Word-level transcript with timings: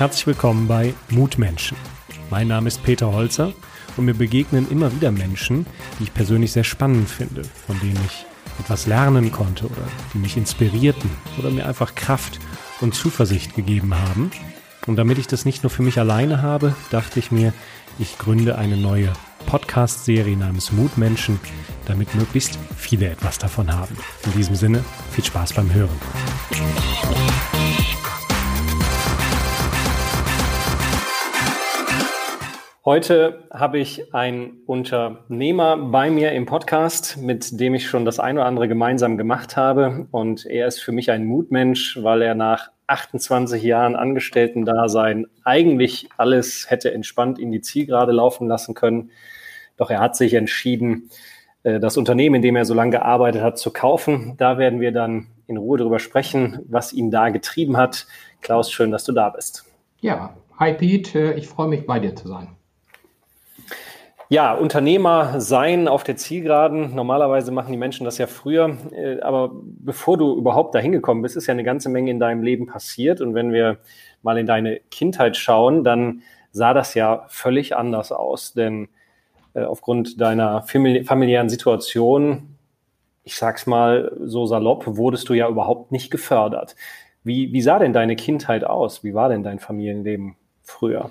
Herzlich 0.00 0.26
willkommen 0.26 0.66
bei 0.66 0.94
Mutmenschen. 1.10 1.76
Mein 2.30 2.48
Name 2.48 2.68
ist 2.68 2.82
Peter 2.82 3.12
Holzer 3.12 3.52
und 3.98 4.06
mir 4.06 4.14
begegnen 4.14 4.66
immer 4.70 4.90
wieder 4.94 5.10
Menschen, 5.10 5.66
die 5.98 6.04
ich 6.04 6.14
persönlich 6.14 6.52
sehr 6.52 6.64
spannend 6.64 7.06
finde, 7.06 7.42
von 7.66 7.78
denen 7.80 8.00
ich 8.06 8.24
etwas 8.60 8.86
lernen 8.86 9.30
konnte 9.30 9.66
oder 9.66 9.82
die 10.14 10.18
mich 10.18 10.38
inspirierten 10.38 11.10
oder 11.38 11.50
mir 11.50 11.66
einfach 11.66 11.94
Kraft 11.96 12.38
und 12.80 12.94
Zuversicht 12.94 13.54
gegeben 13.54 13.94
haben. 13.94 14.30
Und 14.86 14.96
damit 14.96 15.18
ich 15.18 15.26
das 15.26 15.44
nicht 15.44 15.64
nur 15.64 15.70
für 15.70 15.82
mich 15.82 15.98
alleine 15.98 16.40
habe, 16.40 16.74
dachte 16.90 17.18
ich 17.18 17.30
mir, 17.30 17.52
ich 17.98 18.16
gründe 18.16 18.56
eine 18.56 18.78
neue 18.78 19.12
Podcast-Serie 19.44 20.34
namens 20.34 20.72
Mutmenschen, 20.72 21.38
damit 21.84 22.14
möglichst 22.14 22.58
viele 22.74 23.10
etwas 23.10 23.36
davon 23.36 23.70
haben. 23.70 23.98
In 24.24 24.32
diesem 24.32 24.54
Sinne, 24.54 24.82
viel 25.10 25.24
Spaß 25.24 25.52
beim 25.52 25.74
Hören. 25.74 26.00
Heute 32.82 33.44
habe 33.50 33.78
ich 33.78 34.14
einen 34.14 34.62
Unternehmer 34.64 35.76
bei 35.76 36.08
mir 36.08 36.32
im 36.32 36.46
Podcast, 36.46 37.18
mit 37.18 37.60
dem 37.60 37.74
ich 37.74 37.86
schon 37.86 38.06
das 38.06 38.18
eine 38.18 38.40
oder 38.40 38.48
andere 38.48 38.68
gemeinsam 38.68 39.18
gemacht 39.18 39.54
habe. 39.58 40.08
Und 40.12 40.46
er 40.46 40.66
ist 40.66 40.80
für 40.80 40.90
mich 40.90 41.10
ein 41.10 41.26
Mutmensch, 41.26 41.98
weil 42.02 42.22
er 42.22 42.34
nach 42.34 42.70
28 42.86 43.62
Jahren 43.62 43.96
Angestellten-Dasein 43.96 45.26
eigentlich 45.44 46.08
alles 46.16 46.70
hätte 46.70 46.94
entspannt 46.94 47.38
in 47.38 47.52
die 47.52 47.60
Zielgerade 47.60 48.12
laufen 48.12 48.48
lassen 48.48 48.74
können. 48.74 49.10
Doch 49.76 49.90
er 49.90 50.00
hat 50.00 50.16
sich 50.16 50.32
entschieden, 50.32 51.10
äh, 51.64 51.80
das 51.80 51.98
Unternehmen, 51.98 52.36
in 52.36 52.42
dem 52.42 52.56
er 52.56 52.64
so 52.64 52.72
lange 52.72 52.92
gearbeitet 52.92 53.42
hat, 53.42 53.58
zu 53.58 53.74
kaufen. 53.74 54.36
Da 54.38 54.56
werden 54.56 54.80
wir 54.80 54.92
dann 54.92 55.26
in 55.46 55.58
Ruhe 55.58 55.76
darüber 55.76 55.98
sprechen, 55.98 56.60
was 56.66 56.94
ihn 56.94 57.10
da 57.10 57.28
getrieben 57.28 57.76
hat. 57.76 58.06
Klaus, 58.40 58.72
schön, 58.72 58.90
dass 58.90 59.04
du 59.04 59.12
da 59.12 59.28
bist. 59.28 59.66
Ja, 60.00 60.34
hi 60.58 60.72
Pete, 60.72 61.34
ich 61.34 61.46
freue 61.46 61.68
mich 61.68 61.84
bei 61.86 61.98
dir 61.98 62.16
zu 62.16 62.26
sein. 62.26 62.56
Ja, 64.32 64.54
Unternehmer 64.54 65.40
sein 65.40 65.88
auf 65.88 66.04
der 66.04 66.16
Zielgeraden. 66.16 66.94
Normalerweise 66.94 67.50
machen 67.50 67.72
die 67.72 67.76
Menschen 67.76 68.04
das 68.04 68.16
ja 68.16 68.28
früher. 68.28 68.76
Äh, 68.92 69.20
aber 69.22 69.50
bevor 69.52 70.16
du 70.18 70.36
überhaupt 70.36 70.72
dahin 70.72 70.92
gekommen 70.92 71.20
bist, 71.20 71.36
ist 71.36 71.48
ja 71.48 71.52
eine 71.52 71.64
ganze 71.64 71.88
Menge 71.88 72.12
in 72.12 72.20
deinem 72.20 72.44
Leben 72.44 72.66
passiert. 72.66 73.20
Und 73.20 73.34
wenn 73.34 73.52
wir 73.52 73.78
mal 74.22 74.38
in 74.38 74.46
deine 74.46 74.78
Kindheit 74.92 75.36
schauen, 75.36 75.82
dann 75.82 76.22
sah 76.52 76.74
das 76.74 76.94
ja 76.94 77.24
völlig 77.26 77.74
anders 77.76 78.12
aus. 78.12 78.52
Denn 78.52 78.88
äh, 79.54 79.64
aufgrund 79.64 80.20
deiner 80.20 80.62
familiären 80.62 81.48
Situation, 81.48 82.56
ich 83.24 83.34
sag's 83.34 83.66
mal 83.66 84.12
so 84.24 84.46
salopp, 84.46 84.84
wurdest 84.86 85.28
du 85.28 85.34
ja 85.34 85.48
überhaupt 85.48 85.90
nicht 85.90 86.12
gefördert. 86.12 86.76
Wie, 87.24 87.52
wie 87.52 87.62
sah 87.62 87.80
denn 87.80 87.92
deine 87.92 88.14
Kindheit 88.14 88.62
aus? 88.62 89.02
Wie 89.02 89.12
war 89.12 89.28
denn 89.28 89.42
dein 89.42 89.58
Familienleben 89.58 90.36
früher? 90.62 91.10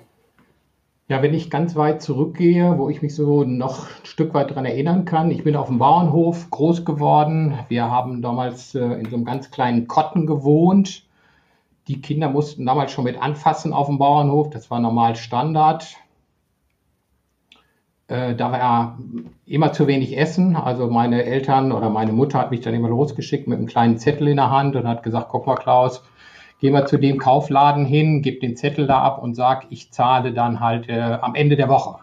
Ja, 1.09 1.23
wenn 1.23 1.33
ich 1.33 1.49
ganz 1.49 1.75
weit 1.75 2.03
zurückgehe, 2.03 2.77
wo 2.77 2.87
ich 2.87 3.01
mich 3.01 3.15
so 3.15 3.43
noch 3.43 3.87
ein 3.87 4.05
Stück 4.05 4.35
weit 4.35 4.53
dran 4.53 4.65
erinnern 4.65 5.05
kann, 5.05 5.31
ich 5.31 5.43
bin 5.43 5.55
auf 5.55 5.65
dem 5.65 5.79
Bauernhof 5.79 6.51
groß 6.51 6.85
geworden. 6.85 7.57
Wir 7.67 7.89
haben 7.89 8.21
damals 8.21 8.75
äh, 8.75 8.79
in 8.79 9.09
so 9.09 9.15
einem 9.15 9.25
ganz 9.25 9.49
kleinen 9.49 9.87
Kotten 9.87 10.27
gewohnt. 10.27 11.07
Die 11.87 11.99
Kinder 11.99 12.29
mussten 12.29 12.63
damals 12.63 12.91
schon 12.91 13.05
mit 13.05 13.19
anfassen 13.19 13.73
auf 13.73 13.87
dem 13.87 13.97
Bauernhof. 13.97 14.51
Das 14.51 14.69
war 14.69 14.79
normal 14.79 15.15
Standard. 15.15 15.95
Äh, 18.07 18.35
da 18.35 18.51
war 18.51 18.99
immer 19.47 19.73
zu 19.73 19.87
wenig 19.87 20.15
Essen. 20.15 20.55
Also 20.55 20.91
meine 20.91 21.23
Eltern 21.23 21.71
oder 21.71 21.89
meine 21.89 22.13
Mutter 22.13 22.37
hat 22.37 22.51
mich 22.51 22.61
dann 22.61 22.75
immer 22.75 22.89
losgeschickt 22.89 23.47
mit 23.47 23.57
einem 23.57 23.67
kleinen 23.67 23.97
Zettel 23.97 24.27
in 24.27 24.37
der 24.37 24.51
Hand 24.51 24.75
und 24.75 24.87
hat 24.87 25.01
gesagt, 25.01 25.29
guck 25.29 25.47
mal 25.47 25.55
Klaus, 25.55 26.03
geh 26.59 26.71
mal 26.71 26.87
zu 26.87 26.97
dem 26.97 27.17
Kaufladen 27.17 27.85
hin, 27.85 28.21
gib 28.21 28.41
den 28.41 28.55
Zettel 28.55 28.87
da 28.87 28.99
ab 29.01 29.21
und 29.21 29.35
sag, 29.35 29.67
ich 29.69 29.91
zahle 29.91 30.33
dann 30.33 30.59
halt 30.59 30.89
äh, 30.89 31.17
am 31.21 31.35
Ende 31.35 31.55
der 31.55 31.69
Woche. 31.69 31.99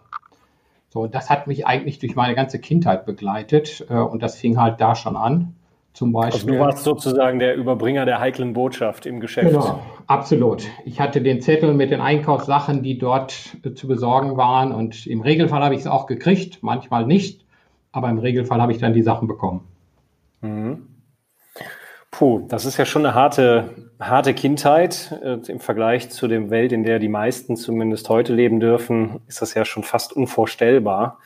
So, 0.89 1.07
das 1.07 1.29
hat 1.29 1.47
mich 1.47 1.67
eigentlich 1.67 1.99
durch 1.99 2.17
meine 2.17 2.35
ganze 2.35 2.59
Kindheit 2.59 3.05
begleitet 3.05 3.87
äh, 3.91 3.95
und 3.95 4.23
das 4.23 4.37
fing 4.37 4.59
halt 4.59 4.81
da 4.81 4.95
schon 4.95 5.17
an. 5.17 5.55
Zum 5.93 6.13
Beispiel. 6.13 6.43
Also 6.43 6.47
du 6.53 6.59
warst 6.59 6.85
sozusagen 6.85 7.39
der 7.39 7.57
Überbringer 7.57 8.05
der 8.05 8.21
heiklen 8.21 8.53
Botschaft 8.53 9.07
im 9.07 9.19
Geschäft. 9.19 9.49
Genau, 9.49 9.81
absolut. 10.07 10.67
Ich 10.85 11.01
hatte 11.01 11.23
den 11.23 11.41
Zettel 11.41 11.73
mit 11.73 11.91
den 11.91 12.03
Einkaufssachen, 12.03 12.83
die 12.83 12.99
dort 12.99 13.57
äh, 13.63 13.73
zu 13.73 13.89
besorgen 13.89 14.37
waren 14.37 14.73
und 14.73 15.07
im 15.07 15.23
Regelfall 15.23 15.63
habe 15.63 15.75
ich 15.75 15.81
es 15.81 15.87
auch 15.87 16.07
gekriegt, 16.07 16.59
manchmal 16.63 17.07
nicht, 17.07 17.47
aber 17.93 18.11
im 18.11 18.19
Regelfall 18.19 18.61
habe 18.61 18.73
ich 18.73 18.79
dann 18.79 18.93
die 18.93 19.03
Sachen 19.03 19.27
bekommen. 19.27 19.63
Mhm. 20.43 20.96
Puh, 22.19 22.47
das 22.49 22.65
ist 22.65 22.79
ja 22.79 22.87
schon 22.87 23.05
eine 23.05 23.15
harte, 23.15 23.91
harte 24.01 24.33
Kindheit. 24.33 25.21
Äh, 25.23 25.37
Im 25.53 25.61
Vergleich 25.61 26.09
zu 26.09 26.29
der 26.29 26.49
Welt, 26.49 26.73
in 26.73 26.83
der 26.83 26.99
die 26.99 27.11
meisten 27.11 27.57
zumindest 27.57 28.09
heute 28.09 28.33
leben 28.33 28.59
dürfen, 28.59 29.21
ist 29.29 29.43
das 29.43 29.53
ja 29.53 29.67
schon 29.67 29.83
fast 29.83 30.15
unvorstellbar. 30.15 31.19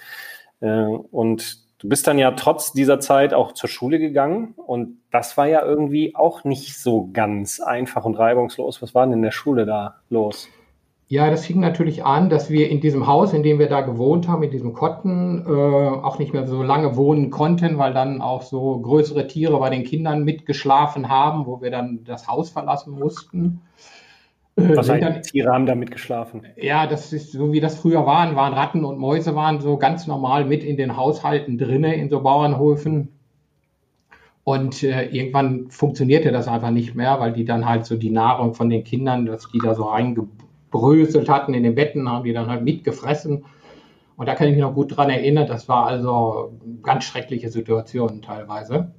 Äh, 0.59 0.83
und 0.83 1.59
du 1.79 1.89
bist 1.89 2.09
dann 2.09 2.19
ja 2.19 2.33
trotz 2.33 2.73
dieser 2.73 2.99
Zeit 2.99 3.35
auch 3.35 3.53
zur 3.53 3.69
Schule 3.69 4.01
gegangen. 4.01 4.55
Und 4.57 4.99
das 5.13 5.37
war 5.37 5.47
ja 5.47 5.65
irgendwie 5.65 6.17
auch 6.17 6.43
nicht 6.43 6.77
so 6.77 7.09
ganz 7.13 7.61
einfach 7.61 8.05
und 8.05 8.19
reibungslos. 8.19 8.83
Was 8.83 8.93
war 8.93 9.07
denn 9.07 9.13
in 9.13 9.23
der 9.23 9.31
Schule 9.31 9.67
da 9.67 10.01
los? 10.09 10.49
Ja, 11.13 11.29
das 11.29 11.45
fing 11.45 11.59
natürlich 11.59 12.05
an, 12.05 12.31
dass 12.31 12.51
wir 12.51 12.71
in 12.71 12.81
diesem 12.81 13.09
Haus, 13.09 13.33
in 13.33 13.43
dem 13.43 13.59
wir 13.59 13.69
da 13.69 13.81
gewohnt 13.81 14.29
haben, 14.29 14.45
in 14.45 14.53
diesem 14.53 14.75
Kotten, 14.75 15.45
äh, 15.45 15.51
auch 15.51 16.21
nicht 16.21 16.33
mehr 16.33 16.47
so 16.47 16.63
lange 16.63 16.97
wohnen 16.97 17.31
konnten, 17.31 17.79
weil 17.79 17.93
dann 17.93 18.23
auch 18.23 18.43
so 18.43 18.79
größere 18.79 19.27
Tiere 19.27 19.59
bei 19.59 19.71
den 19.71 19.83
Kindern 19.83 20.23
mitgeschlafen 20.23 21.09
haben, 21.09 21.47
wo 21.47 21.61
wir 21.61 21.73
dann 21.73 22.05
das 22.05 22.29
Haus 22.29 22.51
verlassen 22.51 22.93
mussten. 22.93 23.61
Äh, 24.55 24.77
Was 24.77 24.89
heißt, 24.89 25.03
dann, 25.03 25.21
Tiere 25.25 25.53
haben 25.53 25.67
da 25.67 25.75
mitgeschlafen? 25.75 26.47
Ja, 26.57 26.87
das 26.87 27.13
ist 27.13 27.33
so 27.33 27.53
wie 27.53 27.59
das 27.59 27.77
früher 27.77 28.07
waren, 28.07 28.37
waren 28.37 28.55
Ratten 28.55 28.85
und 28.85 28.97
Mäuse 28.97 29.35
waren 29.35 29.61
so 29.61 29.79
ganz 29.79 30.07
normal 30.07 30.45
mit 30.45 30.63
in 30.63 30.77
den 30.77 30.97
Haushalten 30.97 31.59
drinne 31.59 31.97
in 31.97 32.09
so 32.09 32.23
Bauernhöfen. 32.23 33.09
Und 34.45 34.85
äh, 34.85 35.07
irgendwann 35.07 35.71
funktionierte 35.71 36.31
das 36.31 36.47
einfach 36.47 36.71
nicht 36.71 36.95
mehr, 36.95 37.19
weil 37.19 37.33
die 37.33 37.45
dann 37.45 37.67
halt 37.67 37.85
so 37.85 37.97
die 37.97 38.11
Nahrung 38.11 38.55
von 38.55 38.71
den 38.71 38.85
Kindern, 38.85 39.27
dass 39.27 39.51
die 39.51 39.59
da 39.59 39.75
so 39.75 39.83
reingebracht 39.87 40.50
bröselt 40.71 41.29
hatten 41.29 41.55
in 41.55 41.63
den 41.63 41.75
Betten, 41.75 42.09
haben 42.09 42.25
die 42.25 42.33
dann 42.33 42.49
halt 42.49 42.63
mitgefressen. 42.63 43.45
Und 44.17 44.27
da 44.27 44.35
kann 44.35 44.49
ich 44.49 44.55
mich 44.55 44.63
noch 44.63 44.75
gut 44.75 44.97
dran 44.97 45.11
erinnern, 45.11 45.47
das 45.47 45.69
war 45.69 45.87
also 45.87 46.53
ganz 46.83 47.05
schreckliche 47.05 47.49
Situationen 47.49 48.23
teilweise. 48.23 48.93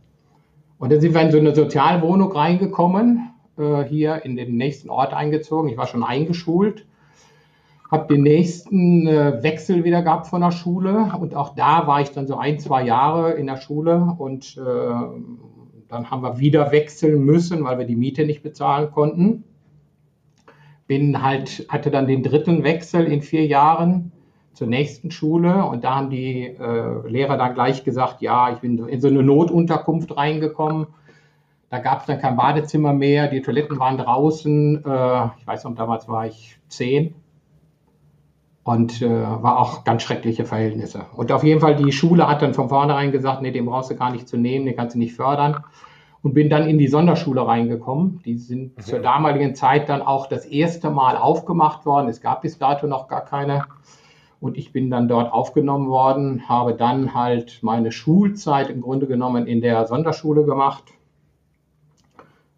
Und 0.80 0.92
dann 0.92 1.00
sind 1.00 1.14
wir 1.14 1.22
in 1.22 1.32
so 1.32 1.38
eine 1.38 1.54
Sozialwohnung 1.54 2.32
reingekommen, 2.32 3.30
äh, 3.58 3.84
hier 3.84 4.26
in 4.26 4.36
den 4.36 4.58
nächsten 4.58 4.90
Ort 4.90 5.14
eingezogen. 5.14 5.70
Ich 5.70 5.78
war 5.78 5.86
schon 5.86 6.04
eingeschult, 6.04 6.88
habe 7.92 8.12
den 8.12 8.24
nächsten 8.24 9.06
äh, 9.06 9.44
Wechsel 9.44 9.84
wieder 9.84 10.02
gehabt 10.02 10.26
von 10.26 10.42
der 10.42 10.52
Schule. 10.52 11.12
Und 11.20 11.36
auch 11.36 11.54
da 11.54 11.86
war 11.86 12.02
ich 12.02 12.10
dann 12.10 12.26
so 12.26 12.38
ein, 12.38 12.58
zwei 12.58 12.84
Jahre 12.84 13.34
in 13.34 13.46
der 13.46 13.58
Schule. 13.58 14.16
Und 14.18 14.58
äh, 14.58 14.62
dann 15.88 16.10
haben 16.10 16.24
wir 16.24 16.40
wieder 16.40 16.72
wechseln 16.72 17.24
müssen, 17.24 17.64
weil 17.64 17.78
wir 17.78 17.86
die 17.86 17.96
Miete 17.96 18.26
nicht 18.26 18.42
bezahlen 18.42 18.90
konnten 18.90 19.44
bin 20.92 21.22
halt, 21.22 21.68
hatte 21.70 21.90
dann 21.90 22.06
den 22.06 22.22
dritten 22.22 22.66
Wechsel 22.66 23.06
in 23.06 23.22
vier 23.22 23.46
Jahren 23.46 24.12
zur 24.52 24.68
nächsten 24.68 25.10
Schule 25.10 25.64
und 25.64 25.86
da 25.86 25.96
haben 25.96 26.10
die 26.10 26.48
äh, 26.48 27.08
Lehrer 27.08 27.38
dann 27.38 27.54
gleich 27.54 27.86
gesagt, 27.86 28.22
ja, 28.22 28.52
ich 28.52 28.60
bin 28.60 28.78
in 28.90 29.00
so 29.00 29.08
eine 29.08 29.24
Notunterkunft 29.24 30.18
reingekommen. 30.18 30.88
Da 31.70 31.80
gab 31.80 32.02
es 32.02 32.08
dann 32.08 32.20
kein 32.20 32.36
Badezimmer 32.36 32.92
mehr, 32.92 33.30
die 33.30 33.42
Toiletten 33.42 33.80
waren 33.80 33.98
draußen. 34.00 34.84
Äh, 34.84 35.26
ich 35.40 35.48
weiß 35.48 35.64
noch, 35.64 35.76
damals 35.76 36.10
war 36.10 36.28
ich 36.28 36.60
zehn 36.68 37.16
und 38.64 39.02
äh, 39.02 39.10
war 39.10 39.60
auch 39.60 39.86
ganz 39.86 40.04
schreckliche 40.04 40.44
Verhältnisse. 40.44 41.06
Und 41.16 41.32
auf 41.32 41.46
jeden 41.46 41.62
Fall, 41.62 41.78
die 41.78 41.94
Schule 41.94 42.28
hat 42.28 42.42
dann 42.42 42.54
von 42.54 42.68
vornherein 42.68 43.14
gesagt, 43.14 43.42
nee, 43.42 43.52
den 43.52 43.66
brauchst 43.66 43.92
du 43.92 43.96
gar 43.96 44.12
nicht 44.12 44.28
zu 44.28 44.36
nehmen, 44.36 44.66
den 44.66 44.76
kannst 44.76 44.96
du 44.96 45.00
nicht 45.00 45.14
fördern 45.16 45.64
und 46.24 46.34
bin 46.34 46.50
dann 46.50 46.68
in 46.68 46.78
die 46.78 46.88
Sonderschule 46.88 47.46
reingekommen. 47.46 48.22
Die 48.26 48.38
sind 48.38 48.78
mhm. 48.78 48.82
zur 48.82 49.00
damaligen 49.00 49.56
Zeit 49.56 49.90
dann 49.90 50.02
auch 50.02 50.28
das 50.28 50.46
erste 50.46 50.90
Mal 50.90 51.18
aufgemacht 51.18 51.86
worden. 51.86 52.10
Es 52.10 52.22
gab 52.22 52.42
bis 52.42 52.58
dato 52.58 52.88
noch 52.88 53.08
gar 53.08 53.26
keine. 53.26 53.64
Und 54.40 54.58
ich 54.58 54.72
bin 54.72 54.90
dann 54.90 55.08
dort 55.08 55.32
aufgenommen 55.32 55.88
worden, 55.88 56.50
habe 56.50 56.74
dann 56.74 57.14
halt 57.14 57.60
meine 57.62 57.92
Schulzeit 57.92 58.70
im 58.70 58.82
Grunde 58.82 59.08
genommen 59.08 59.46
in 59.46 59.62
der 59.62 59.86
Sonderschule 59.86 60.46
gemacht. 60.46 60.84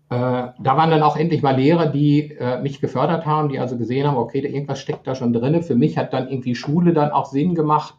Äh, 0.09 0.15
da 0.15 0.77
waren 0.77 0.91
dann 0.91 1.03
auch 1.03 1.17
endlich 1.17 1.41
mal 1.41 1.55
Lehrer, 1.55 1.87
die 1.87 2.31
äh, 2.31 2.61
mich 2.61 2.79
gefördert 2.79 3.25
haben, 3.25 3.49
die 3.49 3.59
also 3.59 3.77
gesehen 3.77 4.07
haben, 4.07 4.15
okay, 4.15 4.39
irgendwas 4.39 4.79
steckt 4.79 5.07
da 5.07 5.15
schon 5.15 5.33
drin. 5.33 5.61
Für 5.61 5.75
mich 5.75 5.97
hat 5.97 6.13
dann 6.13 6.29
irgendwie 6.29 6.55
Schule 6.55 6.93
dann 6.93 7.11
auch 7.11 7.25
Sinn 7.25 7.53
gemacht 7.53 7.95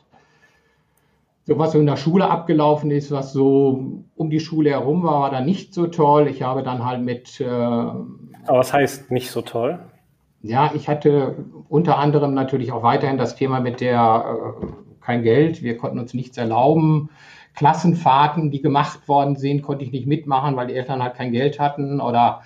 so 1.46 1.58
was 1.58 1.72
so 1.72 1.78
in 1.78 1.86
der 1.86 1.96
Schule 1.96 2.30
abgelaufen 2.30 2.90
ist, 2.90 3.10
was 3.10 3.32
so 3.32 4.02
um 4.16 4.30
die 4.30 4.40
Schule 4.40 4.70
herum 4.70 5.02
war, 5.02 5.20
war 5.20 5.30
dann 5.30 5.44
nicht 5.44 5.74
so 5.74 5.86
toll. 5.86 6.26
Ich 6.28 6.42
habe 6.42 6.62
dann 6.62 6.84
halt 6.84 7.02
mit. 7.02 7.40
Äh, 7.40 7.44
Aber 7.46 8.08
was 8.46 8.72
heißt 8.72 9.10
nicht 9.10 9.30
so 9.30 9.42
toll? 9.42 9.78
Ja, 10.42 10.72
ich 10.74 10.88
hatte 10.88 11.36
unter 11.68 11.98
anderem 11.98 12.34
natürlich 12.34 12.72
auch 12.72 12.82
weiterhin 12.82 13.18
das 13.18 13.34
Thema 13.36 13.60
mit 13.60 13.80
der 13.80 14.56
äh, 14.62 14.66
kein 15.00 15.22
Geld, 15.22 15.62
wir 15.62 15.76
konnten 15.76 15.98
uns 15.98 16.14
nichts 16.14 16.36
erlauben. 16.38 17.10
Klassenfahrten, 17.54 18.50
die 18.50 18.60
gemacht 18.62 19.06
worden 19.08 19.36
sind, 19.36 19.62
konnte 19.62 19.84
ich 19.84 19.92
nicht 19.92 20.06
mitmachen, 20.06 20.56
weil 20.56 20.66
die 20.66 20.74
Eltern 20.74 21.02
halt 21.02 21.14
kein 21.14 21.32
Geld 21.32 21.60
hatten 21.60 22.00
oder 22.00 22.42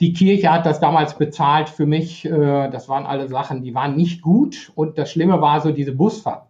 Die 0.00 0.12
Kirche 0.12 0.52
hat 0.52 0.66
das 0.66 0.78
damals 0.80 1.16
bezahlt 1.16 1.68
für 1.70 1.86
mich. 1.86 2.24
Äh, 2.26 2.68
das 2.70 2.88
waren 2.88 3.06
alle 3.06 3.28
Sachen, 3.28 3.62
die 3.62 3.74
waren 3.74 3.96
nicht 3.96 4.20
gut. 4.22 4.72
Und 4.74 4.98
das 4.98 5.10
Schlimme 5.10 5.40
war 5.40 5.60
so 5.62 5.72
diese 5.72 5.92
Busfahrt, 5.92 6.45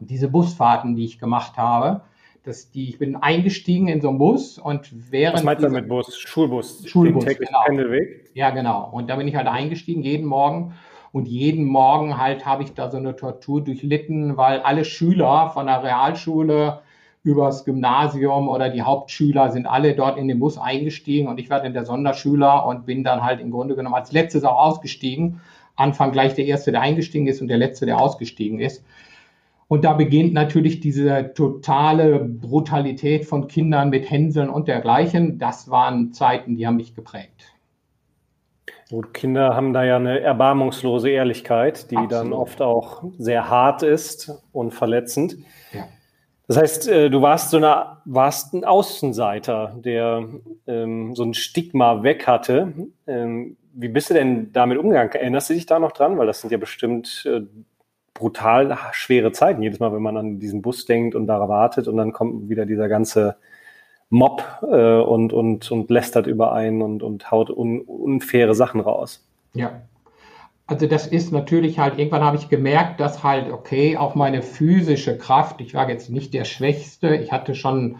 diese 0.00 0.28
Busfahrten, 0.28 0.96
die 0.96 1.04
ich 1.04 1.18
gemacht 1.18 1.56
habe. 1.56 2.02
Das, 2.42 2.70
die, 2.70 2.88
ich 2.88 2.98
bin 2.98 3.16
eingestiegen 3.16 3.88
in 3.88 4.00
so 4.00 4.08
einen 4.08 4.18
Bus 4.18 4.58
und 4.58 4.90
während. 5.10 5.36
Was 5.36 5.44
meinst 5.44 5.62
du 5.62 5.68
mit 5.68 5.88
Bus? 5.88 6.16
Schulbus? 6.18 6.88
Schulbus, 6.88 7.26
genau. 7.26 7.60
Pendelweg? 7.66 8.30
Ja, 8.34 8.50
genau. 8.50 8.88
Und 8.90 9.10
da 9.10 9.16
bin 9.16 9.28
ich 9.28 9.36
halt 9.36 9.46
eingestiegen 9.46 10.02
jeden 10.02 10.26
Morgen. 10.26 10.74
Und 11.12 11.26
jeden 11.26 11.64
Morgen 11.64 12.18
halt 12.18 12.46
habe 12.46 12.62
ich 12.62 12.72
da 12.72 12.90
so 12.90 12.96
eine 12.96 13.16
Tortur 13.16 13.62
durchlitten, 13.62 14.36
weil 14.36 14.60
alle 14.60 14.84
Schüler 14.84 15.50
von 15.50 15.66
der 15.66 15.82
Realschule 15.82 16.80
übers 17.22 17.64
Gymnasium 17.64 18.48
oder 18.48 18.70
die 18.70 18.82
Hauptschüler 18.82 19.50
sind 19.50 19.66
alle 19.66 19.94
dort 19.94 20.16
in 20.16 20.28
den 20.28 20.38
Bus 20.38 20.56
eingestiegen 20.56 21.28
und 21.28 21.38
ich 21.38 21.50
war 21.50 21.60
dann 21.60 21.74
der 21.74 21.84
Sonderschüler 21.84 22.64
und 22.64 22.86
bin 22.86 23.04
dann 23.04 23.22
halt 23.22 23.40
im 23.40 23.50
Grunde 23.50 23.76
genommen 23.76 23.96
als 23.96 24.12
letztes 24.12 24.44
auch 24.44 24.56
ausgestiegen. 24.56 25.40
Anfang 25.76 26.12
gleich 26.12 26.34
der 26.34 26.46
Erste, 26.46 26.72
der 26.72 26.80
eingestiegen 26.80 27.26
ist 27.26 27.42
und 27.42 27.48
der 27.48 27.58
Letzte, 27.58 27.86
der 27.86 28.00
ausgestiegen 28.00 28.60
ist. 28.60 28.84
Und 29.70 29.84
da 29.84 29.92
beginnt 29.92 30.32
natürlich 30.32 30.80
diese 30.80 31.32
totale 31.32 32.18
Brutalität 32.18 33.24
von 33.24 33.46
Kindern 33.46 33.90
mit 33.90 34.10
Hänseln 34.10 34.50
und 34.50 34.66
dergleichen. 34.66 35.38
Das 35.38 35.70
waren 35.70 36.12
Zeiten, 36.12 36.56
die 36.56 36.66
haben 36.66 36.74
mich 36.74 36.96
geprägt. 36.96 37.54
Gut, 38.90 39.14
Kinder 39.14 39.54
haben 39.54 39.72
da 39.72 39.84
ja 39.84 39.94
eine 39.94 40.18
erbarmungslose 40.18 41.10
Ehrlichkeit, 41.10 41.88
die 41.92 41.96
Absolut. 41.96 42.12
dann 42.12 42.32
oft 42.32 42.60
auch 42.60 43.04
sehr 43.16 43.48
hart 43.48 43.84
ist 43.84 44.32
und 44.50 44.74
verletzend. 44.74 45.36
Ja. 45.72 45.86
Das 46.48 46.56
heißt, 46.56 46.88
äh, 46.88 47.08
du 47.08 47.22
warst 47.22 47.50
so 47.50 47.58
eine, 47.58 47.98
warst 48.06 48.54
ein 48.54 48.64
Außenseiter, 48.64 49.76
der 49.84 50.26
ähm, 50.66 51.14
so 51.14 51.22
ein 51.22 51.32
Stigma 51.32 52.02
weg 52.02 52.26
hatte. 52.26 52.72
Ähm, 53.06 53.56
wie 53.72 53.88
bist 53.88 54.10
du 54.10 54.14
denn 54.14 54.52
damit 54.52 54.78
umgegangen? 54.78 55.12
Erinnerst 55.12 55.48
du 55.48 55.54
dich 55.54 55.66
da 55.66 55.78
noch 55.78 55.92
dran? 55.92 56.18
Weil 56.18 56.26
das 56.26 56.40
sind 56.40 56.50
ja 56.50 56.58
bestimmt 56.58 57.24
äh, 57.24 57.42
brutal 58.20 58.76
schwere 58.92 59.32
Zeiten. 59.32 59.62
Jedes 59.62 59.80
Mal, 59.80 59.92
wenn 59.92 60.02
man 60.02 60.16
an 60.16 60.38
diesen 60.38 60.60
Bus 60.60 60.84
denkt 60.84 61.14
und 61.14 61.26
da 61.26 61.48
wartet 61.48 61.88
und 61.88 61.96
dann 61.96 62.12
kommt 62.12 62.50
wieder 62.50 62.66
dieser 62.66 62.88
ganze 62.88 63.36
Mob 64.10 64.44
äh, 64.62 65.00
und, 65.00 65.32
und, 65.32 65.70
und 65.70 65.90
lästert 65.90 66.26
über 66.26 66.52
einen 66.52 66.82
und, 66.82 67.02
und 67.02 67.30
haut 67.30 67.48
un, 67.48 67.80
unfaire 67.80 68.54
Sachen 68.54 68.80
raus. 68.80 69.26
Ja, 69.54 69.82
also 70.66 70.86
das 70.86 71.06
ist 71.06 71.32
natürlich 71.32 71.78
halt, 71.78 71.98
irgendwann 71.98 72.22
habe 72.22 72.36
ich 72.36 72.48
gemerkt, 72.48 73.00
dass 73.00 73.24
halt, 73.24 73.50
okay, 73.50 73.96
auch 73.96 74.14
meine 74.14 74.42
physische 74.42 75.18
Kraft, 75.18 75.60
ich 75.60 75.74
war 75.74 75.88
jetzt 75.88 76.10
nicht 76.10 76.34
der 76.34 76.44
Schwächste, 76.44 77.16
ich 77.16 77.32
hatte 77.32 77.54
schon, 77.54 77.96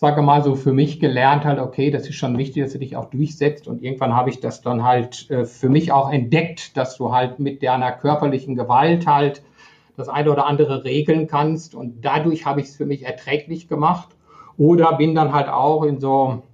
sage 0.00 0.22
mal 0.22 0.42
so, 0.42 0.54
für 0.54 0.72
mich 0.72 0.98
gelernt 0.98 1.44
halt, 1.44 1.58
okay, 1.58 1.90
das 1.90 2.08
ist 2.08 2.14
schon 2.14 2.38
wichtig, 2.38 2.62
dass 2.62 2.72
du 2.72 2.78
dich 2.78 2.96
auch 2.96 3.10
durchsetzt. 3.10 3.68
Und 3.68 3.82
irgendwann 3.82 4.16
habe 4.16 4.30
ich 4.30 4.40
das 4.40 4.62
dann 4.62 4.82
halt 4.82 5.30
äh, 5.30 5.44
für 5.44 5.68
mich 5.68 5.92
auch 5.92 6.10
entdeckt, 6.10 6.74
dass 6.78 6.96
du 6.96 7.12
halt 7.12 7.38
mit 7.38 7.62
deiner 7.62 7.92
körperlichen 7.92 8.56
Gewalt 8.56 9.06
halt 9.06 9.42
das 9.98 10.08
eine 10.08 10.32
oder 10.32 10.46
andere 10.46 10.84
regeln 10.84 11.26
kannst. 11.26 11.74
Und 11.74 12.02
dadurch 12.02 12.46
habe 12.46 12.62
ich 12.62 12.68
es 12.68 12.76
für 12.76 12.86
mich 12.86 13.04
erträglich 13.04 13.68
gemacht. 13.68 14.08
Oder 14.56 14.96
bin 14.96 15.14
dann 15.14 15.34
halt 15.34 15.50
auch 15.50 15.84
in 15.84 16.00
so 16.00 16.44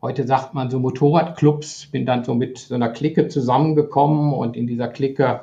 Heute 0.00 0.24
sagt 0.24 0.54
man 0.54 0.70
so 0.70 0.78
Motorradclubs, 0.80 1.86
bin 1.86 2.06
dann 2.06 2.24
so 2.24 2.34
mit 2.34 2.58
so 2.58 2.74
einer 2.74 2.88
Clique 2.88 3.26
zusammengekommen. 3.26 4.32
Und 4.32 4.56
in 4.56 4.68
dieser 4.68 4.86
Clique 4.86 5.42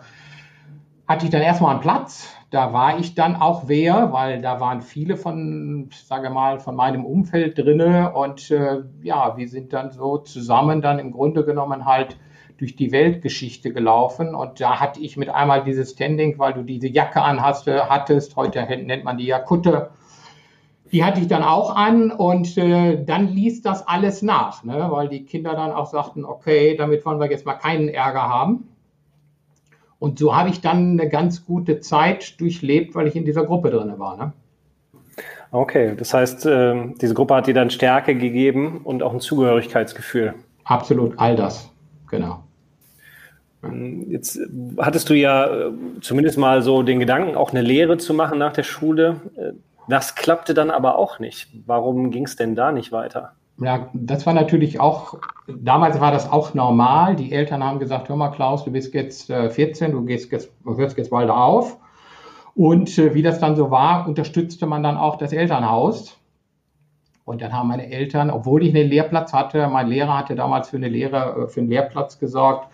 hatte 1.09 1.25
ich 1.25 1.31
dann 1.31 1.41
erstmal 1.41 1.71
einen 1.71 1.81
Platz. 1.81 2.29
Da 2.49 2.73
war 2.73 2.99
ich 2.99 3.13
dann 3.13 3.35
auch 3.35 3.63
wer, 3.67 4.11
weil 4.11 4.41
da 4.41 4.59
waren 4.59 4.81
viele 4.81 5.17
von, 5.17 5.89
sage 5.91 6.31
mal, 6.31 6.59
von 6.59 6.75
meinem 6.75 7.05
Umfeld 7.05 7.57
drinne 7.57 8.11
und 8.13 8.49
äh, 8.49 8.81
ja, 9.03 9.37
wir 9.37 9.47
sind 9.47 9.71
dann 9.71 9.91
so 9.91 10.17
zusammen 10.17 10.81
dann 10.81 10.97
im 10.97 11.11
Grunde 11.11 11.45
genommen 11.45 11.85
halt 11.85 12.17
durch 12.57 12.75
die 12.75 12.91
Weltgeschichte 12.91 13.71
gelaufen 13.71 14.33
und 14.33 14.59
da 14.59 14.79
hatte 14.79 14.99
ich 14.99 15.15
mit 15.15 15.29
einmal 15.29 15.63
dieses 15.63 15.91
Standing, 15.91 16.39
weil 16.39 16.53
du 16.53 16.63
diese 16.63 16.87
Jacke 16.87 17.21
anhast, 17.21 17.67
hattest, 17.67 18.35
heute 18.35 18.61
nennt 18.61 19.03
man 19.03 19.17
die 19.17 19.27
ja 19.27 19.39
Kutte, 19.39 19.91
die 20.91 21.03
hatte 21.03 21.21
ich 21.21 21.27
dann 21.27 21.43
auch 21.43 21.75
an 21.75 22.11
und 22.11 22.57
äh, 22.57 23.03
dann 23.03 23.27
ließ 23.27 23.61
das 23.61 23.87
alles 23.87 24.21
nach, 24.21 24.63
ne? 24.63 24.87
weil 24.89 25.07
die 25.07 25.23
Kinder 25.23 25.53
dann 25.53 25.71
auch 25.71 25.85
sagten, 25.85 26.25
okay, 26.25 26.75
damit 26.75 27.05
wollen 27.05 27.19
wir 27.19 27.29
jetzt 27.29 27.45
mal 27.45 27.53
keinen 27.53 27.89
Ärger 27.89 28.27
haben. 28.27 28.68
Und 29.99 30.17
so 30.17 30.35
habe 30.35 30.49
ich 30.49 30.61
dann 30.61 30.99
eine 30.99 31.09
ganz 31.09 31.45
gute 31.45 31.81
Zeit 31.81 32.39
durchlebt, 32.39 32.95
weil 32.95 33.07
ich 33.07 33.15
in 33.15 33.25
dieser 33.25 33.45
Gruppe 33.45 33.69
drin 33.69 33.93
war. 33.97 34.17
Ne? 34.17 34.33
Okay, 35.51 35.95
das 35.97 36.13
heißt, 36.13 36.45
äh, 36.45 36.93
diese 37.01 37.13
Gruppe 37.13 37.35
hat 37.35 37.47
dir 37.47 37.53
dann 37.53 37.69
Stärke 37.69 38.15
gegeben 38.15 38.81
und 38.83 39.03
auch 39.03 39.13
ein 39.13 39.19
Zugehörigkeitsgefühl. 39.19 40.35
Absolut, 40.63 41.17
all 41.17 41.35
das, 41.35 41.69
genau. 42.09 42.43
Jetzt 44.07 44.39
hattest 44.77 45.09
du 45.09 45.15
ja 45.15 45.67
äh, 45.67 45.71
zumindest 45.99 46.37
mal 46.37 46.61
so 46.61 46.81
den 46.81 46.99
Gedanken, 46.99 47.35
auch 47.35 47.51
eine 47.51 47.61
Lehre 47.61 47.97
zu 47.97 48.13
machen 48.13 48.37
nach 48.39 48.53
der 48.53 48.63
Schule. 48.63 49.19
Äh, 49.35 49.51
das 49.89 50.15
klappte 50.15 50.53
dann 50.53 50.69
aber 50.69 50.97
auch 50.97 51.19
nicht. 51.19 51.49
Warum 51.65 52.11
ging 52.11 52.25
es 52.25 52.35
denn 52.35 52.55
da 52.55 52.71
nicht 52.71 52.91
weiter? 52.91 53.33
Ja, 53.61 53.89
das 53.93 54.25
war 54.25 54.33
natürlich 54.33 54.79
auch, 54.79 55.15
damals 55.47 55.99
war 55.99 56.11
das 56.11 56.31
auch 56.31 56.53
normal. 56.53 57.15
Die 57.15 57.33
Eltern 57.33 57.63
haben 57.63 57.79
gesagt, 57.79 58.07
hör 58.07 58.15
mal 58.15 58.29
Klaus, 58.29 58.63
du 58.63 58.71
bist 58.71 58.93
jetzt 58.93 59.29
äh, 59.29 59.49
14, 59.49 59.91
du 59.91 60.05
gehst 60.05 60.31
jetzt, 60.31 60.51
hörst 60.63 60.97
jetzt 60.97 61.09
bald 61.09 61.29
auf. 61.29 61.77
Und 62.55 62.97
äh, 62.97 63.13
wie 63.13 63.21
das 63.21 63.39
dann 63.39 63.55
so 63.55 63.69
war, 63.69 64.07
unterstützte 64.07 64.65
man 64.65 64.83
dann 64.83 64.97
auch 64.97 65.17
das 65.17 65.33
Elternhaus. 65.33 66.17
Und 67.25 67.41
dann 67.41 67.53
haben 67.53 67.67
meine 67.67 67.91
Eltern, 67.91 68.31
obwohl 68.31 68.63
ich 68.63 68.73
einen 68.73 68.89
Lehrplatz 68.89 69.33
hatte, 69.33 69.67
mein 69.67 69.87
Lehrer 69.87 70.17
hatte 70.17 70.35
damals 70.35 70.69
für 70.69 70.77
eine 70.77 70.87
Lehre, 70.87 71.43
äh, 71.43 71.47
für 71.47 71.59
einen 71.59 71.69
Lehrplatz 71.69 72.17
gesorgt, 72.17 72.73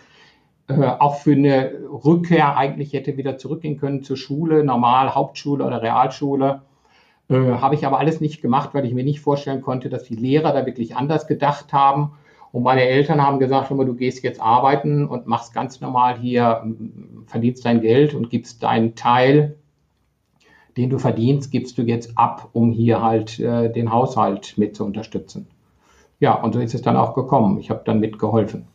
äh, 0.68 0.86
auch 0.86 1.16
für 1.16 1.32
eine 1.32 1.72
Rückkehr 2.04 2.56
eigentlich 2.56 2.92
hätte 2.92 3.16
wieder 3.16 3.38
zurückgehen 3.38 3.76
können 3.78 4.02
zur 4.02 4.16
Schule, 4.16 4.62
normal 4.64 5.14
Hauptschule 5.14 5.64
oder 5.64 5.82
Realschule. 5.82 6.62
Äh, 7.28 7.34
habe 7.34 7.74
ich 7.74 7.86
aber 7.86 7.98
alles 7.98 8.20
nicht 8.20 8.40
gemacht, 8.40 8.70
weil 8.72 8.84
ich 8.84 8.94
mir 8.94 9.04
nicht 9.04 9.20
vorstellen 9.20 9.62
konnte, 9.62 9.88
dass 9.88 10.04
die 10.04 10.16
Lehrer 10.16 10.52
da 10.52 10.66
wirklich 10.66 10.96
anders 10.96 11.26
gedacht 11.26 11.72
haben. 11.72 12.12
Und 12.52 12.62
meine 12.62 12.82
Eltern 12.82 13.20
haben 13.20 13.38
gesagt, 13.38 13.70
du 13.70 13.94
gehst 13.94 14.22
jetzt 14.22 14.40
arbeiten 14.40 15.06
und 15.06 15.26
machst 15.26 15.52
ganz 15.52 15.80
normal 15.80 16.18
hier, 16.18 16.64
verdienst 17.26 17.64
dein 17.64 17.80
Geld 17.80 18.14
und 18.14 18.30
gibst 18.30 18.62
deinen 18.62 18.94
Teil, 18.94 19.56
den 20.76 20.90
du 20.90 20.98
verdienst, 20.98 21.50
gibst 21.50 21.76
du 21.78 21.82
jetzt 21.82 22.16
ab, 22.16 22.48
um 22.52 22.70
hier 22.70 23.02
halt 23.02 23.38
äh, 23.40 23.70
den 23.70 23.92
Haushalt 23.92 24.54
mit 24.56 24.76
zu 24.76 24.84
unterstützen. 24.84 25.48
Ja, 26.20 26.34
und 26.34 26.54
so 26.54 26.60
ist 26.60 26.74
es 26.74 26.82
dann 26.82 26.96
auch 26.96 27.14
gekommen. 27.14 27.58
Ich 27.58 27.70
habe 27.70 27.82
dann 27.84 28.00
mitgeholfen. 28.00 28.66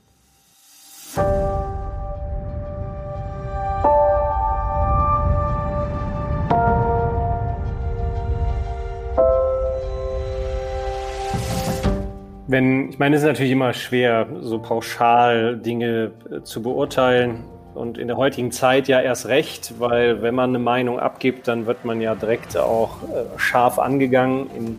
Wenn, 12.52 12.90
ich 12.90 13.00
meine, 13.00 13.16
es 13.16 13.22
ist 13.22 13.28
natürlich 13.30 13.54
immer 13.54 13.72
schwer, 13.72 14.28
so 14.42 14.60
pauschal 14.60 15.56
Dinge 15.56 16.12
äh, 16.30 16.42
zu 16.44 16.62
beurteilen. 16.62 17.46
Und 17.74 17.98
in 17.98 18.10
der 18.10 18.18
heutigen 18.18 18.52
Zeit 18.52 18.90
ja 18.90 19.00
erst 19.00 19.30
recht, 19.30 19.76
weil 19.80 20.22
wenn 20.22 20.36
man 20.36 20.50
eine 20.50 20.60
Meinung 20.60 21.00
abgibt, 21.00 21.48
dann 21.48 21.66
wird 21.66 21.86
man 21.86 22.02
ja 22.02 22.14
direkt 22.14 22.58
auch 22.58 23.04
äh, 23.04 23.40
scharf 23.40 23.80
angegangen 23.80 24.50
in 24.58 24.78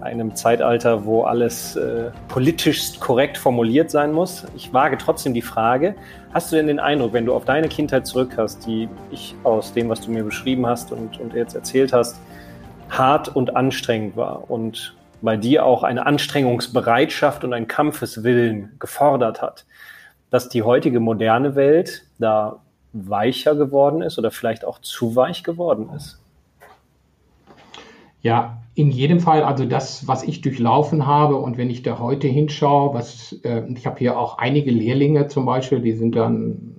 einem 0.00 0.34
Zeitalter, 0.34 1.04
wo 1.04 1.22
alles 1.22 1.76
äh, 1.76 2.10
politisch 2.26 2.98
korrekt 2.98 3.38
formuliert 3.38 3.92
sein 3.92 4.10
muss. 4.10 4.44
Ich 4.56 4.72
wage 4.72 4.98
trotzdem 4.98 5.34
die 5.34 5.42
Frage, 5.42 5.94
hast 6.34 6.50
du 6.50 6.56
denn 6.56 6.66
den 6.66 6.80
Eindruck, 6.80 7.12
wenn 7.12 7.26
du 7.26 7.32
auf 7.32 7.44
deine 7.44 7.68
Kindheit 7.68 8.08
zurück 8.08 8.34
hast, 8.36 8.66
die 8.66 8.88
ich 9.12 9.36
aus 9.44 9.72
dem, 9.72 9.88
was 9.88 10.00
du 10.00 10.10
mir 10.10 10.24
beschrieben 10.24 10.66
hast 10.66 10.90
und, 10.90 11.20
und 11.20 11.32
jetzt 11.32 11.54
erzählt 11.54 11.92
hast, 11.92 12.20
hart 12.90 13.28
und 13.36 13.54
anstrengend 13.54 14.16
war 14.16 14.50
und 14.50 14.97
bei 15.20 15.36
dir 15.36 15.64
auch 15.64 15.82
eine 15.82 16.06
Anstrengungsbereitschaft 16.06 17.44
und 17.44 17.52
ein 17.52 17.68
Kampfeswillen 17.68 18.76
gefordert 18.78 19.42
hat, 19.42 19.66
dass 20.30 20.48
die 20.48 20.62
heutige 20.62 21.00
moderne 21.00 21.54
Welt 21.54 22.04
da 22.18 22.60
weicher 22.92 23.54
geworden 23.54 24.02
ist 24.02 24.18
oder 24.18 24.30
vielleicht 24.30 24.64
auch 24.64 24.78
zu 24.80 25.16
weich 25.16 25.42
geworden 25.42 25.90
ist? 25.94 26.20
Ja, 28.20 28.58
in 28.74 28.90
jedem 28.90 29.20
Fall, 29.20 29.44
also 29.44 29.64
das, 29.64 30.08
was 30.08 30.24
ich 30.24 30.40
durchlaufen 30.40 31.06
habe 31.06 31.36
und 31.36 31.56
wenn 31.56 31.70
ich 31.70 31.82
da 31.82 31.98
heute 31.98 32.26
hinschaue, 32.26 32.92
was, 32.94 33.32
äh, 33.44 33.62
ich 33.72 33.86
habe 33.86 33.98
hier 33.98 34.18
auch 34.18 34.38
einige 34.38 34.70
Lehrlinge 34.70 35.28
zum 35.28 35.46
Beispiel, 35.46 35.80
die 35.80 35.92
sind 35.92 36.16
dann 36.16 36.74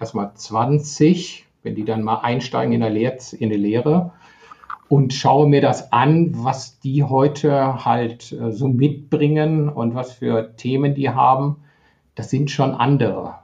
erstmal 0.00 0.34
20, 0.34 1.46
wenn 1.62 1.76
die 1.76 1.84
dann 1.84 2.02
mal 2.02 2.18
einsteigen 2.18 2.72
in 2.72 2.80
der, 2.80 2.90
Lehr 2.90 3.16
in 3.38 3.50
der 3.50 3.58
Lehre, 3.58 4.12
und 4.94 5.12
schaue 5.12 5.48
mir 5.48 5.60
das 5.60 5.90
an, 5.92 6.30
was 6.44 6.78
die 6.78 7.02
heute 7.02 7.84
halt 7.84 8.30
äh, 8.30 8.52
so 8.52 8.68
mitbringen 8.68 9.68
und 9.68 9.96
was 9.96 10.12
für 10.12 10.54
Themen 10.54 10.94
die 10.94 11.10
haben. 11.10 11.56
Das 12.14 12.30
sind 12.30 12.48
schon 12.48 12.70
andere. 12.70 13.34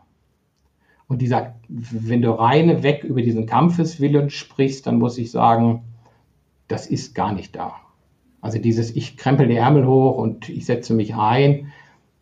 Und 1.09 1.21
dieser, 1.23 1.57
wenn 1.69 2.23
du 2.23 2.31
reine 2.31 2.85
weg 2.85 3.03
über 3.03 3.21
diesen 3.21 3.47
Kampfeswillen 3.47 4.31
sprichst, 4.31 4.87
dann 4.87 5.01
muss 5.01 5.19
ich 5.19 5.33
sagen, 5.33 5.83
das 6.69 6.87
ist 6.87 7.17
gar 7.17 7.33
nicht 7.33 7.57
da. 7.57 7.73
Also 8.41 8.61
dieses, 8.61 8.95
ich 8.95 9.17
krempel 9.17 9.49
die 9.49 9.57
Ärmel 9.57 9.89
hoch 9.89 10.19
und 10.19 10.49
ich 10.49 10.67
setze 10.67 10.95
mich 10.95 11.17
ein, 11.17 11.73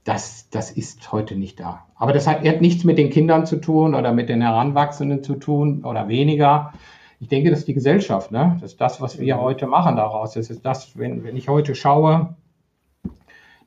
das, 0.05 0.49
das 0.49 0.71
ist 0.71 1.13
heute 1.13 1.37
nicht 1.37 1.61
da. 1.61 1.85
Aber 1.97 2.15
das 2.15 2.27
hat, 2.27 2.49
hat 2.49 2.63
nichts 2.63 2.85
mit 2.85 2.97
den 2.97 3.11
Kindern 3.11 3.45
zu 3.45 3.57
tun 3.57 3.95
oder 3.95 4.15
mit 4.15 4.31
den 4.31 4.41
Heranwachsenden 4.41 5.23
zu 5.23 5.35
tun 5.35 5.85
oder 5.85 6.09
weniger. 6.09 6.73
Ich 7.21 7.29
denke, 7.29 7.51
das 7.51 7.61
ist 7.61 7.69
die 7.69 7.75
Gesellschaft, 7.75 8.31
ne? 8.31 8.57
Das 8.61 8.73
ist 8.73 8.81
das, 8.81 9.01
was 9.01 9.19
wir 9.19 9.37
mhm. 9.37 9.41
heute 9.41 9.67
machen 9.67 9.97
daraus. 9.97 10.35
Das 10.35 10.51
ist 10.51 10.65
das, 10.65 10.97
wenn, 10.97 11.25
wenn 11.25 11.37
ich 11.37 11.49
heute 11.49 11.75
schaue, 11.75 12.37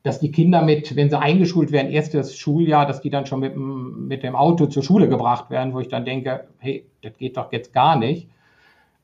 dass 0.03 0.19
die 0.19 0.31
Kinder 0.31 0.61
mit, 0.63 0.95
wenn 0.95 1.09
sie 1.09 1.19
eingeschult 1.19 1.71
werden, 1.71 1.91
erstes 1.91 2.35
Schuljahr, 2.35 2.85
dass 2.85 3.01
die 3.01 3.09
dann 3.09 3.25
schon 3.25 3.39
mit, 3.39 3.55
mit 3.55 4.23
dem 4.23 4.35
Auto 4.35 4.65
zur 4.65 4.83
Schule 4.83 5.07
gebracht 5.07 5.49
werden, 5.49 5.73
wo 5.73 5.79
ich 5.79 5.89
dann 5.89 6.05
denke, 6.05 6.45
hey, 6.57 6.85
das 7.01 7.17
geht 7.17 7.37
doch 7.37 7.51
jetzt 7.51 7.73
gar 7.73 7.97
nicht. 7.97 8.27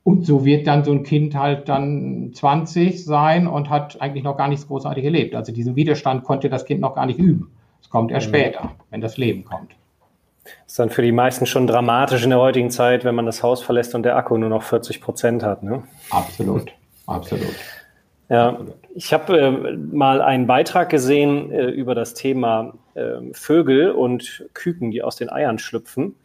Und 0.04 0.26
so 0.26 0.46
wird 0.46 0.66
dann 0.68 0.86
so 0.86 0.94
ein 0.94 1.04
Kind 1.04 1.36
halt 1.36 1.68
dann 1.68 2.32
20 2.34 3.04
sein 3.04 3.46
und 3.46 3.70
hat 3.70 4.02
eigentlich 4.02 4.24
noch 4.24 4.38
gar 4.38 4.48
nichts 4.48 4.68
großartig 4.68 5.04
erlebt. 5.04 5.36
Also 5.36 5.52
diesen 5.52 5.76
Widerstand 5.76 6.24
konnte 6.24 6.50
das 6.50 6.64
Kind 6.64 6.80
noch 6.80 6.96
gar 6.96 7.06
nicht 7.06 7.20
üben. 7.20 7.52
Es 7.82 7.90
kommt 7.90 8.12
erst 8.12 8.28
mhm. 8.28 8.36
später, 8.36 8.72
wenn 8.90 9.02
das 9.02 9.18
Leben 9.18 9.44
kommt. 9.44 9.76
Das 10.64 10.74
ist 10.74 10.80
dann 10.80 10.90
für 10.90 11.02
die 11.02 11.12
meisten 11.12 11.46
schon 11.46 11.68
dramatisch 11.68 12.24
in 12.24 12.30
der 12.30 12.40
heutigen 12.40 12.70
Zeit, 12.70 13.04
wenn 13.06 13.16
man 13.16 13.26
das 13.26 13.44
Haus 13.44 13.62
verlässt 13.62 13.96
und 13.96 14.04
der 14.04 14.16
Akku 14.16 14.38
nur 14.38 14.50
noch 14.50 14.64
40 14.64 15.02
Prozent 15.02 15.44
hat. 15.44 15.64
Ne? 15.64 15.84
Absolut, 16.10 16.72
absolut. 17.06 17.56
Ja, 18.30 18.60
ich 18.94 19.14
habe 19.14 19.40
äh, 19.40 19.78
mal 19.78 20.22
einen 20.22 20.48
Beitrag 20.48 20.90
gesehen 20.90 21.52
äh, 21.52 21.68
über 21.68 21.96
das 21.96 22.14
Thema 22.14 22.74
äh, 22.94 23.22
Vögel 23.32 23.92
und 23.92 24.46
Küken, 24.54 24.92
die 24.92 25.02
aus 25.02 25.16
den 25.16 25.30
Eiern 25.30 25.60
schlüpfen. 25.60 26.16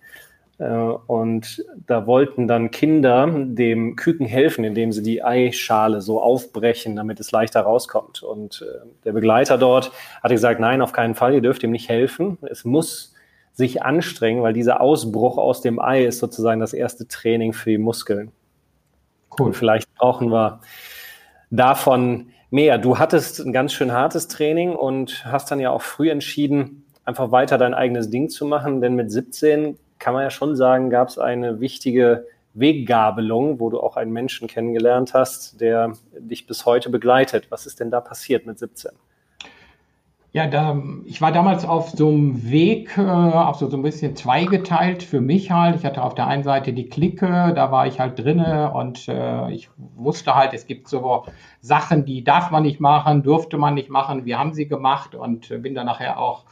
Äh, 0.59 0.65
und 1.07 1.65
da 1.87 2.07
wollten 2.07 2.49
dann 2.49 2.71
Kinder 2.71 3.29
dem 3.29 3.97
Küken 3.97 4.27
helfen, 4.27 4.65
indem 4.65 4.93
sie 4.93 5.03
die 5.03 5.23
Eischale 5.23 6.01
so 6.01 6.21
aufbrechen, 6.21 6.97
damit 6.97 7.21
es 7.21 7.31
leichter 7.31 7.61
rauskommt. 7.61 8.23
Und 8.23 8.63
äh, 8.63 8.87
der 9.05 9.13
Begleiter 9.13 9.59
dort 9.59 9.93
hat 10.23 10.31
gesagt, 10.31 10.61
nein, 10.61 10.83
auf 10.83 10.93
keinen 10.93 11.15
Fall, 11.15 11.35
ihr 11.35 11.41
dürft 11.41 11.63
ihm 11.63 11.71
nicht 11.71 11.89
helfen. 11.89 12.39
Es 12.43 12.65
muss 12.65 13.12
sich 13.53 13.83
anstrengen, 13.83 14.43
weil 14.43 14.53
dieser 14.53 14.81
Ausbruch 14.81 15.39
aus 15.39 15.61
dem 15.61 15.79
Ei 15.79 16.05
ist 16.05 16.19
sozusagen 16.19 16.61
das 16.61 16.73
erste 16.73 17.07
Training 17.07 17.53
für 17.53 17.71
die 17.71 17.79
Muskeln. 17.79 18.33
Cool. 19.39 19.47
Und 19.47 19.57
vielleicht 19.57 19.93
brauchen 19.95 20.31
wir 20.31 20.61
davon 21.51 22.29
mehr. 22.51 22.79
Du 22.79 22.99
hattest 22.99 23.41
ein 23.41 23.53
ganz 23.53 23.73
schön 23.73 23.93
hartes 23.93 24.29
Training 24.29 24.75
und 24.75 25.25
hast 25.25 25.51
dann 25.51 25.61
ja 25.61 25.71
auch 25.71 25.83
früh 25.83 26.11
entschieden, 26.11 26.85
einfach 27.05 27.31
weiter 27.31 27.59
dein 27.59 27.75
eigenes 27.75 28.11
Ding 28.11 28.29
zu 28.29 28.47
machen, 28.47 28.81
denn 28.81 28.95
mit 28.95 29.11
17 29.11 29.79
kann 29.99 30.15
man 30.15 30.25
ja 30.25 30.31
schon 30.31 30.57
sagen, 30.57 30.91
gab 30.91 31.09
es 31.09 31.19
eine 31.19 31.61
wichtige 31.61 32.27
Weggabelung, 32.55 33.61
wo 33.61 33.71
du 33.71 33.81
auch 33.81 33.97
einen 33.97 34.13
Menschen 34.13 34.49
kennengelernt 34.49 35.15
hast, 35.15 35.61
der 35.61 35.95
dich 36.19 36.47
bis 36.47 36.67
heute 36.67 36.91
begleitet. 36.91 37.47
Was 37.51 37.67
ist 37.67 37.81
denn 37.81 37.91
da 37.91 38.01
passiert 38.01 38.47
mit 38.47 38.59
17? 38.59 38.93
Ja, 40.35 40.47
da, 40.47 40.81
ich 41.05 41.21
war 41.21 41.31
damals 41.31 41.67
auf 41.67 41.91
so 41.91 42.09
einem 42.09 42.51
Weg, 42.51 42.97
äh, 42.97 43.03
auf 43.03 43.57
so, 43.57 43.69
so 43.69 43.77
ein 43.77 43.83
bisschen 43.83 44.17
zweigeteilt 44.17 45.03
für 45.03 45.21
mich 45.21 45.51
halt. 45.51 45.77
Ich 45.77 45.85
hatte 45.85 46.03
auf 46.03 46.15
der 46.15 46.27
einen 46.27 46.43
Seite 46.43 46.73
die 46.73 46.89
Clique, 46.89 47.53
da 47.55 47.71
war 47.71 47.87
ich 47.87 48.01
halt 48.01 48.19
drinne 48.19 48.73
und 48.73 49.09
äh, 49.09 49.51
ich 49.51 49.69
wusste 49.77 50.35
halt, 50.35 50.55
es 50.55 50.67
gibt 50.67 50.89
so 50.89 51.27
Sachen, 51.61 52.07
die 52.07 52.25
darf 52.25 52.51
man 52.51 52.63
nicht 52.63 52.81
machen, 52.81 53.23
durfte 53.23 53.59
man 53.59 53.75
nicht 53.75 53.91
machen. 53.91 54.25
Wir 54.25 54.39
haben 54.39 54.55
sie 54.55 54.67
gemacht 54.67 55.15
und 55.15 55.51
äh, 55.51 55.59
bin 55.59 55.75
dann 55.75 55.85
nachher 55.85 56.19
auch 56.19 56.45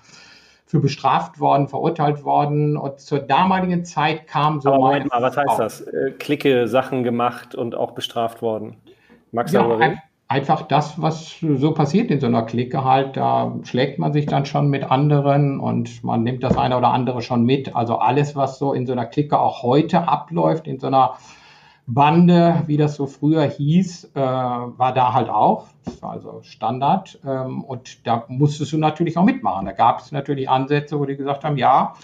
für 0.67 0.79
bestraft 0.79 1.41
worden, 1.41 1.67
verurteilt 1.67 2.23
worden. 2.23 2.77
Und 2.77 3.01
zur 3.01 3.21
damaligen 3.21 3.87
Zeit 3.87 4.27
kam 4.27 4.61
so. 4.61 4.69
Aber 4.69 4.79
Moment 4.79 5.11
mal, 5.11 5.23
was 5.23 5.39
heißt 5.39 5.59
das? 5.59 5.81
Äh, 5.81 6.13
Clique 6.19 6.69
Sachen 6.69 7.03
gemacht 7.03 7.55
und 7.55 7.75
auch 7.75 7.93
bestraft 7.93 8.43
worden. 8.43 8.77
Du 9.33 9.39
ja, 9.39 9.45
darüber 9.45 9.81
reden? 9.81 10.01
Einfach 10.31 10.63
das, 10.63 11.03
was 11.03 11.39
so 11.41 11.75
passiert 11.75 12.09
in 12.13 12.21
so 12.21 12.29
einer 12.29 12.45
Clique 12.45 12.85
halt, 12.85 13.17
da 13.17 13.53
schlägt 13.65 13.99
man 13.99 14.13
sich 14.13 14.27
dann 14.27 14.47
schon 14.47 14.69
mit 14.69 14.89
anderen 14.89 15.59
und 15.59 16.05
man 16.05 16.23
nimmt 16.23 16.45
das 16.45 16.57
eine 16.57 16.79
oder 16.79 16.93
andere 16.93 17.21
schon 17.21 17.43
mit. 17.43 17.75
Also 17.75 17.97
alles, 17.97 18.37
was 18.37 18.57
so 18.57 18.73
in 18.73 18.87
so 18.87 18.93
einer 18.93 19.07
Clique 19.07 19.37
auch 19.37 19.65
heute 19.65 20.07
abläuft, 20.07 20.69
in 20.69 20.79
so 20.79 20.87
einer 20.87 21.15
Bande, 21.89 22.63
wie 22.67 22.77
das 22.77 22.95
so 22.95 23.09
früher 23.09 23.43
hieß, 23.43 24.13
äh, 24.15 24.21
war 24.21 24.95
da 24.95 25.15
halt 25.15 25.31
auch, 25.31 25.67
also 26.01 26.43
Standard. 26.43 27.19
Ähm, 27.27 27.65
und 27.65 28.07
da 28.07 28.25
musstest 28.29 28.73
du 28.73 28.79
natürlich 28.79 29.19
auch 29.19 29.25
mitmachen. 29.25 29.67
Da 29.67 29.73
gab 29.73 29.99
es 29.99 30.13
natürlich 30.13 30.49
Ansätze, 30.49 31.01
wo 31.01 31.07
die 31.07 31.17
gesagt 31.17 31.43
haben, 31.43 31.57
ja, 31.57 31.95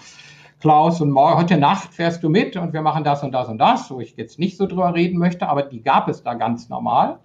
Klaus 0.59 0.99
und 0.99 1.11
morgen, 1.11 1.37
heute 1.37 1.57
Nacht 1.57 1.93
fährst 1.93 2.21
du 2.23 2.27
mit 2.27 2.57
und 2.57 2.73
wir 2.73 2.81
machen 2.81 3.05
das 3.05 3.23
und 3.23 3.31
das 3.31 3.47
und 3.47 3.57
das, 3.57 3.89
wo 3.89 4.01
ich 4.01 4.17
jetzt 4.17 4.37
nicht 4.37 4.57
so 4.57 4.67
drüber 4.67 4.93
reden 4.93 5.17
möchte, 5.17 5.47
aber 5.47 5.63
die 5.63 5.81
gab 5.81 6.09
es 6.09 6.23
da 6.23 6.33
ganz 6.33 6.67
normal. 6.67 7.19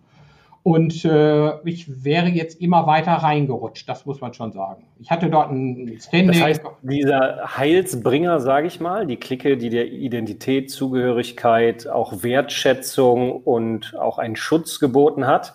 Und 0.64 1.04
äh, 1.04 1.69
ich 1.69 2.04
wäre 2.04 2.28
jetzt 2.28 2.61
immer 2.61 2.87
weiter 2.87 3.12
reingerutscht, 3.12 3.88
das 3.88 4.07
muss 4.07 4.21
man 4.21 4.33
schon 4.33 4.52
sagen. 4.52 4.85
Ich 5.00 5.11
hatte 5.11 5.28
dort 5.28 5.50
ein 5.50 5.99
Standing. 6.00 6.28
Das 6.28 6.40
heißt, 6.40 6.62
dieser 6.83 7.57
Heilsbringer, 7.57 8.38
sage 8.38 8.69
ich 8.69 8.78
mal, 8.78 9.07
die 9.07 9.16
Clique, 9.16 9.57
die 9.57 9.71
der 9.71 9.90
Identität, 9.90 10.71
Zugehörigkeit, 10.71 11.88
auch 11.88 12.23
Wertschätzung 12.23 13.33
und 13.42 13.97
auch 13.99 14.19
einen 14.19 14.37
Schutz 14.37 14.78
geboten 14.78 15.26
hat, 15.26 15.54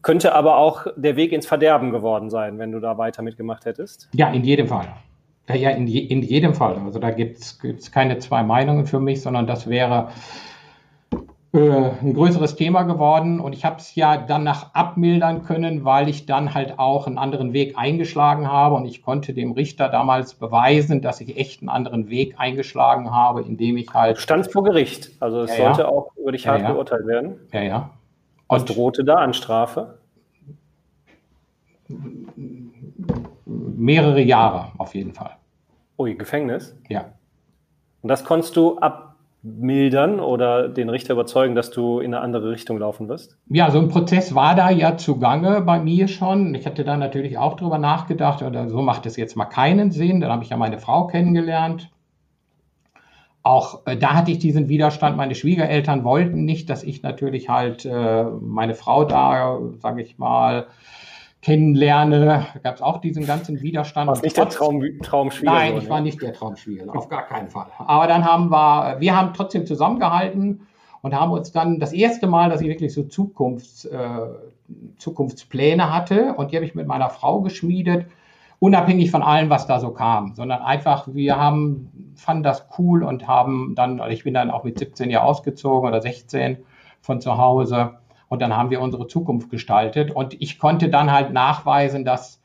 könnte 0.00 0.34
aber 0.34 0.56
auch 0.56 0.86
der 0.96 1.16
Weg 1.16 1.32
ins 1.32 1.46
Verderben 1.46 1.90
geworden 1.90 2.30
sein, 2.30 2.58
wenn 2.58 2.72
du 2.72 2.80
da 2.80 2.96
weiter 2.96 3.20
mitgemacht 3.20 3.66
hättest. 3.66 4.08
Ja, 4.14 4.30
in 4.30 4.44
jedem 4.44 4.68
Fall. 4.68 4.88
Ja, 5.52 5.70
in, 5.70 5.86
je, 5.86 6.00
in 6.00 6.22
jedem 6.22 6.54
Fall. 6.54 6.76
Also 6.84 6.98
da 6.98 7.10
gibt 7.10 7.38
es 7.38 7.92
keine 7.92 8.18
zwei 8.18 8.42
Meinungen 8.42 8.86
für 8.86 8.98
mich, 8.98 9.20
sondern 9.20 9.46
das 9.46 9.68
wäre 9.68 10.08
ein 11.56 12.14
größeres 12.14 12.56
Thema 12.56 12.82
geworden 12.82 13.40
und 13.40 13.54
ich 13.54 13.64
habe 13.64 13.76
es 13.76 13.94
ja 13.94 14.16
dann 14.16 14.44
nach 14.44 14.74
abmildern 14.74 15.42
können, 15.42 15.84
weil 15.84 16.08
ich 16.08 16.26
dann 16.26 16.54
halt 16.54 16.78
auch 16.78 17.06
einen 17.06 17.18
anderen 17.18 17.52
Weg 17.52 17.78
eingeschlagen 17.78 18.48
habe 18.48 18.74
und 18.74 18.84
ich 18.84 19.02
konnte 19.02 19.32
dem 19.32 19.52
Richter 19.52 19.88
damals 19.88 20.34
beweisen, 20.34 21.00
dass 21.00 21.20
ich 21.20 21.36
echt 21.36 21.62
einen 21.62 21.68
anderen 21.68 22.08
Weg 22.10 22.34
eingeschlagen 22.38 23.10
habe, 23.10 23.42
indem 23.42 23.76
ich 23.76 23.92
halt. 23.92 24.18
Stand 24.18 24.50
vor 24.52 24.64
Gericht, 24.64 25.10
also 25.20 25.42
es 25.42 25.56
ja, 25.56 25.64
sollte 25.64 25.82
ja. 25.82 25.88
auch 25.88 26.10
über 26.16 26.32
dich 26.32 26.46
hart 26.46 26.62
ja, 26.62 26.72
geurteilt 26.72 27.06
werden. 27.06 27.40
Ja, 27.52 27.62
ja. 27.62 27.90
Was 28.48 28.62
und 28.62 28.76
drohte 28.76 29.04
da 29.04 29.16
an 29.16 29.32
Strafe? 29.32 29.98
Mehrere 33.46 34.20
Jahre 34.20 34.72
auf 34.78 34.94
jeden 34.94 35.12
Fall. 35.12 35.36
Ui, 35.98 36.14
Gefängnis? 36.14 36.76
Ja. 36.88 37.12
Und 38.02 38.08
das 38.08 38.24
konntest 38.24 38.56
du 38.56 38.78
ab 38.78 39.05
mildern 39.46 40.18
oder 40.18 40.68
den 40.68 40.88
Richter 40.88 41.14
überzeugen, 41.14 41.54
dass 41.54 41.70
du 41.70 42.00
in 42.00 42.14
eine 42.14 42.22
andere 42.22 42.50
Richtung 42.50 42.78
laufen 42.78 43.08
wirst? 43.08 43.38
Ja, 43.48 43.70
so 43.70 43.78
ein 43.78 43.88
Prozess 43.88 44.34
war 44.34 44.54
da 44.54 44.70
ja 44.70 44.96
zugange 44.96 45.60
bei 45.60 45.78
mir 45.78 46.08
schon. 46.08 46.54
Ich 46.54 46.66
hatte 46.66 46.84
da 46.84 46.96
natürlich 46.96 47.38
auch 47.38 47.54
drüber 47.54 47.78
nachgedacht, 47.78 48.42
oder 48.42 48.68
so 48.68 48.82
macht 48.82 49.06
es 49.06 49.16
jetzt 49.16 49.36
mal 49.36 49.46
keinen 49.46 49.90
Sinn. 49.92 50.20
Dann 50.20 50.32
habe 50.32 50.42
ich 50.42 50.50
ja 50.50 50.56
meine 50.56 50.78
Frau 50.78 51.06
kennengelernt. 51.06 51.90
Auch 53.42 53.86
äh, 53.86 53.96
da 53.96 54.14
hatte 54.14 54.32
ich 54.32 54.40
diesen 54.40 54.68
Widerstand. 54.68 55.16
Meine 55.16 55.36
Schwiegereltern 55.36 56.02
wollten 56.02 56.44
nicht, 56.44 56.68
dass 56.68 56.82
ich 56.82 57.02
natürlich 57.02 57.48
halt 57.48 57.84
äh, 57.84 58.24
meine 58.24 58.74
Frau 58.74 59.04
da, 59.04 59.60
sage 59.80 60.02
ich 60.02 60.18
mal, 60.18 60.66
kennenlerne, 61.46 62.44
gab 62.64 62.74
es 62.74 62.82
auch 62.82 63.00
diesen 63.00 63.24
ganzen 63.24 63.62
Widerstand. 63.62 64.08
Warst 64.08 64.24
nicht 64.24 64.36
der 64.36 64.48
Traum, 64.48 64.82
Traumschwieger? 65.00 65.52
Nein, 65.52 65.76
ich 65.78 65.88
war 65.88 66.00
nicht 66.00 66.20
der 66.20 66.32
Traumschwieger, 66.32 66.92
auf 66.92 67.08
gar 67.08 67.22
keinen 67.22 67.50
Fall. 67.50 67.66
Aber 67.78 68.08
dann 68.08 68.24
haben 68.24 68.50
wir, 68.50 68.96
wir 68.98 69.16
haben 69.16 69.32
trotzdem 69.32 69.64
zusammengehalten 69.64 70.66
und 71.02 71.14
haben 71.14 71.30
uns 71.30 71.52
dann 71.52 71.78
das 71.78 71.92
erste 71.92 72.26
Mal, 72.26 72.50
dass 72.50 72.62
ich 72.62 72.66
wirklich 72.66 72.92
so 72.92 73.04
Zukunfts, 73.04 73.84
äh, 73.84 74.18
Zukunftspläne 74.98 75.94
hatte 75.94 76.34
und 76.34 76.50
die 76.50 76.56
habe 76.56 76.66
ich 76.66 76.74
mit 76.74 76.88
meiner 76.88 77.10
Frau 77.10 77.42
geschmiedet, 77.42 78.06
unabhängig 78.58 79.12
von 79.12 79.22
allem, 79.22 79.48
was 79.48 79.68
da 79.68 79.78
so 79.78 79.90
kam, 79.90 80.34
sondern 80.34 80.62
einfach, 80.62 81.06
wir 81.12 81.38
haben, 81.38 82.12
fanden 82.16 82.42
das 82.42 82.66
cool 82.76 83.04
und 83.04 83.28
haben 83.28 83.74
dann, 83.76 84.00
also 84.00 84.12
ich 84.12 84.24
bin 84.24 84.34
dann 84.34 84.50
auch 84.50 84.64
mit 84.64 84.80
17 84.80 85.10
Jahren 85.10 85.28
ausgezogen 85.28 85.88
oder 85.88 86.02
16 86.02 86.56
von 87.00 87.20
zu 87.20 87.38
Hause 87.38 87.98
und 88.28 88.42
dann 88.42 88.56
haben 88.56 88.70
wir 88.70 88.80
unsere 88.80 89.06
Zukunft 89.06 89.50
gestaltet. 89.50 90.10
Und 90.10 90.40
ich 90.40 90.58
konnte 90.58 90.88
dann 90.88 91.12
halt 91.12 91.32
nachweisen, 91.32 92.04
dass 92.04 92.40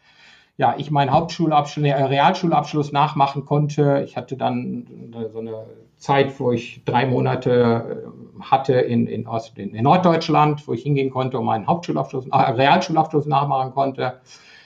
ja, 0.57 0.75
ich 0.77 0.91
meinen 0.91 1.11
Hauptschulabschluss, 1.11 1.85
äh, 1.85 1.91
Realschulabschluss 1.93 2.91
nachmachen 2.91 3.45
konnte. 3.45 4.03
Ich 4.05 4.15
hatte 4.15 4.38
dann 4.38 5.11
so 5.31 5.39
eine 5.39 5.65
Zeit, 5.97 6.39
wo 6.39 6.51
ich 6.51 6.83
drei 6.85 7.05
Monate 7.05 8.03
äh, 8.05 8.43
hatte 8.43 8.73
in, 8.73 9.07
in, 9.07 9.27
Ost, 9.27 9.57
in 9.57 9.71
Norddeutschland, 9.81 10.67
wo 10.67 10.73
ich 10.73 10.83
hingehen 10.83 11.09
konnte 11.09 11.39
und 11.39 11.45
meinen 11.45 11.67
Hauptschulabschluss, 11.67 12.27
äh, 12.27 12.35
Realschulabschluss 12.35 13.25
nachmachen 13.25 13.71
konnte. 13.71 14.21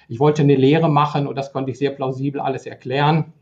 Ich 0.08 0.20
wollte 0.20 0.42
eine 0.42 0.56
Lehre 0.56 0.90
machen 0.90 1.28
und 1.28 1.36
das 1.36 1.54
konnte 1.54 1.72
ich 1.72 1.78
sehr 1.78 1.92
plausibel 1.92 2.42
alles 2.42 2.66
erklären. 2.66 3.34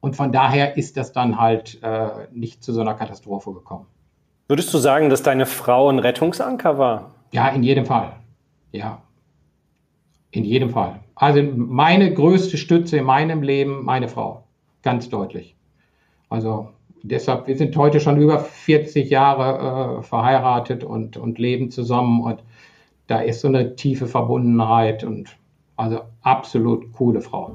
Und 0.00 0.16
von 0.16 0.32
daher 0.32 0.76
ist 0.76 0.96
das 0.96 1.12
dann 1.12 1.40
halt 1.40 1.82
äh, 1.82 2.28
nicht 2.32 2.62
zu 2.62 2.72
so 2.72 2.80
einer 2.80 2.94
Katastrophe 2.94 3.52
gekommen. 3.52 3.86
Würdest 4.48 4.72
du 4.72 4.78
sagen, 4.78 5.10
dass 5.10 5.22
deine 5.22 5.44
Frau 5.44 5.90
ein 5.90 5.98
Rettungsanker 5.98 6.78
war? 6.78 7.10
Ja, 7.32 7.48
in 7.48 7.62
jedem 7.62 7.84
Fall. 7.84 8.14
Ja. 8.72 9.02
In 10.30 10.42
jedem 10.42 10.70
Fall. 10.70 11.00
Also 11.14 11.42
meine 11.42 12.14
größte 12.14 12.56
Stütze 12.56 12.96
in 12.96 13.04
meinem 13.04 13.42
Leben, 13.42 13.84
meine 13.84 14.08
Frau. 14.08 14.44
Ganz 14.82 15.10
deutlich. 15.10 15.54
Also 16.30 16.70
deshalb, 17.02 17.46
wir 17.46 17.58
sind 17.58 17.76
heute 17.76 18.00
schon 18.00 18.18
über 18.18 18.38
40 18.38 19.10
Jahre 19.10 19.98
äh, 19.98 20.02
verheiratet 20.02 20.82
und, 20.82 21.18
und 21.18 21.38
leben 21.38 21.70
zusammen 21.70 22.22
und 22.22 22.42
da 23.06 23.20
ist 23.20 23.42
so 23.42 23.48
eine 23.48 23.76
tiefe 23.76 24.06
Verbundenheit 24.06 25.04
und 25.04 25.36
Also 25.76 26.00
absolut 26.22 26.90
coole 26.94 27.20
Frau. 27.20 27.54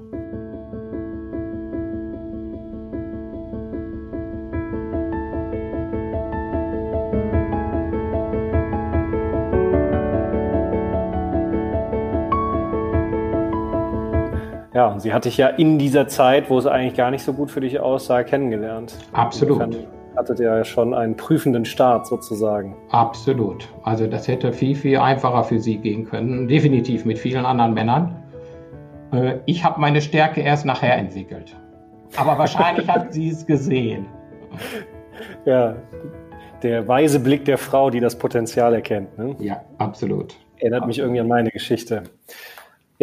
Ja, 14.73 14.87
und 14.87 15.01
sie 15.01 15.13
hat 15.13 15.25
dich 15.25 15.37
ja 15.37 15.47
in 15.47 15.77
dieser 15.77 16.07
Zeit, 16.07 16.49
wo 16.49 16.57
es 16.57 16.65
eigentlich 16.65 16.95
gar 16.95 17.11
nicht 17.11 17.23
so 17.23 17.33
gut 17.33 17.51
für 17.51 17.61
dich 17.61 17.79
aussah, 17.79 18.23
kennengelernt. 18.23 18.95
Absolut. 19.11 19.61
Insofern 19.61 19.87
hattet 20.15 20.39
ihr 20.39 20.57
ja 20.57 20.63
schon 20.63 20.93
einen 20.93 21.15
prüfenden 21.15 21.65
Start 21.65 22.07
sozusagen. 22.07 22.75
Absolut. 22.89 23.67
Also 23.83 24.07
das 24.07 24.27
hätte 24.27 24.51
viel, 24.53 24.75
viel 24.75 24.97
einfacher 24.97 25.43
für 25.43 25.59
sie 25.59 25.77
gehen 25.77 26.05
können. 26.05 26.47
Definitiv 26.47 27.05
mit 27.05 27.19
vielen 27.19 27.45
anderen 27.45 27.73
Männern. 27.73 28.15
Äh, 29.11 29.35
ich 29.45 29.63
habe 29.63 29.79
meine 29.79 30.01
Stärke 30.01 30.41
erst 30.41 30.65
nachher 30.65 30.97
entwickelt. 30.97 31.55
Aber 32.15 32.37
wahrscheinlich 32.37 32.87
hat 32.87 33.13
sie 33.13 33.29
es 33.29 33.45
gesehen. 33.45 34.05
Ja, 35.45 35.75
der 36.63 36.87
weise 36.87 37.19
Blick 37.19 37.45
der 37.45 37.57
Frau, 37.57 37.89
die 37.89 37.99
das 37.99 38.17
Potenzial 38.17 38.73
erkennt. 38.73 39.17
Ne? 39.17 39.35
Ja, 39.39 39.61
absolut. 39.77 40.35
Erinnert 40.57 40.81
absolut. 40.81 40.87
mich 40.87 40.99
irgendwie 40.99 41.19
an 41.19 41.27
meine 41.27 41.49
Geschichte. 41.49 42.03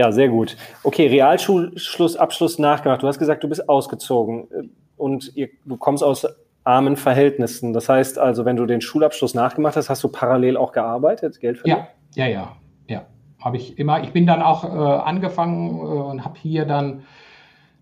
Ja, 0.01 0.13
sehr 0.13 0.31
gut. 0.31 0.57
Okay, 0.83 1.09
Realschulschluss, 1.09 2.17
Abschluss 2.17 2.59
nachgemacht. 2.59 3.03
Du 3.03 3.07
hast 3.07 3.19
gesagt, 3.19 3.45
du 3.45 3.51
bist 3.51 3.69
ausgezogen 3.69 4.49
äh, 4.51 4.63
und 4.97 5.37
ihr, 5.37 5.51
du 5.67 5.77
kommst 5.77 6.03
aus 6.03 6.27
armen 6.65 6.97
Verhältnissen. 6.97 7.75
Das 7.75 7.91
heißt 7.91 8.19
also, 8.19 8.47
wenn 8.47 8.57
du 8.57 8.65
den 8.65 8.81
Schulabschluss 8.81 9.35
nachgemacht 9.35 9.77
hast, 9.77 9.91
hast 9.91 10.03
du 10.03 10.09
parallel 10.09 10.57
auch 10.57 10.73
gearbeitet, 10.73 11.39
Geld 11.39 11.59
verdient? 11.59 11.87
Ja, 12.15 12.27
ja, 12.27 12.33
ja, 12.33 12.57
ja. 12.89 13.03
Habe 13.41 13.59
ich 13.59 13.79
immer. 13.79 14.03
Ich 14.03 14.15
bin 14.15 14.27
dann 14.27 14.41
auch 14.41 14.65
äh, 14.65 14.69
angefangen 14.69 15.69
äh, 15.69 15.83
und 15.83 16.25
habe 16.25 16.39
hier 16.41 16.65
dann 16.65 17.03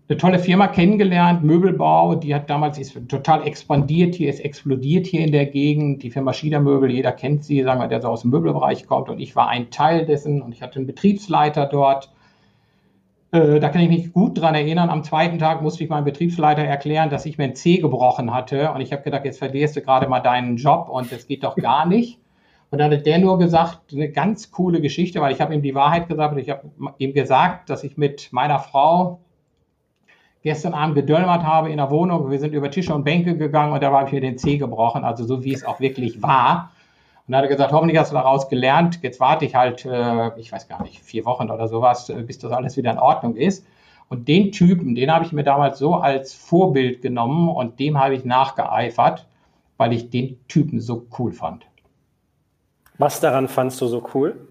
eine 0.09 0.17
tolle 0.17 0.39
Firma 0.39 0.67
kennengelernt, 0.67 1.43
Möbelbau, 1.43 2.15
die 2.15 2.33
hat 2.33 2.49
damals 2.49 2.79
ist 2.79 2.97
total 3.09 3.45
expandiert 3.45 4.15
hier, 4.15 4.31
ist 4.31 4.39
explodiert 4.39 5.05
hier 5.05 5.21
in 5.21 5.31
der 5.31 5.45
Gegend. 5.45 6.01
Die 6.01 6.09
Firma 6.09 6.33
Schiedermöbel, 6.33 6.89
jeder 6.89 7.11
kennt 7.11 7.43
sie, 7.43 7.61
sagen 7.61 7.79
wir, 7.79 7.87
der 7.87 8.01
so 8.01 8.07
aus 8.07 8.21
dem 8.21 8.31
Möbelbereich 8.31 8.87
kommt 8.87 9.09
und 9.09 9.19
ich 9.19 9.35
war 9.35 9.49
ein 9.49 9.69
Teil 9.69 10.07
dessen 10.07 10.41
und 10.41 10.51
ich 10.51 10.63
hatte 10.63 10.77
einen 10.77 10.87
Betriebsleiter 10.87 11.67
dort. 11.67 12.11
Äh, 13.31 13.59
da 13.59 13.69
kann 13.69 13.81
ich 13.83 13.89
mich 13.89 14.11
gut 14.11 14.41
dran 14.41 14.55
erinnern. 14.55 14.89
Am 14.89 15.03
zweiten 15.03 15.37
Tag 15.37 15.61
musste 15.61 15.83
ich 15.83 15.91
meinem 15.91 16.05
Betriebsleiter 16.05 16.63
erklären, 16.63 17.11
dass 17.11 17.27
ich 17.27 17.37
mir 17.37 17.43
ein 17.43 17.55
C 17.55 17.77
gebrochen 17.77 18.33
hatte 18.33 18.71
und 18.71 18.81
ich 18.81 18.91
habe 18.91 19.03
gedacht, 19.03 19.25
jetzt 19.25 19.37
verlierst 19.37 19.75
du 19.75 19.81
gerade 19.81 20.07
mal 20.07 20.21
deinen 20.21 20.57
Job 20.57 20.89
und 20.89 21.11
das 21.11 21.27
geht 21.27 21.43
doch 21.43 21.55
gar 21.55 21.85
nicht. 21.85 22.17
Und 22.71 22.79
dann 22.79 22.91
hat 22.91 23.05
der 23.05 23.19
nur 23.19 23.37
gesagt, 23.37 23.93
eine 23.93 24.09
ganz 24.09 24.49
coole 24.49 24.81
Geschichte, 24.81 25.21
weil 25.21 25.33
ich 25.33 25.41
habe 25.41 25.53
ihm 25.53 25.61
die 25.61 25.75
Wahrheit 25.75 26.07
gesagt 26.07 26.33
und 26.33 26.39
ich 26.39 26.49
habe 26.49 26.67
ihm 26.97 27.13
gesagt, 27.13 27.69
dass 27.69 27.83
ich 27.83 27.95
mit 27.95 28.29
meiner 28.31 28.57
Frau 28.57 29.19
gestern 30.43 30.73
Abend 30.73 30.95
gedöllmert 30.95 31.43
habe 31.43 31.69
in 31.69 31.77
der 31.77 31.89
Wohnung. 31.89 32.31
Wir 32.31 32.39
sind 32.39 32.53
über 32.53 32.71
Tische 32.71 32.93
und 32.93 33.03
Bänke 33.03 33.37
gegangen 33.37 33.73
und 33.73 33.83
da 33.83 33.91
habe 33.91 34.07
ich 34.07 34.13
mir 34.13 34.21
den 34.21 34.37
Zeh 34.37 34.57
gebrochen, 34.57 35.03
also 35.03 35.25
so 35.25 35.43
wie 35.43 35.53
es 35.53 35.65
auch 35.65 35.79
wirklich 35.79 36.21
war. 36.21 36.71
Und 37.27 37.33
dann 37.33 37.39
hat 37.39 37.45
er 37.45 37.55
gesagt, 37.55 37.71
hoffentlich 37.73 37.99
hast 37.99 38.11
du 38.11 38.15
daraus 38.15 38.49
gelernt. 38.49 38.99
Jetzt 39.03 39.19
warte 39.19 39.45
ich 39.45 39.53
halt, 39.53 39.85
äh, 39.85 40.39
ich 40.39 40.51
weiß 40.51 40.67
gar 40.67 40.81
nicht, 40.81 40.99
vier 40.99 41.25
Wochen 41.25 41.51
oder 41.51 41.67
sowas, 41.67 42.09
äh, 42.09 42.23
bis 42.23 42.39
das 42.39 42.51
alles 42.51 42.77
wieder 42.77 42.91
in 42.91 42.97
Ordnung 42.97 43.35
ist. 43.35 43.65
Und 44.07 44.27
den 44.27 44.51
Typen, 44.51 44.95
den 44.95 45.13
habe 45.13 45.23
ich 45.23 45.31
mir 45.31 45.43
damals 45.43 45.77
so 45.77 45.95
als 45.95 46.33
Vorbild 46.33 47.03
genommen 47.03 47.47
und 47.47 47.79
dem 47.79 47.99
habe 47.99 48.15
ich 48.15 48.25
nachgeeifert, 48.25 49.27
weil 49.77 49.93
ich 49.93 50.09
den 50.09 50.39
Typen 50.47 50.79
so 50.79 51.05
cool 51.19 51.31
fand. 51.31 51.67
Was 52.97 53.19
daran 53.19 53.47
fandst 53.47 53.79
du 53.81 53.87
so 53.87 54.03
cool? 54.13 54.48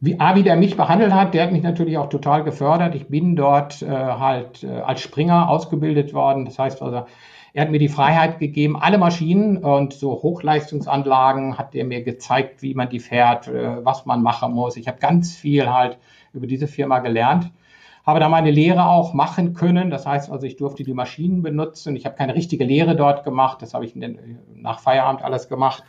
Wie, 0.00 0.20
A, 0.20 0.36
wie 0.36 0.44
der 0.44 0.54
mich 0.54 0.76
behandelt 0.76 1.12
hat, 1.12 1.34
der 1.34 1.42
hat 1.42 1.52
mich 1.52 1.64
natürlich 1.64 1.98
auch 1.98 2.08
total 2.08 2.44
gefördert. 2.44 2.94
Ich 2.94 3.08
bin 3.08 3.34
dort 3.34 3.82
äh, 3.82 3.88
halt 3.88 4.62
äh, 4.62 4.68
als 4.68 5.00
Springer 5.00 5.48
ausgebildet 5.48 6.14
worden. 6.14 6.44
Das 6.44 6.56
heißt 6.56 6.82
also, 6.82 7.04
er 7.52 7.62
hat 7.62 7.70
mir 7.72 7.80
die 7.80 7.88
Freiheit 7.88 8.38
gegeben, 8.38 8.76
alle 8.80 8.98
Maschinen 8.98 9.56
und 9.56 9.92
so 9.92 10.22
Hochleistungsanlagen 10.22 11.58
hat 11.58 11.74
er 11.74 11.84
mir 11.84 12.04
gezeigt, 12.04 12.62
wie 12.62 12.74
man 12.74 12.88
die 12.88 13.00
fährt, 13.00 13.48
äh, 13.48 13.84
was 13.84 14.06
man 14.06 14.22
machen 14.22 14.52
muss. 14.52 14.76
Ich 14.76 14.86
habe 14.86 15.00
ganz 15.00 15.34
viel 15.34 15.68
halt 15.68 15.98
über 16.32 16.46
diese 16.46 16.68
Firma 16.68 17.00
gelernt. 17.00 17.50
Habe 18.06 18.20
da 18.20 18.28
meine 18.28 18.52
Lehre 18.52 18.86
auch 18.86 19.14
machen 19.14 19.52
können. 19.52 19.90
Das 19.90 20.06
heißt 20.06 20.30
also, 20.30 20.46
ich 20.46 20.56
durfte 20.56 20.84
die 20.84 20.94
Maschinen 20.94 21.42
benutzen. 21.42 21.96
Ich 21.96 22.06
habe 22.06 22.14
keine 22.14 22.36
richtige 22.36 22.64
Lehre 22.64 22.94
dort 22.94 23.24
gemacht. 23.24 23.62
Das 23.62 23.74
habe 23.74 23.84
ich 23.84 23.96
nach 23.96 24.78
Feierabend 24.78 25.24
alles 25.24 25.48
gemacht 25.48 25.82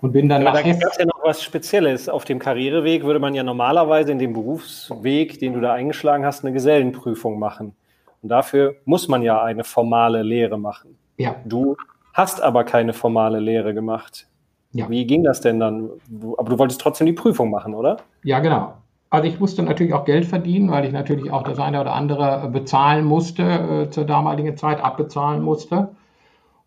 und 0.00 0.12
bin 0.12 0.28
dann 0.28 0.46
Aber 0.46 0.56
da 0.56 0.62
gab 0.62 0.76
es 0.76 0.98
ja 0.98 1.06
noch 1.06 1.22
was 1.24 1.42
Spezielles. 1.42 2.08
Auf 2.08 2.24
dem 2.24 2.38
Karriereweg 2.38 3.04
würde 3.04 3.20
man 3.20 3.34
ja 3.34 3.42
normalerweise 3.42 4.12
in 4.12 4.18
dem 4.18 4.32
Berufsweg, 4.32 5.38
den 5.38 5.54
du 5.54 5.60
da 5.60 5.72
eingeschlagen 5.72 6.24
hast, 6.24 6.44
eine 6.44 6.52
Gesellenprüfung 6.52 7.38
machen. 7.38 7.74
Und 8.22 8.28
dafür 8.28 8.76
muss 8.84 9.08
man 9.08 9.22
ja 9.22 9.42
eine 9.42 9.64
formale 9.64 10.22
Lehre 10.22 10.58
machen. 10.58 10.96
Ja. 11.16 11.36
Du 11.44 11.76
hast 12.12 12.42
aber 12.42 12.64
keine 12.64 12.92
formale 12.92 13.40
Lehre 13.40 13.74
gemacht. 13.74 14.26
Ja. 14.72 14.88
Wie 14.90 15.06
ging 15.06 15.24
das 15.24 15.40
denn 15.40 15.60
dann? 15.60 15.90
aber 16.36 16.50
du 16.50 16.58
wolltest 16.58 16.80
trotzdem 16.80 17.06
die 17.06 17.12
Prüfung 17.12 17.50
machen, 17.50 17.74
oder? 17.74 17.98
Ja, 18.22 18.40
genau. 18.40 18.74
Also 19.08 19.28
ich 19.28 19.38
musste 19.38 19.62
natürlich 19.62 19.94
auch 19.94 20.04
Geld 20.04 20.26
verdienen, 20.26 20.70
weil 20.70 20.84
ich 20.84 20.92
natürlich 20.92 21.30
auch 21.30 21.42
das 21.42 21.58
eine 21.58 21.80
oder 21.80 21.94
andere 21.94 22.48
bezahlen 22.52 23.04
musste, 23.04 23.42
äh, 23.42 23.90
zur 23.90 24.04
damaligen 24.04 24.56
Zeit 24.56 24.82
abbezahlen 24.82 25.42
musste. 25.42 25.88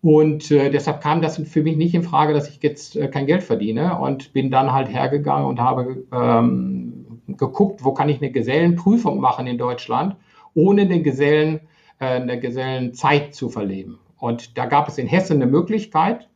Und 0.02 0.50
äh, 0.52 0.70
deshalb 0.70 1.02
kam 1.02 1.22
das 1.22 1.38
für 1.38 1.62
mich 1.62 1.76
nicht 1.76 1.94
in 1.94 2.04
Frage, 2.04 2.34
dass 2.34 2.50
ich 2.50 2.62
jetzt 2.64 2.96
äh, 2.96 3.08
kein 3.10 3.26
Geld 3.26 3.44
verdiene 3.44 4.00
und 4.00 4.32
bin 4.32 4.50
dann 4.50 4.72
halt 4.72 4.88
hergegangen 4.88 5.46
und 5.46 5.60
habe 5.60 6.04
ähm, 6.14 7.22
geguckt, 7.28 7.84
wo 7.84 7.94
kann 7.94 8.08
ich 8.08 8.22
eine 8.22 8.32
Gesellenprüfung 8.32 9.20
machen 9.20 9.46
in 9.46 9.58
Deutschland, 9.58 10.16
ohne 10.54 10.88
den 10.88 11.04
Gesellen, 11.04 11.62
äh, 12.00 12.06
eine 12.06 12.40
Gesellenzeit 12.40 13.36
zu 13.36 13.50
verleben. 13.50 14.00
Und 14.18 14.58
da 14.58 14.66
gab 14.66 14.88
es 14.88 14.98
in 14.98 15.08
Hessen 15.08 15.42
eine 15.42 15.52
Möglichkeit, 15.52 16.30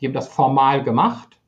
die 0.00 0.06
haben 0.06 0.14
das 0.14 0.28
formal 0.28 0.82
gemacht, 0.84 1.38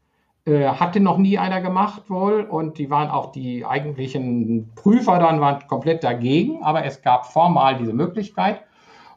äh, 0.45 0.67
hatte 0.67 0.99
noch 0.99 1.19
nie 1.19 1.39
einer 1.39 1.61
gemacht 1.61 2.11
wohl 2.11 2.43
und 2.43 2.79
die 2.79 2.91
waren 2.91 3.09
auch 3.09 3.31
die 3.31 3.65
eigentlichen 3.65 4.73
Prüfer 4.75 5.21
dann 5.21 5.41
waren 5.41 5.67
komplett 5.69 6.03
dagegen, 6.03 6.65
aber 6.65 6.85
es 6.85 7.03
gab 7.03 7.27
formal 7.27 7.77
diese 7.77 7.93
Möglichkeit. 7.93 8.63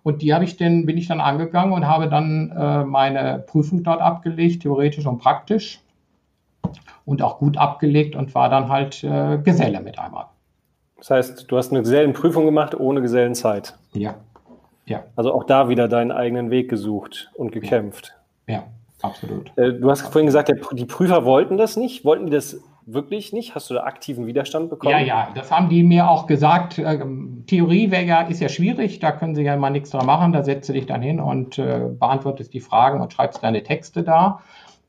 Und 0.05 0.21
die 0.21 0.35
habe 0.35 0.43
ich 0.43 0.55
dann, 0.55 0.85
bin 0.85 0.99
ich 0.99 1.07
dann 1.07 1.19
angegangen 1.19 1.73
und 1.73 1.87
habe 1.87 2.07
dann 2.07 2.51
äh, 2.51 2.83
meine 2.83 3.39
Prüfung 3.39 3.81
dort 3.81 4.01
abgelegt, 4.01 4.61
theoretisch 4.61 5.07
und 5.07 5.17
praktisch. 5.17 5.81
Und 7.05 7.23
auch 7.23 7.39
gut 7.39 7.57
abgelegt 7.57 8.15
und 8.15 8.35
war 8.35 8.47
dann 8.49 8.69
halt 8.69 9.03
äh, 9.03 9.39
Geselle 9.39 9.79
mit 9.79 9.97
einmal. 9.97 10.25
Das 10.97 11.09
heißt, 11.09 11.45
du 11.51 11.57
hast 11.57 11.71
eine 11.71 11.81
Gesellenprüfung 11.81 12.45
gemacht 12.45 12.79
ohne 12.79 13.01
Gesellenzeit. 13.01 13.75
Ja. 13.93 14.13
ja. 14.85 15.05
Also 15.15 15.33
auch 15.33 15.43
da 15.43 15.69
wieder 15.69 15.87
deinen 15.87 16.11
eigenen 16.11 16.51
Weg 16.51 16.69
gesucht 16.69 17.31
und 17.33 17.51
gekämpft. 17.51 18.13
Ja, 18.45 18.53
ja 18.53 18.63
absolut. 19.01 19.51
Äh, 19.57 19.73
du 19.73 19.89
hast 19.89 20.01
vorhin 20.01 20.27
gesagt, 20.27 20.53
die 20.73 20.85
Prüfer 20.85 21.25
wollten 21.25 21.57
das 21.57 21.77
nicht. 21.77 22.05
Wollten 22.05 22.27
die 22.27 22.31
das 22.31 22.61
wirklich 22.85 23.33
nicht? 23.33 23.55
Hast 23.55 23.69
du 23.69 23.73
da 23.73 23.83
aktiven 23.83 24.27
Widerstand 24.27 24.69
bekommen? 24.69 24.91
Ja, 24.91 24.99
ja, 24.99 25.29
das 25.35 25.51
haben 25.51 25.69
die 25.69 25.83
mir 25.83 26.09
auch 26.09 26.27
gesagt. 26.27 26.77
Ähm, 26.77 27.43
Theorie 27.47 27.91
wäre 27.91 28.03
ja, 28.03 28.21
ist 28.21 28.41
ja 28.41 28.49
schwierig, 28.49 28.99
da 28.99 29.11
können 29.11 29.35
sie 29.35 29.43
ja 29.43 29.55
mal 29.57 29.69
nichts 29.69 29.89
dran 29.89 30.05
machen. 30.05 30.33
Da 30.33 30.43
setzt 30.43 30.69
du 30.69 30.73
dich 30.73 30.85
dann 30.85 31.01
hin 31.01 31.19
und 31.19 31.57
äh, 31.57 31.89
beantwortest 31.99 32.53
die 32.53 32.59
Fragen 32.59 33.01
und 33.01 33.13
schreibst 33.13 33.43
deine 33.43 33.63
Texte 33.63 34.03
da. 34.03 34.41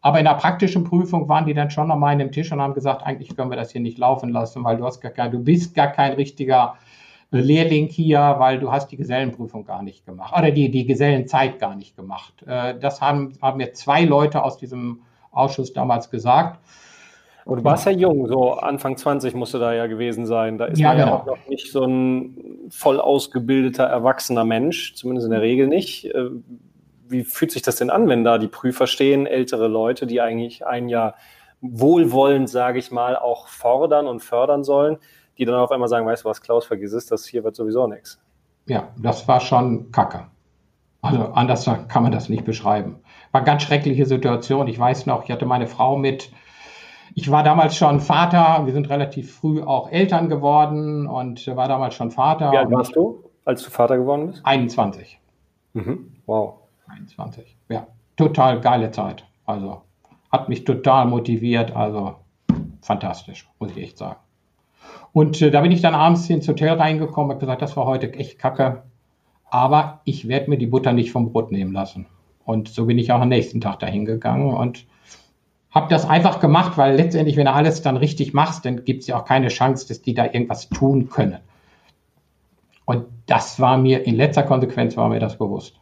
Aber 0.02 0.18
in 0.18 0.24
der 0.24 0.35
praktischen 0.35 0.85
Prüfung 0.85 1.28
waren 1.28 1.46
die 1.46 1.54
dann 1.54 1.70
schon 1.70 1.90
an 1.90 1.98
meinem 1.98 2.30
Tisch 2.30 2.52
und 2.52 2.61
haben 2.61 2.74
gesagt, 2.74 3.04
eigentlich 3.04 3.35
können 3.35 3.50
wir 3.50 3.56
das 3.56 3.72
hier 3.72 3.80
nicht 3.80 3.98
laufen 3.98 4.28
lassen, 4.28 4.62
weil 4.62 4.76
du 4.76 4.85
hast 4.85 5.00
gar 5.00 5.11
kein, 5.11 5.32
du 5.32 5.40
bist 5.40 5.74
gar 5.74 5.88
kein 5.88 6.12
richtiger 6.12 6.76
äh, 7.32 7.40
Lehrling 7.40 7.88
hier, 7.88 8.37
weil 8.38 8.61
du 8.61 8.70
hast 8.70 8.88
die 8.88 8.96
Gesellenprüfung 8.96 9.64
gar 9.64 9.82
nicht 9.82 10.06
gemacht 10.06 10.32
oder 10.37 10.50
die, 10.50 10.70
die 10.70 10.87
Gesellenzeit 10.87 11.59
gar 11.59 11.74
nicht 11.74 11.96
gemacht. 11.96 12.35
Äh, 12.46 12.78
das 12.78 13.00
haben, 13.00 13.32
haben 13.42 13.56
mir 13.56 13.72
zwei 13.72 14.04
Leute 14.04 14.44
aus 14.44 14.59
diesem 14.59 15.00
Ausschuss 15.32 15.72
damals 15.72 16.11
gesagt. 16.11 16.61
Und 17.46 17.59
du 17.59 17.64
warst 17.64 17.87
ja 17.87 17.92
jung, 17.92 18.26
so 18.26 18.54
Anfang 18.54 18.96
20 18.96 19.35
musst 19.37 19.54
du 19.54 19.59
da 19.59 19.72
ja 19.72 19.87
gewesen 19.87 20.26
sein. 20.26 20.59
Da 20.59 20.64
ist 20.64 20.80
ja, 20.80 20.88
man 20.88 20.96
genau. 20.96 21.09
ja 21.09 21.14
auch 21.14 21.26
noch 21.26 21.46
nicht 21.46 21.70
so 21.70 21.85
ein 21.85 22.66
voll 22.70 23.00
ausgebildeter, 23.00 23.85
erwachsener 23.85 24.44
Mensch, 24.44 24.96
zumindest 24.96 25.26
in 25.26 25.30
der 25.30 25.42
Regel 25.42 25.68
nicht. 25.68 26.06
Äh, 26.06 26.30
wie 27.09 27.22
fühlt 27.22 27.52
sich 27.52 27.62
das 27.62 27.76
denn 27.76 27.88
an, 27.88 28.09
wenn 28.09 28.24
da 28.24 28.38
die 28.38 28.48
Prüfer 28.48 28.88
stehen, 28.88 29.26
ältere 29.26 29.68
Leute, 29.68 30.09
die 30.09 30.20
eigentlich 30.20 30.66
ein 30.66 30.88
Jahr 30.88 31.14
wohlwollend, 31.61 32.50
sage 32.50 32.80
ich 32.80 32.90
mal, 32.90 33.16
auch 33.16 33.46
fordern 33.46 34.09
und 34.09 34.24
fördern 34.24 34.64
sollen, 34.64 34.98
die 35.38 35.44
dann 35.44 35.54
auf 35.54 35.70
einmal 35.70 35.88
sagen, 35.88 36.04
weißt 36.04 36.24
du 36.24 36.28
was, 36.28 36.40
Klaus, 36.40 36.66
vergiss 36.66 36.92
es, 36.94 37.06
das 37.06 37.26
hier 37.26 37.44
wird 37.44 37.54
sowieso 37.54 37.87
nichts. 37.87 38.20
Ja, 38.66 38.88
das 38.98 39.28
war 39.28 39.38
schon 39.38 39.92
Kacke. 39.92 40.26
Also 41.00 41.22
anders 41.26 41.64
kann 41.87 42.02
man 42.02 42.11
das 42.11 42.28
nicht 42.28 42.44
beschreiben. 42.44 42.96
War 43.30 43.42
eine 43.42 43.46
ganz 43.46 43.62
schreckliche 43.62 44.04
Situation. 44.04 44.66
Ich 44.66 44.80
weiß 44.80 45.06
noch, 45.06 45.22
ich 45.22 45.30
hatte 45.30 45.46
meine 45.46 45.68
Frau 45.68 45.96
mit, 45.96 46.32
ich 47.14 47.30
war 47.30 47.42
damals 47.42 47.76
schon 47.76 48.00
Vater, 48.00 48.66
wir 48.66 48.72
sind 48.72 48.90
relativ 48.90 49.34
früh 49.34 49.62
auch 49.62 49.90
Eltern 49.90 50.28
geworden 50.28 51.06
und 51.06 51.46
war 51.56 51.68
damals 51.68 51.94
schon 51.94 52.10
Vater. 52.10 52.52
Wie 52.52 52.58
alt 52.58 52.70
warst 52.70 52.96
du, 52.96 53.24
als 53.44 53.62
du 53.62 53.70
Vater 53.70 53.96
geworden 53.96 54.28
bist? 54.28 54.40
21. 54.44 55.20
Mhm. 55.74 56.12
Wow. 56.26 56.54
21. 56.88 57.56
Ja, 57.68 57.86
total 58.16 58.60
geile 58.60 58.90
Zeit. 58.90 59.24
Also 59.44 59.82
hat 60.30 60.48
mich 60.48 60.64
total 60.64 61.06
motiviert. 61.06 61.74
Also 61.74 62.16
fantastisch, 62.82 63.48
muss 63.58 63.70
ich 63.70 63.78
echt 63.78 63.98
sagen. 63.98 64.16
Und 65.12 65.40
äh, 65.40 65.50
da 65.50 65.60
bin 65.62 65.72
ich 65.72 65.80
dann 65.80 65.94
abends 65.94 66.28
ins 66.28 66.48
Hotel 66.48 66.74
reingekommen 66.74 67.32
und 67.32 67.40
gesagt, 67.40 67.62
das 67.62 67.76
war 67.76 67.86
heute 67.86 68.12
echt 68.12 68.38
kacke. 68.38 68.82
Aber 69.48 70.00
ich 70.04 70.28
werde 70.28 70.50
mir 70.50 70.58
die 70.58 70.66
Butter 70.66 70.92
nicht 70.92 71.12
vom 71.12 71.32
Brot 71.32 71.52
nehmen 71.52 71.72
lassen. 71.72 72.06
Und 72.44 72.68
so 72.68 72.86
bin 72.86 72.98
ich 72.98 73.12
auch 73.12 73.20
am 73.20 73.28
nächsten 73.28 73.60
Tag 73.60 73.78
dahin 73.78 74.04
gegangen 74.04 74.52
und 74.52 74.86
habe 75.76 75.88
das 75.90 76.08
einfach 76.08 76.40
gemacht, 76.40 76.78
weil 76.78 76.96
letztendlich, 76.96 77.36
wenn 77.36 77.44
du 77.44 77.52
alles 77.52 77.82
dann 77.82 77.98
richtig 77.98 78.32
machst, 78.32 78.64
dann 78.64 78.86
gibt 78.86 79.02
es 79.02 79.08
ja 79.08 79.20
auch 79.20 79.26
keine 79.26 79.48
Chance, 79.48 79.86
dass 79.86 80.00
die 80.00 80.14
da 80.14 80.24
irgendwas 80.24 80.70
tun 80.70 81.10
können. 81.10 81.36
Und 82.86 83.04
das 83.26 83.60
war 83.60 83.76
mir, 83.76 84.06
in 84.06 84.14
letzter 84.14 84.42
Konsequenz 84.42 84.96
war 84.96 85.10
mir 85.10 85.20
das 85.20 85.36
bewusst. 85.36 85.74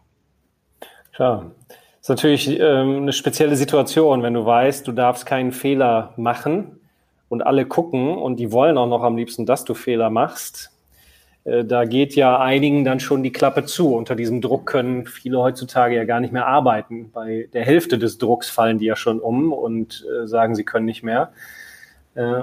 Klar. 1.14 1.52
Das 1.68 1.78
ist 2.00 2.09
natürlich 2.09 2.59
ähm, 2.59 3.02
eine 3.02 3.12
spezielle 3.12 3.54
Situation, 3.54 4.24
wenn 4.24 4.35
du 4.35 4.44
weißt, 4.44 4.85
du 4.88 4.90
darfst 4.90 5.26
keinen 5.26 5.52
Fehler 5.52 6.12
machen 6.16 6.80
und 7.28 7.46
alle 7.46 7.64
gucken 7.64 8.18
und 8.18 8.40
die 8.40 8.50
wollen 8.50 8.76
auch 8.78 8.88
noch 8.88 9.04
am 9.04 9.16
liebsten, 9.16 9.46
dass 9.46 9.64
du 9.64 9.74
Fehler 9.74 10.11
machst. 10.11 10.72
Äh, 11.44 11.64
da 11.64 11.85
geht 11.85 12.14
ja 12.16 12.38
einigen 12.38 12.85
dann 12.85 13.00
schon 13.00 13.22
die 13.22 13.33
Klappe 13.33 13.64
zu. 13.64 13.94
Unter 13.94 14.16
diesem 14.16 14.40
Druck 14.40 14.66
können 14.66 15.07
viele 15.07 15.38
heutzutage 15.38 15.94
ja 15.94 16.04
gar 16.04 16.20
nicht 16.20 16.33
mehr 16.33 16.46
arbeiten. 16.46 17.11
Bei 17.12 17.48
der 17.52 17.64
Hälfte 17.64 17.98
des 17.98 18.18
Drucks 18.18 18.50
fallen 18.50 18.78
die 18.78 18.87
ja 18.87 18.96
schon 18.96 19.20
um 19.20 19.52
und 19.52 20.04
äh, 20.04 20.26
sagen, 20.26 20.54
sie 20.54 20.64
können 20.64 20.87
nicht 20.87 21.02
mehr. 21.02 21.33
Äh, 22.14 22.42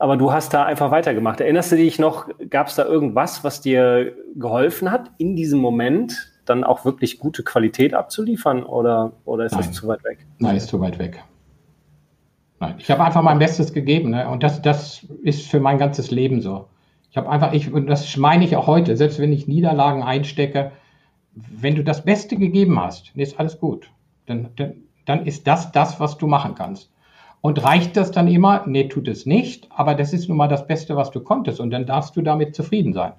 aber 0.00 0.16
du 0.16 0.32
hast 0.32 0.54
da 0.54 0.64
einfach 0.64 0.92
weitergemacht. 0.92 1.40
Erinnerst 1.40 1.72
du 1.72 1.76
dich 1.76 1.98
noch, 1.98 2.28
gab 2.50 2.68
es 2.68 2.76
da 2.76 2.84
irgendwas, 2.84 3.42
was 3.42 3.60
dir 3.60 4.14
geholfen 4.36 4.92
hat, 4.92 5.10
in 5.18 5.34
diesem 5.34 5.58
Moment 5.58 6.32
dann 6.44 6.62
auch 6.62 6.84
wirklich 6.84 7.18
gute 7.18 7.42
Qualität 7.42 7.94
abzuliefern 7.94 8.62
oder, 8.62 9.12
oder 9.24 9.44
ist 9.44 9.52
Nein. 9.52 9.64
das 9.66 9.72
zu 9.72 9.88
weit 9.88 10.04
weg? 10.04 10.18
Nein, 10.38 10.56
ist 10.56 10.68
zu 10.68 10.80
weit 10.80 10.98
weg. 10.98 11.22
Nein, 12.60 12.74
ich 12.78 12.90
habe 12.90 13.04
einfach 13.04 13.22
mein 13.22 13.38
Bestes 13.38 13.72
gegeben 13.72 14.10
ne? 14.10 14.28
und 14.28 14.42
das, 14.42 14.62
das 14.62 15.04
ist 15.22 15.48
für 15.48 15.60
mein 15.60 15.78
ganzes 15.78 16.10
Leben 16.10 16.40
so. 16.40 16.66
Ich 17.10 17.16
habe 17.16 17.28
einfach, 17.30 17.52
ich, 17.52 17.72
und 17.72 17.86
das 17.86 18.16
meine 18.16 18.44
ich 18.44 18.56
auch 18.56 18.66
heute, 18.66 18.96
selbst 18.96 19.18
wenn 19.18 19.32
ich 19.32 19.48
Niederlagen 19.48 20.02
einstecke, 20.02 20.72
wenn 21.34 21.74
du 21.74 21.84
das 21.84 22.04
Beste 22.04 22.36
gegeben 22.36 22.80
hast, 22.80 23.12
ist 23.14 23.38
alles 23.38 23.58
gut. 23.58 23.90
Dann, 24.26 24.50
dann, 24.56 24.74
dann 25.06 25.26
ist 25.26 25.46
das 25.46 25.72
das, 25.72 26.00
was 26.00 26.18
du 26.18 26.26
machen 26.26 26.54
kannst. 26.54 26.90
Und 27.40 27.62
reicht 27.62 27.96
das 27.96 28.10
dann 28.10 28.28
immer? 28.28 28.64
Nee, 28.66 28.88
tut 28.88 29.08
es 29.08 29.24
nicht, 29.24 29.68
aber 29.70 29.94
das 29.94 30.12
ist 30.12 30.28
nun 30.28 30.36
mal 30.36 30.48
das 30.48 30.66
Beste, 30.66 30.96
was 30.96 31.10
du 31.10 31.20
konntest 31.20 31.60
und 31.60 31.70
dann 31.70 31.86
darfst 31.86 32.16
du 32.16 32.22
damit 32.22 32.54
zufrieden 32.54 32.92
sein. 32.92 33.12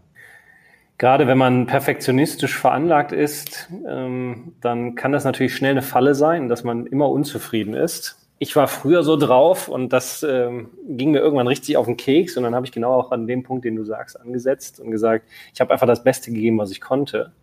Gerade 0.97 1.27
wenn 1.27 1.37
man 1.37 1.65
perfektionistisch 1.65 2.57
veranlagt 2.57 3.13
ist, 3.13 3.69
ähm, 3.87 4.53
dann 4.59 4.95
kann 4.95 5.13
das 5.13 5.23
natürlich 5.23 5.55
schnell 5.55 5.71
eine 5.71 5.81
Falle 5.81 6.13
sein, 6.13 6.49
dass 6.49 6.65
man 6.65 6.85
immer 6.85 7.09
unzufrieden 7.09 7.73
ist 7.73 8.28
ich 8.41 8.55
war 8.55 8.69
früher 8.69 9.03
so 9.03 9.17
drauf 9.17 9.67
und 9.67 9.91
das 9.91 10.23
ähm, 10.23 10.69
ging 10.87 11.11
mir 11.11 11.19
irgendwann 11.19 11.47
richtig 11.47 11.75
auf 11.75 11.85
den 11.85 11.97
Keks 11.97 12.37
und 12.37 12.43
dann 12.43 12.55
habe 12.55 12.65
ich 12.65 12.71
genau 12.71 12.93
auch 12.93 13.11
an 13.11 13.27
dem 13.27 13.43
Punkt, 13.43 13.65
den 13.65 13.75
du 13.75 13.83
sagst, 13.83 14.19
angesetzt 14.19 14.79
und 14.79 14.91
gesagt, 14.91 15.25
ich 15.53 15.59
habe 15.59 15.73
einfach 15.73 15.87
das 15.87 16.03
Beste 16.03 16.31
gegeben, 16.31 16.57
was 16.57 16.71
ich 16.71 16.79
konnte. 16.79 17.33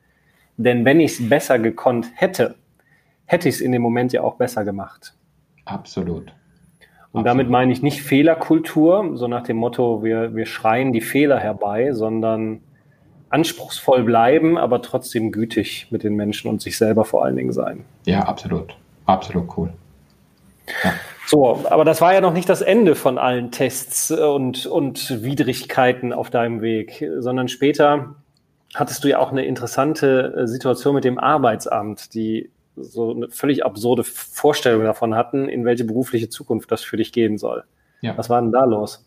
Denn 0.56 0.87
wenn 0.87 0.98
ich 1.00 1.12
es 1.12 1.28
besser 1.28 1.59
gekonnt 1.59 2.09
hätte, 2.14 2.54
hätte 3.26 3.48
ich 3.48 3.56
es 3.56 3.61
in 3.61 3.72
dem 3.72 3.82
Moment 3.82 4.14
ja 4.14 4.22
auch 4.22 4.37
besser 4.37 4.64
gemacht. 4.64 5.14
Absolut. 5.66 6.32
Und 7.12 7.20
Absolut. 7.20 7.26
damit 7.26 7.50
meine 7.50 7.72
ich 7.72 7.82
nicht 7.82 8.02
Fehlerkultur, 8.02 9.11
so 9.14 9.28
nach 9.28 9.42
dem 9.42 9.59
Motto, 9.59 10.02
wir, 10.02 10.35
wir 10.35 10.46
schreien 10.46 10.94
die 10.94 11.02
Fehler 11.02 11.38
herbei, 11.38 11.92
sondern 11.92 12.61
anspruchsvoll 13.28 14.02
bleiben, 14.02 14.56
aber 14.56 14.80
trotzdem 14.80 15.30
gütig 15.30 15.88
mit 15.90 16.04
den 16.04 16.14
Menschen 16.14 16.48
und 16.48 16.62
sich 16.62 16.78
selber 16.78 17.04
vor 17.04 17.22
allen 17.22 17.37
Dingen 17.37 17.52
sein. 17.52 17.85
Ja, 18.06 18.20
absolut. 18.20 18.76
Absolut 19.04 19.56
cool. 19.59 19.72
So, 21.26 21.64
aber 21.68 21.85
das 21.85 22.00
war 22.00 22.14
ja 22.14 22.20
noch 22.20 22.33
nicht 22.33 22.48
das 22.48 22.62
Ende 22.62 22.94
von 22.94 23.18
allen 23.18 23.50
Tests 23.50 24.11
und, 24.11 24.66
und 24.66 25.22
Widrigkeiten 25.22 26.12
auf 26.12 26.31
deinem 26.31 26.61
Weg, 26.61 27.05
sondern 27.18 27.48
später 27.48 28.14
hattest 28.74 29.02
du 29.02 29.09
ja 29.09 29.18
auch 29.18 29.33
eine 29.33 29.44
interessante 29.44 30.35
äh, 30.37 30.46
Situation 30.46 30.94
mit 30.94 31.05
dem 31.05 31.18
Arbeitsamt, 31.18 32.14
die 32.14 32.50
so 32.76 33.12
eine 33.12 33.29
völlig 33.29 33.64
absurde 33.64 34.05
Vorstellung 34.05 34.85
davon 34.85 35.14
hatten, 35.14 35.48
in 35.48 35.64
welche 35.64 35.85
berufliche 35.85 36.29
Zukunft 36.29 36.70
das 36.70 36.83
für 36.83 36.96
dich 36.96 37.12
gehen 37.12 37.38
soll. 37.38 37.64
Ja. 38.02 38.16
Was 38.16 38.29
war 38.31 38.40
denn 38.40 38.52
da 38.52 38.64
los? 38.64 39.05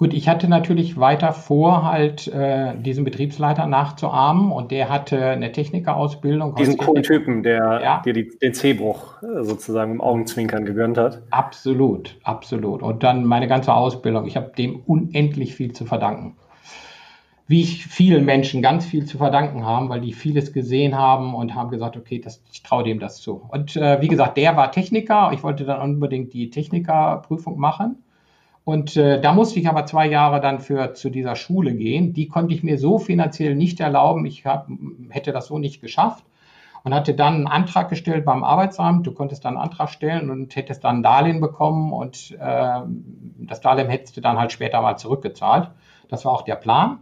Gut, 0.00 0.14
ich 0.14 0.30
hatte 0.30 0.48
natürlich 0.48 0.98
weiter 0.98 1.34
vor, 1.34 1.84
halt 1.84 2.26
äh, 2.28 2.72
diesen 2.74 3.04
Betriebsleiter 3.04 3.66
nachzuahmen 3.66 4.50
und 4.50 4.70
der 4.70 4.88
hatte 4.88 5.22
eine 5.22 5.52
Technikerausbildung. 5.52 6.54
Diesen 6.54 6.78
coolen 6.78 7.02
Typen, 7.02 7.42
der 7.42 7.80
ja. 7.82 8.02
dir 8.02 8.14
die, 8.14 8.30
den 8.38 8.54
C-Bruch 8.54 9.22
äh, 9.22 9.44
sozusagen 9.44 9.92
im 9.92 10.00
Augenzwinkern 10.00 10.64
gegönnt 10.64 10.96
hat. 10.96 11.20
Absolut, 11.28 12.16
absolut. 12.22 12.82
Und 12.82 13.02
dann 13.02 13.26
meine 13.26 13.46
ganze 13.46 13.74
Ausbildung. 13.74 14.26
Ich 14.26 14.38
habe 14.38 14.52
dem 14.56 14.80
unendlich 14.86 15.54
viel 15.54 15.74
zu 15.74 15.84
verdanken. 15.84 16.38
Wie 17.46 17.60
ich 17.60 17.84
vielen 17.84 18.24
Menschen 18.24 18.62
ganz 18.62 18.86
viel 18.86 19.04
zu 19.04 19.18
verdanken 19.18 19.66
haben, 19.66 19.90
weil 19.90 20.00
die 20.00 20.14
vieles 20.14 20.54
gesehen 20.54 20.96
haben 20.96 21.34
und 21.34 21.54
haben 21.54 21.68
gesagt, 21.68 21.98
okay, 21.98 22.22
das, 22.24 22.42
ich 22.50 22.62
traue 22.62 22.84
dem 22.84 23.00
das 23.00 23.20
zu. 23.20 23.42
Und 23.50 23.76
äh, 23.76 24.00
wie 24.00 24.08
gesagt, 24.08 24.38
der 24.38 24.56
war 24.56 24.72
Techniker. 24.72 25.32
Ich 25.34 25.42
wollte 25.42 25.66
dann 25.66 25.82
unbedingt 25.82 26.32
die 26.32 26.48
Technikerprüfung 26.48 27.58
machen. 27.58 27.96
Und 28.64 28.96
äh, 28.96 29.20
da 29.20 29.32
musste 29.32 29.58
ich 29.58 29.68
aber 29.68 29.86
zwei 29.86 30.06
Jahre 30.06 30.40
dann 30.40 30.60
für 30.60 30.94
zu 30.94 31.10
dieser 31.10 31.34
Schule 31.34 31.74
gehen. 31.74 32.12
Die 32.12 32.28
konnte 32.28 32.54
ich 32.54 32.62
mir 32.62 32.78
so 32.78 32.98
finanziell 32.98 33.54
nicht 33.54 33.80
erlauben. 33.80 34.26
Ich 34.26 34.44
hab, 34.46 34.68
hätte 35.08 35.32
das 35.32 35.46
so 35.46 35.58
nicht 35.58 35.80
geschafft 35.80 36.24
und 36.84 36.94
hatte 36.94 37.14
dann 37.14 37.34
einen 37.34 37.46
Antrag 37.46 37.88
gestellt 37.88 38.24
beim 38.24 38.44
Arbeitsamt. 38.44 39.06
Du 39.06 39.12
konntest 39.12 39.44
dann 39.44 39.56
einen 39.56 39.64
Antrag 39.64 39.90
stellen 39.90 40.30
und 40.30 40.54
hättest 40.56 40.84
dann 40.84 40.98
ein 40.98 41.02
Darlehen 41.02 41.40
bekommen 41.40 41.92
und 41.92 42.36
äh, 42.38 42.80
das 43.38 43.60
Darlehen 43.60 43.88
hättest 43.88 44.16
du 44.16 44.20
dann 44.20 44.38
halt 44.38 44.52
später 44.52 44.80
mal 44.82 44.96
zurückgezahlt. 44.96 45.70
Das 46.08 46.24
war 46.24 46.32
auch 46.32 46.42
der 46.42 46.56
Plan. 46.56 46.98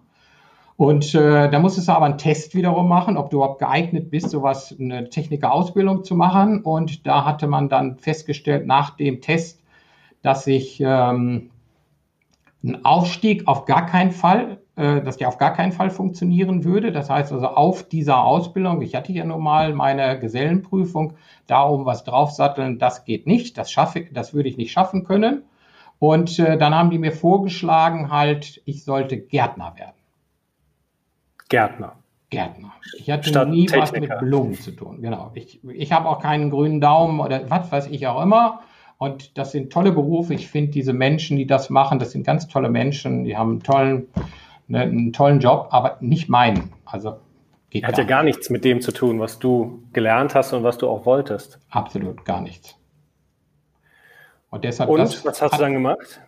Und 0.76 1.12
äh, 1.16 1.50
da 1.50 1.58
musstest 1.58 1.88
du 1.88 1.92
aber 1.92 2.06
einen 2.06 2.18
Test 2.18 2.54
wiederum 2.54 2.88
machen, 2.88 3.16
ob 3.16 3.30
du 3.30 3.38
überhaupt 3.38 3.58
geeignet 3.58 4.10
bist, 4.10 4.30
sowas, 4.30 4.74
eine 4.78 5.10
Technikerausbildung 5.10 6.04
zu 6.04 6.14
machen. 6.14 6.62
Und 6.62 7.04
da 7.04 7.24
hatte 7.24 7.48
man 7.48 7.68
dann 7.68 7.98
festgestellt, 7.98 8.64
nach 8.64 8.90
dem 8.90 9.20
Test, 9.20 9.57
dass 10.22 10.46
ich 10.46 10.80
ähm, 10.80 11.50
ein 12.62 12.84
Aufstieg 12.84 13.46
auf 13.46 13.64
gar 13.64 13.86
keinen 13.86 14.10
Fall, 14.10 14.58
äh, 14.76 15.00
dass 15.02 15.16
der 15.16 15.28
auf 15.28 15.38
gar 15.38 15.52
keinen 15.52 15.72
Fall 15.72 15.90
funktionieren 15.90 16.64
würde. 16.64 16.92
Das 16.92 17.10
heißt 17.10 17.32
also 17.32 17.46
auf 17.46 17.88
dieser 17.88 18.22
Ausbildung, 18.24 18.82
ich 18.82 18.94
hatte 18.94 19.12
ja 19.12 19.24
nun 19.24 19.42
mal 19.42 19.74
meine 19.74 20.18
Gesellenprüfung, 20.18 21.14
da 21.46 21.68
oben 21.68 21.84
was 21.84 22.04
draufsatteln, 22.04 22.78
das 22.78 23.04
geht 23.04 23.26
nicht, 23.26 23.58
das 23.58 23.70
schaffe, 23.70 24.06
das 24.12 24.34
würde 24.34 24.48
ich 24.48 24.56
nicht 24.56 24.72
schaffen 24.72 25.04
können. 25.04 25.44
Und 25.98 26.38
äh, 26.38 26.56
dann 26.56 26.74
haben 26.74 26.90
die 26.90 26.98
mir 26.98 27.12
vorgeschlagen, 27.12 28.10
halt, 28.10 28.62
ich 28.64 28.84
sollte 28.84 29.18
Gärtner 29.18 29.74
werden. 29.76 29.96
Gärtner. 31.48 31.96
Gärtner. 32.30 32.72
Ich 32.96 33.10
hatte 33.10 33.30
Statt 33.30 33.48
nie 33.48 33.66
Techniker. 33.66 33.82
was 33.82 33.92
mit 33.92 34.18
Blumen 34.18 34.54
zu 34.54 34.72
tun. 34.72 35.00
Genau. 35.00 35.30
Ich, 35.34 35.64
ich 35.64 35.92
habe 35.92 36.08
auch 36.08 36.20
keinen 36.20 36.50
grünen 36.50 36.80
Daumen 36.80 37.20
oder 37.20 37.50
was 37.50 37.72
weiß 37.72 37.86
ich 37.88 38.06
auch 38.06 38.22
immer. 38.22 38.60
Und 38.98 39.38
das 39.38 39.52
sind 39.52 39.72
tolle 39.72 39.92
Berufe. 39.92 40.34
Ich 40.34 40.48
finde 40.48 40.72
diese 40.72 40.92
Menschen, 40.92 41.36
die 41.36 41.46
das 41.46 41.70
machen, 41.70 42.00
das 42.00 42.10
sind 42.10 42.26
ganz 42.26 42.48
tolle 42.48 42.68
Menschen. 42.68 43.24
Die 43.24 43.36
haben 43.36 43.50
einen 43.50 43.62
tollen, 43.62 44.08
ne, 44.66 44.80
einen 44.80 45.12
tollen 45.12 45.38
Job, 45.38 45.68
aber 45.70 45.98
nicht 46.00 46.28
meinen. 46.28 46.72
Also 46.84 47.16
geht 47.70 47.84
Hat 47.84 47.96
ja 47.96 48.04
gar 48.04 48.24
nichts 48.24 48.50
mit 48.50 48.64
dem 48.64 48.80
zu 48.80 48.92
tun, 48.92 49.20
was 49.20 49.38
du 49.38 49.84
gelernt 49.92 50.34
hast 50.34 50.52
und 50.52 50.64
was 50.64 50.78
du 50.78 50.88
auch 50.88 51.06
wolltest. 51.06 51.60
Absolut 51.70 52.24
gar 52.24 52.40
nichts. 52.40 52.76
Und 54.50 54.64
deshalb. 54.64 54.90
Und 54.90 54.98
was 54.98 55.24
hast 55.24 55.42
hat, 55.42 55.60
du 55.60 55.62
dann 55.62 55.74
gemacht? 55.74 56.20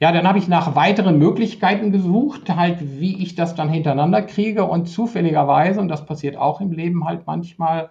Ja, 0.00 0.10
dann 0.10 0.26
habe 0.26 0.38
ich 0.38 0.48
nach 0.48 0.74
weiteren 0.74 1.18
Möglichkeiten 1.18 1.92
gesucht, 1.92 2.48
halt, 2.48 3.00
wie 3.00 3.22
ich 3.22 3.34
das 3.34 3.54
dann 3.54 3.68
hintereinander 3.68 4.22
kriege. 4.22 4.64
Und 4.64 4.86
zufälligerweise, 4.86 5.78
und 5.78 5.88
das 5.88 6.06
passiert 6.06 6.38
auch 6.38 6.62
im 6.62 6.72
Leben 6.72 7.04
halt 7.04 7.26
manchmal 7.26 7.90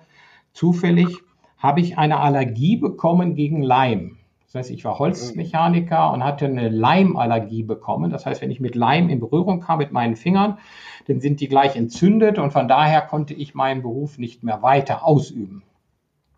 zufällig, 0.54 1.19
habe 1.58 1.82
ich 1.82 2.00
eine 2.00 2.19
Allergie 2.19 2.78
bekommen 2.78 3.36
gegen 3.36 3.62
Leim. 3.62 4.17
Das 4.54 4.60
heißt, 4.60 4.72
ich 4.72 4.86
war 4.86 5.00
Holzmechaniker 5.00 6.13
und 6.13 6.24
hatte 6.24 6.46
eine 6.46 6.70
Leimallergie 6.70 7.63
bekommen. 7.63 8.12
Das 8.12 8.28
heißt, 8.28 8.39
wenn 8.39 8.52
ich 8.52 8.60
mit 8.60 8.76
Leim 8.76 9.10
in 9.10 9.20
Berührung 9.20 9.62
kam 9.62 9.80
mit 9.80 9.92
meinen 9.92 10.16
Fingern, 10.16 10.60
dann 11.08 11.22
sind 11.22 11.42
die 11.42 11.48
gleich 11.48 11.76
entzündet 11.76 12.38
und 12.38 12.54
von 12.54 12.68
daher 12.68 13.02
konnte 13.02 13.34
ich 13.34 13.56
meinen 13.56 13.82
Beruf 13.82 14.20
nicht 14.20 14.44
mehr 14.44 14.62
weiter 14.62 15.04
ausüben. 15.08 15.63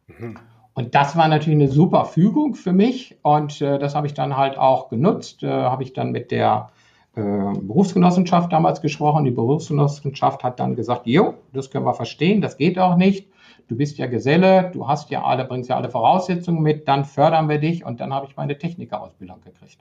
Mhm. 0.08 0.36
Und 0.74 0.96
das 0.96 1.18
war 1.18 1.28
natürlich 1.28 1.60
eine 1.60 1.68
super 1.68 2.06
Fügung 2.06 2.56
für 2.56 2.72
mich 2.72 3.18
und 3.22 3.62
äh, 3.62 3.80
das 3.80 3.96
habe 3.96 4.08
ich 4.08 4.14
dann 4.14 4.38
halt 4.38 4.58
auch 4.58 4.88
genutzt. 4.88 5.44
Äh, 5.44 5.50
habe 5.50 5.84
ich 5.84 5.92
dann 5.92 6.14
mit 6.14 6.32
der 6.32 6.70
äh, 7.16 7.22
Berufsgenossenschaft 7.22 8.50
damals 8.54 8.82
gesprochen. 8.82 9.26
Die 9.26 9.32
Berufsgenossenschaft 9.32 10.42
hat 10.46 10.62
dann 10.62 10.78
gesagt, 10.78 11.06
jo, 11.06 11.34
das 11.52 11.70
können 11.70 11.86
wir 11.86 11.94
verstehen, 11.94 12.40
das 12.40 12.56
geht 12.56 12.80
auch 12.80 12.96
nicht 12.96 13.28
du 13.68 13.76
bist 13.76 13.98
ja 13.98 14.08
Geselle, 14.08 14.72
du 14.74 14.88
hast 14.88 15.10
ja 15.10 15.24
alle, 15.24 15.46
bringst 15.46 15.70
ja 15.70 15.78
alle 15.78 15.90
Voraussetzungen 15.90 16.62
mit, 16.62 16.88
dann 16.88 17.06
fördern 17.06 17.50
wir 17.50 17.60
dich 17.60 17.86
und 17.86 18.00
dann 18.00 18.14
habe 18.14 18.28
ich 18.28 18.36
meine 18.36 18.58
Technikerausbildung 18.58 19.42
gekriegt. 19.42 19.80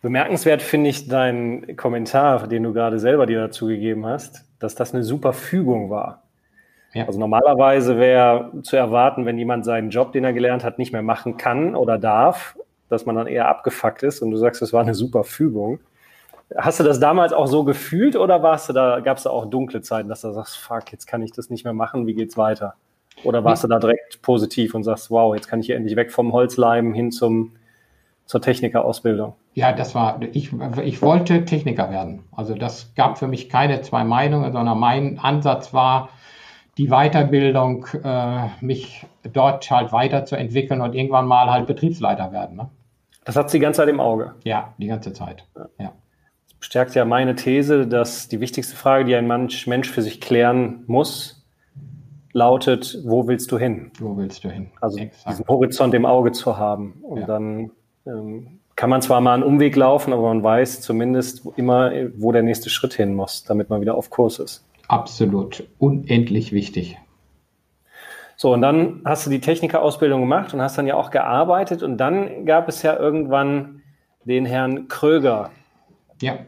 Bemerkenswert 0.00 0.62
finde 0.62 0.90
ich 0.90 1.08
deinen 1.08 1.76
Kommentar, 1.76 2.46
den 2.46 2.62
du 2.62 2.72
gerade 2.72 3.00
selber 3.00 3.26
dir 3.26 3.40
dazu 3.40 3.66
gegeben 3.66 4.06
hast, 4.06 4.44
dass 4.60 4.74
das 4.76 4.94
eine 4.94 5.02
super 5.02 5.32
Fügung 5.32 5.90
war. 5.90 6.22
Ja. 6.94 7.06
Also 7.06 7.18
normalerweise 7.18 7.98
wäre 7.98 8.52
zu 8.62 8.76
erwarten, 8.76 9.26
wenn 9.26 9.38
jemand 9.38 9.64
seinen 9.64 9.90
Job, 9.90 10.12
den 10.12 10.24
er 10.24 10.32
gelernt 10.32 10.64
hat, 10.64 10.78
nicht 10.78 10.92
mehr 10.92 11.02
machen 11.02 11.36
kann 11.36 11.74
oder 11.74 11.98
darf, 11.98 12.56
dass 12.88 13.06
man 13.06 13.16
dann 13.16 13.26
eher 13.26 13.48
abgefuckt 13.48 14.02
ist 14.02 14.22
und 14.22 14.30
du 14.30 14.36
sagst, 14.36 14.62
es 14.62 14.72
war 14.72 14.82
eine 14.82 14.94
super 14.94 15.24
Fügung. 15.24 15.80
Hast 16.56 16.80
du 16.80 16.84
das 16.84 16.98
damals 16.98 17.32
auch 17.32 17.46
so 17.46 17.64
gefühlt 17.64 18.16
oder 18.16 18.42
warst 18.42 18.68
du 18.68 18.72
da, 18.72 19.00
gab 19.00 19.18
es 19.18 19.24
da 19.24 19.30
auch 19.30 19.46
dunkle 19.46 19.82
Zeiten, 19.82 20.08
dass 20.08 20.22
du 20.22 20.32
sagst, 20.32 20.56
fuck, 20.56 20.90
jetzt 20.92 21.06
kann 21.06 21.22
ich 21.22 21.32
das 21.32 21.50
nicht 21.50 21.64
mehr 21.64 21.74
machen, 21.74 22.06
wie 22.06 22.14
geht's 22.14 22.36
weiter? 22.36 22.74
Oder 23.24 23.44
warst 23.44 23.64
du 23.64 23.68
da 23.68 23.78
direkt 23.78 24.22
positiv 24.22 24.74
und 24.74 24.84
sagst, 24.84 25.10
wow, 25.10 25.34
jetzt 25.34 25.48
kann 25.48 25.60
ich 25.60 25.66
hier 25.66 25.76
endlich 25.76 25.96
weg 25.96 26.12
vom 26.12 26.32
Holzleim 26.32 26.94
hin 26.94 27.10
zum, 27.10 27.52
zur 28.26 28.40
Technikerausbildung? 28.40 29.34
Ja, 29.54 29.72
das 29.72 29.94
war, 29.94 30.20
ich, 30.32 30.52
ich 30.84 31.02
wollte 31.02 31.44
Techniker 31.44 31.90
werden. 31.90 32.24
Also 32.32 32.54
das 32.54 32.94
gab 32.94 33.18
für 33.18 33.26
mich 33.26 33.48
keine 33.48 33.82
zwei 33.82 34.04
Meinungen, 34.04 34.52
sondern 34.52 34.78
mein 34.78 35.18
Ansatz 35.18 35.74
war, 35.74 36.10
die 36.78 36.88
Weiterbildung, 36.88 37.86
äh, 38.04 38.48
mich 38.60 39.04
dort 39.32 39.68
halt 39.70 39.92
weiterzuentwickeln 39.92 40.80
und 40.80 40.94
irgendwann 40.94 41.26
mal 41.26 41.50
halt 41.50 41.66
Betriebsleiter 41.66 42.30
werden. 42.30 42.56
Ne? 42.56 42.68
Das 43.24 43.34
hat 43.34 43.50
sie 43.50 43.58
die 43.58 43.62
ganze 43.62 43.78
Zeit 43.78 43.88
im 43.88 43.98
Auge. 43.98 44.36
Ja, 44.44 44.74
die 44.78 44.86
ganze 44.86 45.12
Zeit. 45.12 45.44
Ja. 45.78 45.86
Das 45.86 45.92
bestärkt 46.58 46.94
ja 46.94 47.04
meine 47.04 47.34
These, 47.34 47.86
dass 47.86 48.28
die 48.28 48.40
wichtigste 48.40 48.76
Frage, 48.76 49.04
die 49.04 49.14
ein 49.14 49.26
Mensch, 49.26 49.66
Mensch 49.66 49.90
für 49.90 50.02
sich 50.02 50.20
klären 50.20 50.84
muss, 50.86 51.46
lautet, 52.32 52.98
wo 53.04 53.26
willst 53.26 53.50
du 53.52 53.58
hin? 53.58 53.90
Wo 53.98 54.16
willst 54.16 54.44
du 54.44 54.50
hin? 54.50 54.70
Also 54.80 54.98
Exakt. 54.98 55.28
diesen 55.28 55.48
Horizont 55.48 55.94
im 55.94 56.06
Auge 56.06 56.32
zu 56.32 56.56
haben. 56.56 56.94
Und 57.02 57.20
ja. 57.20 57.26
dann 57.26 57.70
ähm, 58.06 58.60
kann 58.76 58.90
man 58.90 59.02
zwar 59.02 59.20
mal 59.20 59.34
einen 59.34 59.42
Umweg 59.42 59.74
laufen, 59.76 60.12
aber 60.12 60.22
man 60.22 60.42
weiß 60.42 60.80
zumindest 60.80 61.42
immer, 61.56 61.90
wo 62.16 62.32
der 62.32 62.42
nächste 62.42 62.70
Schritt 62.70 62.94
hin 62.94 63.14
muss, 63.14 63.44
damit 63.44 63.70
man 63.70 63.80
wieder 63.80 63.94
auf 63.94 64.10
Kurs 64.10 64.38
ist. 64.38 64.64
Absolut, 64.86 65.64
unendlich 65.78 66.52
wichtig. 66.52 66.96
So, 68.36 68.52
und 68.52 68.62
dann 68.62 69.02
hast 69.04 69.26
du 69.26 69.30
die 69.30 69.40
Technikerausbildung 69.40 70.20
gemacht 70.20 70.54
und 70.54 70.62
hast 70.62 70.78
dann 70.78 70.86
ja 70.86 70.94
auch 70.94 71.10
gearbeitet 71.10 71.82
und 71.82 71.98
dann 71.98 72.46
gab 72.46 72.68
es 72.68 72.82
ja 72.82 72.96
irgendwann 72.96 73.82
den 74.24 74.46
Herrn 74.46 74.86
Kröger. 74.86 75.50
Ja. 76.20 76.38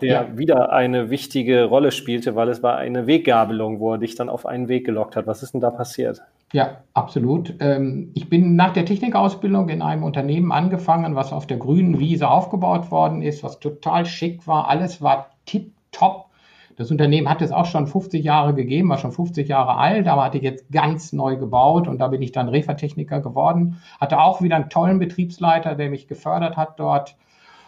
Der 0.00 0.12
ja. 0.12 0.38
wieder 0.38 0.72
eine 0.72 1.08
wichtige 1.08 1.64
Rolle 1.64 1.92
spielte, 1.92 2.34
weil 2.34 2.48
es 2.48 2.62
war 2.62 2.76
eine 2.76 3.06
Weggabelung, 3.06 3.78
wo 3.78 3.92
er 3.92 3.98
dich 3.98 4.16
dann 4.16 4.28
auf 4.28 4.44
einen 4.44 4.68
Weg 4.68 4.84
gelockt 4.84 5.14
hat. 5.16 5.26
Was 5.26 5.42
ist 5.42 5.54
denn 5.54 5.60
da 5.60 5.70
passiert? 5.70 6.22
Ja, 6.52 6.82
absolut. 6.94 7.54
Ähm, 7.60 8.10
ich 8.14 8.28
bin 8.28 8.54
nach 8.54 8.72
der 8.72 8.84
Technikausbildung 8.84 9.68
in 9.68 9.82
einem 9.82 10.04
Unternehmen 10.04 10.52
angefangen, 10.52 11.16
was 11.16 11.32
auf 11.32 11.46
der 11.46 11.56
grünen 11.56 11.98
Wiese 11.98 12.28
aufgebaut 12.28 12.90
worden 12.90 13.22
ist, 13.22 13.42
was 13.42 13.58
total 13.60 14.06
schick 14.06 14.46
war. 14.46 14.68
Alles 14.68 15.02
war 15.02 15.30
tipptopp. 15.46 16.26
Das 16.76 16.90
Unternehmen 16.90 17.28
hat 17.28 17.42
es 17.42 17.52
auch 17.52 17.66
schon 17.66 17.86
50 17.86 18.24
Jahre 18.24 18.54
gegeben, 18.54 18.88
war 18.88 18.98
schon 18.98 19.12
50 19.12 19.48
Jahre 19.48 19.76
alt, 19.76 20.08
aber 20.08 20.24
hatte 20.24 20.38
ich 20.38 20.44
jetzt 20.44 20.70
ganz 20.72 21.12
neu 21.12 21.36
gebaut 21.36 21.86
und 21.86 21.98
da 21.98 22.08
bin 22.08 22.22
ich 22.22 22.32
dann 22.32 22.48
Refertechniker 22.48 23.20
geworden. 23.20 23.80
Hatte 24.00 24.20
auch 24.20 24.42
wieder 24.42 24.56
einen 24.56 24.70
tollen 24.70 24.98
Betriebsleiter, 24.98 25.74
der 25.74 25.90
mich 25.90 26.08
gefördert 26.08 26.56
hat 26.56 26.78
dort. 26.78 27.16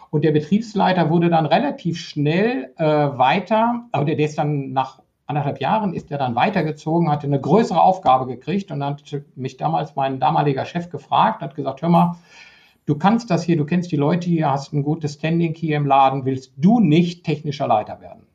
Und 0.09 0.23
der 0.23 0.31
Betriebsleiter 0.31 1.09
wurde 1.09 1.29
dann 1.29 1.45
relativ 1.45 1.99
schnell 1.99 2.73
äh, 2.77 2.85
weiter, 2.85 3.87
aber 3.91 4.05
der, 4.05 4.17
ist 4.19 4.37
dann 4.37 4.71
nach 4.71 5.01
anderthalb 5.25 5.59
Jahren 5.59 5.93
ist 5.93 6.09
er 6.09 6.17
dann 6.17 6.35
weitergezogen, 6.35 7.11
hatte 7.11 7.27
eine 7.27 7.41
größere 7.41 7.81
Aufgabe 7.81 8.27
gekriegt 8.27 8.71
und 8.71 8.79
dann 8.79 8.93
hat 8.93 9.21
mich 9.35 9.57
damals 9.57 9.95
mein 9.95 10.19
damaliger 10.19 10.65
Chef 10.65 10.89
gefragt, 10.89 11.41
hat 11.41 11.55
gesagt, 11.55 11.81
hör 11.81 11.89
mal, 11.89 12.15
du 12.85 12.95
kannst 12.95 13.29
das 13.29 13.43
hier, 13.43 13.57
du 13.57 13.65
kennst 13.65 13.91
die 13.91 13.97
Leute 13.97 14.29
hier, 14.29 14.49
hast 14.49 14.73
ein 14.73 14.83
gutes 14.83 15.15
Standing 15.15 15.53
hier 15.53 15.75
im 15.75 15.85
Laden, 15.85 16.23
willst 16.23 16.53
du 16.55 16.79
nicht 16.79 17.25
technischer 17.25 17.67
Leiter 17.67 17.99
werden? 17.99 18.27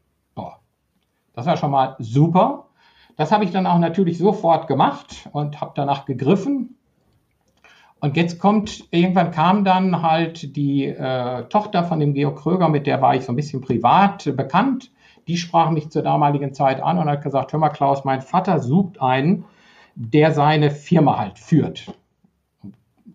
Das 1.34 1.46
war 1.46 1.56
schon 1.56 1.70
mal 1.70 1.96
super. 1.98 2.68
Das 3.16 3.32
habe 3.32 3.44
ich 3.44 3.50
dann 3.50 3.66
auch 3.66 3.78
natürlich 3.78 4.18
sofort 4.18 4.66
gemacht 4.68 5.28
und 5.32 5.60
habe 5.60 5.72
danach 5.74 6.04
gegriffen. 6.04 6.76
Und 8.02 8.16
jetzt 8.16 8.40
kommt, 8.40 8.88
irgendwann 8.90 9.30
kam 9.30 9.64
dann 9.64 10.02
halt 10.02 10.56
die 10.56 10.86
äh, 10.86 11.44
Tochter 11.44 11.84
von 11.84 12.00
dem 12.00 12.14
Georg 12.14 12.36
Kröger, 12.36 12.68
mit 12.68 12.88
der 12.88 13.00
war 13.00 13.14
ich 13.14 13.24
so 13.24 13.32
ein 13.32 13.36
bisschen 13.36 13.60
privat 13.60 14.36
bekannt. 14.36 14.90
Die 15.28 15.36
sprach 15.36 15.70
mich 15.70 15.88
zur 15.90 16.02
damaligen 16.02 16.52
Zeit 16.52 16.82
an 16.82 16.98
und 16.98 17.08
hat 17.08 17.22
gesagt, 17.22 17.52
hör 17.52 17.60
mal 17.60 17.68
Klaus, 17.68 18.04
mein 18.04 18.20
Vater 18.20 18.58
sucht 18.58 19.00
einen, 19.00 19.44
der 19.94 20.32
seine 20.32 20.72
Firma 20.72 21.16
halt 21.16 21.38
führt. 21.38 21.92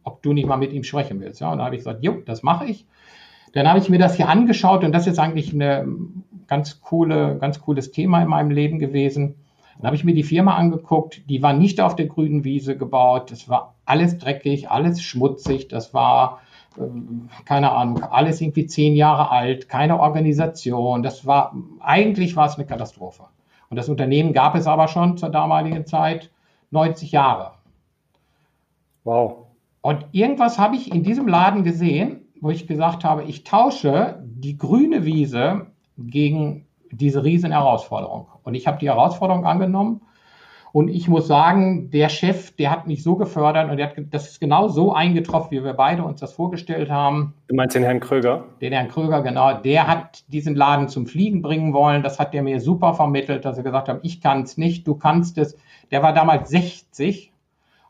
Ob 0.04 0.24
du 0.24 0.32
nicht 0.32 0.48
mal 0.48 0.56
mit 0.56 0.72
ihm 0.72 0.86
sprechen 0.86 1.20
willst. 1.20 1.42
Ja, 1.42 1.52
und 1.52 1.58
da 1.58 1.66
habe 1.66 1.76
ich 1.76 1.80
gesagt, 1.80 2.02
jo, 2.02 2.22
das 2.26 2.42
mache 2.42 2.64
ich. 2.68 2.86
Dann 3.52 3.68
habe 3.68 3.80
ich 3.80 3.90
mir 3.90 4.00
das 4.00 4.16
hier 4.16 4.30
angeschaut 4.30 4.86
und 4.86 4.94
das 4.94 5.06
ist 5.06 5.20
eigentlich 5.20 5.54
eine 5.54 5.86
ganz 6.48 6.80
coole, 6.80 7.38
ganz 7.40 7.60
cooles 7.60 7.92
Thema 7.92 8.22
in 8.22 8.30
meinem 8.30 8.52
Leben 8.52 8.80
gewesen. 8.80 9.36
Dann 9.78 9.88
habe 9.88 9.96
ich 9.96 10.04
mir 10.04 10.14
die 10.14 10.24
Firma 10.24 10.56
angeguckt, 10.56 11.30
die 11.30 11.42
war 11.44 11.54
nicht 11.54 11.80
auf 11.82 11.96
der 11.96 12.08
grünen 12.08 12.44
Wiese 12.44 12.78
gebaut, 12.78 13.32
das 13.32 13.48
war 13.48 13.76
alles 13.86 14.18
dreckig, 14.18 14.70
alles 14.72 15.02
schmutzig, 15.02 15.68
das 15.68 15.94
war, 15.94 16.42
ähm, 16.78 17.30
keine 17.46 17.72
Ahnung, 17.72 18.04
alles 18.04 18.42
irgendwie 18.42 18.66
zehn 18.66 18.96
Jahre 18.96 19.30
alt, 19.30 19.70
keine 19.70 20.00
Organisation, 20.00 21.04
das 21.04 21.26
war, 21.26 21.56
eigentlich 21.80 22.36
war 22.36 22.48
es 22.48 22.56
eine 22.56 22.66
Katastrophe. 22.66 23.24
Und 23.70 23.78
das 23.78 23.90
Unternehmen 23.90 24.34
gab 24.34 24.56
es 24.56 24.66
aber 24.66 24.88
schon 24.88 25.18
zur 25.18 25.30
damaligen 25.30 25.86
Zeit 25.86 26.32
90 26.72 27.12
Jahre. 27.12 27.52
Wow. 29.04 29.48
Und 29.82 30.06
irgendwas 30.12 30.58
habe 30.58 30.76
ich 30.76 30.94
in 30.94 31.04
diesem 31.04 31.28
Laden 31.28 31.64
gesehen, 31.64 32.22
wo 32.42 32.50
ich 32.50 32.68
gesagt 32.68 33.04
habe, 33.04 33.24
ich 33.24 33.44
tausche 33.44 34.24
die 34.24 34.58
grüne 34.58 35.06
Wiese 35.06 35.68
gegen 35.98 36.67
diese 36.92 37.24
riesen 37.24 37.52
Herausforderung. 37.52 38.28
Und 38.44 38.56
ich 38.56 38.68
habe 38.68 38.80
die 38.80 38.88
Herausforderung 38.88 39.46
angenommen. 39.46 40.02
Und 40.74 40.90
ich 40.90 41.08
muss 41.08 41.28
sagen, 41.28 41.90
der 41.92 42.10
Chef, 42.10 42.56
der 42.56 42.70
hat 42.70 42.88
mich 42.88 43.02
so 43.02 43.16
gefördert 43.16 43.72
und 43.72 43.78
der 43.78 43.88
hat, 43.88 43.96
das 44.12 44.30
ist 44.30 44.40
genau 44.40 44.68
so 44.68 44.94
eingetroffen, 44.94 45.52
wie 45.52 45.64
wir 45.64 45.74
beide 45.74 46.04
uns 46.04 46.20
das 46.20 46.34
vorgestellt 46.34 46.92
haben. 46.92 47.34
Du 47.48 47.56
meinst 47.56 47.76
den 47.76 47.84
Herrn 47.84 48.00
Kröger? 48.00 48.44
Den 48.62 48.74
Herrn 48.74 48.90
Kröger, 48.90 49.22
genau. 49.22 49.54
Der 49.54 49.88
hat 49.88 50.24
diesen 50.28 50.56
Laden 50.56 50.90
zum 50.90 51.08
Fliegen 51.08 51.42
bringen 51.42 51.74
wollen. 51.74 52.04
Das 52.04 52.20
hat 52.20 52.34
der 52.34 52.44
mir 52.44 52.60
super 52.60 52.94
vermittelt, 52.94 53.46
dass 53.46 53.58
er 53.58 53.64
gesagt 53.64 53.88
hat, 53.88 54.00
ich 54.04 54.22
kann 54.22 54.44
es 54.44 54.58
nicht, 54.58 54.86
du 54.88 54.96
kannst 54.96 55.38
es. 55.38 55.58
Der 55.90 56.04
war 56.04 56.14
damals 56.14 56.50
60 56.50 57.32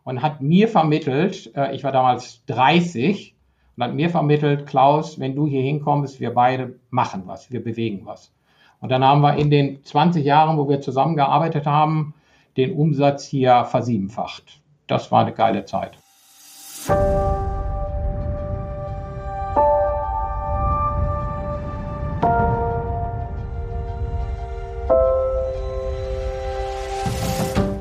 und 0.03 0.21
hat 0.21 0.41
mir 0.41 0.67
vermittelt, 0.67 1.51
äh, 1.55 1.75
ich 1.75 1.83
war 1.83 1.91
damals 1.91 2.45
30, 2.45 3.35
und 3.77 3.83
hat 3.83 3.93
mir 3.93 4.09
vermittelt, 4.09 4.65
Klaus, 4.65 5.19
wenn 5.19 5.35
du 5.35 5.45
hier 5.45 5.61
hinkommst, 5.61 6.19
wir 6.19 6.33
beide 6.33 6.79
machen 6.89 7.23
was, 7.25 7.51
wir 7.51 7.63
bewegen 7.63 8.05
was. 8.05 8.33
Und 8.79 8.89
dann 8.89 9.03
haben 9.03 9.21
wir 9.21 9.35
in 9.35 9.49
den 9.49 9.83
20 9.83 10.23
Jahren, 10.23 10.57
wo 10.57 10.69
wir 10.69 10.81
zusammengearbeitet 10.81 11.65
haben, 11.65 12.13
den 12.57 12.73
Umsatz 12.73 13.25
hier 13.25 13.65
versiebenfacht. 13.65 14.61
Das 14.85 15.11
war 15.11 15.21
eine 15.21 15.33
geile 15.33 15.65
Zeit. 15.65 15.97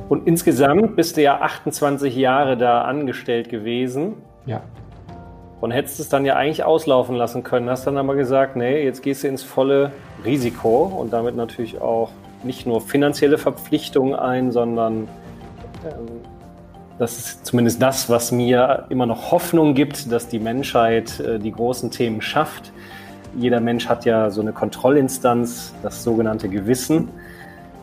Und 0.09 0.27
insgesamt 0.27 0.97
bist 0.97 1.19
du 1.19 1.23
ja 1.23 1.41
28 1.41 2.17
Jahre 2.17 2.57
da 2.57 2.83
angestellt 2.83 3.51
gewesen. 3.51 4.15
Ja. 4.47 4.63
Und 5.61 5.71
hättest 5.73 6.01
es 6.01 6.09
dann 6.09 6.25
ja 6.25 6.37
eigentlich 6.37 6.65
auslaufen 6.65 7.17
lassen 7.17 7.43
können, 7.43 7.69
hast 7.69 7.87
dann 7.87 7.99
aber 7.99 8.15
gesagt, 8.15 8.57
nee, 8.57 8.85
jetzt 8.85 9.03
gehst 9.03 9.25
du 9.25 9.29
ins 9.29 9.43
volle 9.43 9.93
Risiko 10.25 10.85
und 10.85 11.13
damit 11.13 11.37
natürlich 11.37 11.81
auch 11.81 12.11
nicht 12.43 12.67
nur 12.67 12.81
finanzielle 12.81 13.39
Verpflichtungen 13.39 14.15
ein, 14.15 14.53
sondern 14.53 15.09
ähm, 15.85 16.21
das 16.99 17.19
ist 17.19 17.47
zumindest 17.47 17.83
das, 17.83 18.09
was 18.09 18.33
mir 18.33 18.87
immer 18.89 19.05
noch 19.07 19.31
Hoffnung 19.31 19.75
gibt, 19.75 20.11
dass 20.11 20.29
die 20.29 20.39
Menschheit 20.39 21.21
äh, 21.21 21.39
die 21.39 21.53
großen 21.53 21.91
Themen 21.91 22.23
schafft. 22.23 22.73
Jeder 23.37 23.61
Mensch 23.61 23.87
hat 23.87 24.07
ja 24.07 24.31
so 24.31 24.41
eine 24.41 24.53
Kontrollinstanz, 24.53 25.75
das 25.83 26.03
sogenannte 26.03 26.49
Gewissen. 26.49 27.11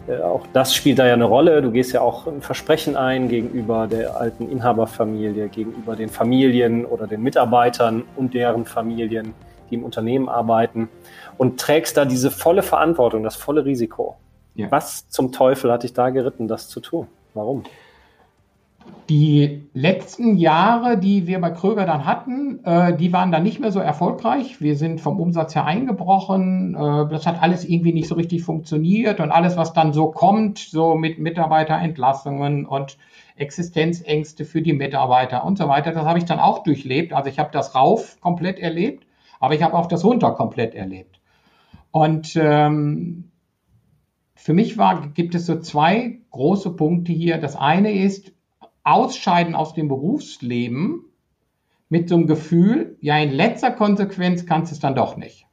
Äh, 0.07 0.21
auch 0.21 0.47
das 0.53 0.73
spielt 0.73 0.97
da 0.97 1.05
ja 1.05 1.13
eine 1.13 1.25
Rolle. 1.25 1.61
Du 1.61 1.71
gehst 1.71 1.93
ja 1.93 2.01
auch 2.01 2.25
ein 2.25 2.41
Versprechen 2.41 2.95
ein 2.95 3.29
gegenüber 3.29 3.87
der 3.87 4.17
alten 4.17 4.49
Inhaberfamilie, 4.49 5.47
gegenüber 5.49 5.95
den 5.95 6.09
Familien 6.09 6.85
oder 6.85 7.05
den 7.05 7.21
Mitarbeitern 7.21 8.03
und 8.15 8.33
deren 8.33 8.65
Familien, 8.65 9.33
die 9.69 9.75
im 9.75 9.83
Unternehmen 9.83 10.29
arbeiten 10.29 10.89
und 11.37 11.59
trägst 11.59 11.97
da 11.97 12.05
diese 12.05 12.31
volle 12.31 12.63
Verantwortung, 12.63 13.23
das 13.23 13.35
volle 13.35 13.65
Risiko. 13.65 14.15
Ja. 14.55 14.69
Was 14.69 15.09
zum 15.09 15.31
Teufel 15.31 15.71
hat 15.71 15.83
dich 15.83 15.93
da 15.93 16.09
geritten, 16.09 16.47
das 16.47 16.67
zu 16.69 16.79
tun? 16.79 17.07
Warum? 17.33 17.63
Die 19.09 19.67
letzten 19.73 20.37
Jahre, 20.37 20.97
die 20.97 21.27
wir 21.27 21.39
bei 21.41 21.51
Kröger 21.51 21.85
dann 21.85 22.05
hatten, 22.05 22.63
äh, 22.63 22.95
die 22.95 23.11
waren 23.11 23.31
dann 23.31 23.43
nicht 23.43 23.59
mehr 23.59 23.71
so 23.71 23.79
erfolgreich. 23.79 24.61
Wir 24.61 24.75
sind 24.77 25.01
vom 25.01 25.19
Umsatz 25.19 25.55
her 25.55 25.65
eingebrochen. 25.65 26.75
Äh, 26.75 27.09
das 27.09 27.25
hat 27.25 27.41
alles 27.41 27.65
irgendwie 27.65 27.93
nicht 27.93 28.07
so 28.07 28.15
richtig 28.15 28.43
funktioniert. 28.43 29.19
Und 29.19 29.31
alles, 29.31 29.57
was 29.57 29.73
dann 29.73 29.91
so 29.91 30.07
kommt, 30.07 30.59
so 30.59 30.95
mit 30.95 31.19
Mitarbeiterentlassungen 31.19 32.65
und 32.65 32.97
Existenzängste 33.35 34.45
für 34.45 34.61
die 34.61 34.73
Mitarbeiter 34.73 35.43
und 35.43 35.57
so 35.57 35.67
weiter, 35.67 35.91
das 35.91 36.05
habe 36.05 36.19
ich 36.19 36.25
dann 36.25 36.39
auch 36.39 36.63
durchlebt. 36.63 37.13
Also 37.13 37.29
ich 37.29 37.39
habe 37.39 37.49
das 37.51 37.75
Rauf 37.75 38.17
komplett 38.21 38.59
erlebt, 38.59 39.05
aber 39.43 39.55
ich 39.55 39.61
habe 39.61 39.73
auch 39.77 39.87
das 39.87 40.05
Runter 40.05 40.31
komplett 40.31 40.73
erlebt. 40.73 41.19
Und 41.91 42.39
ähm, 42.41 43.29
für 44.35 44.53
mich 44.53 44.77
war, 44.77 45.09
gibt 45.09 45.35
es 45.35 45.45
so 45.45 45.59
zwei 45.59 46.21
große 46.31 46.69
Punkte 46.77 47.11
hier. 47.11 47.39
Das 47.39 47.57
eine 47.57 47.91
ist, 47.91 48.31
Ausscheiden 48.85 49.53
aus 49.53 49.73
dem 49.73 49.89
Berufsleben 49.89 51.03
mit 51.89 52.07
so 52.07 52.15
einem 52.15 52.25
Gefühl, 52.25 52.97
ja, 53.01 53.17
in 53.17 53.31
letzter 53.31 53.71
Konsequenz 53.71 54.45
kannst 54.45 54.71
du 54.71 54.75
es 54.75 54.79
dann 54.79 54.95
doch 54.95 55.17
nicht. 55.17 55.45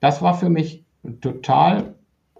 Das 0.00 0.20
war 0.20 0.34
für 0.34 0.50
mich 0.50 0.84
ein 1.02 1.22
total 1.22 1.94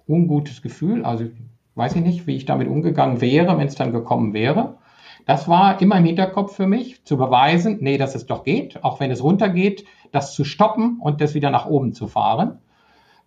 ungutes 0.06 0.61
Gefühl. 0.61 1.02
Also 1.02 1.30
weiß 1.76 1.96
ich 1.96 2.02
nicht, 2.02 2.26
wie 2.26 2.37
ich 2.37 2.44
damit 2.44 2.68
umgegangen 2.68 3.22
wäre, 3.22 3.56
wenn 3.56 3.68
es 3.68 3.74
dann 3.74 3.90
gekommen 3.90 4.35
wäre. 4.35 4.76
Das 5.31 5.47
war 5.47 5.81
immer 5.81 5.97
im 5.97 6.05
Hinterkopf 6.05 6.57
für 6.57 6.66
mich, 6.66 7.05
zu 7.05 7.16
beweisen, 7.16 7.79
nee, 7.83 7.99
dass 7.99 8.16
es 8.16 8.27
doch 8.27 8.43
geht, 8.43 8.83
auch 8.83 8.99
wenn 8.99 9.12
es 9.12 9.23
runtergeht, 9.23 9.85
das 10.11 10.35
zu 10.35 10.43
stoppen 10.43 10.99
und 11.01 11.21
das 11.21 11.35
wieder 11.35 11.51
nach 11.51 11.66
oben 11.66 11.93
zu 11.93 12.09
fahren. 12.09 12.59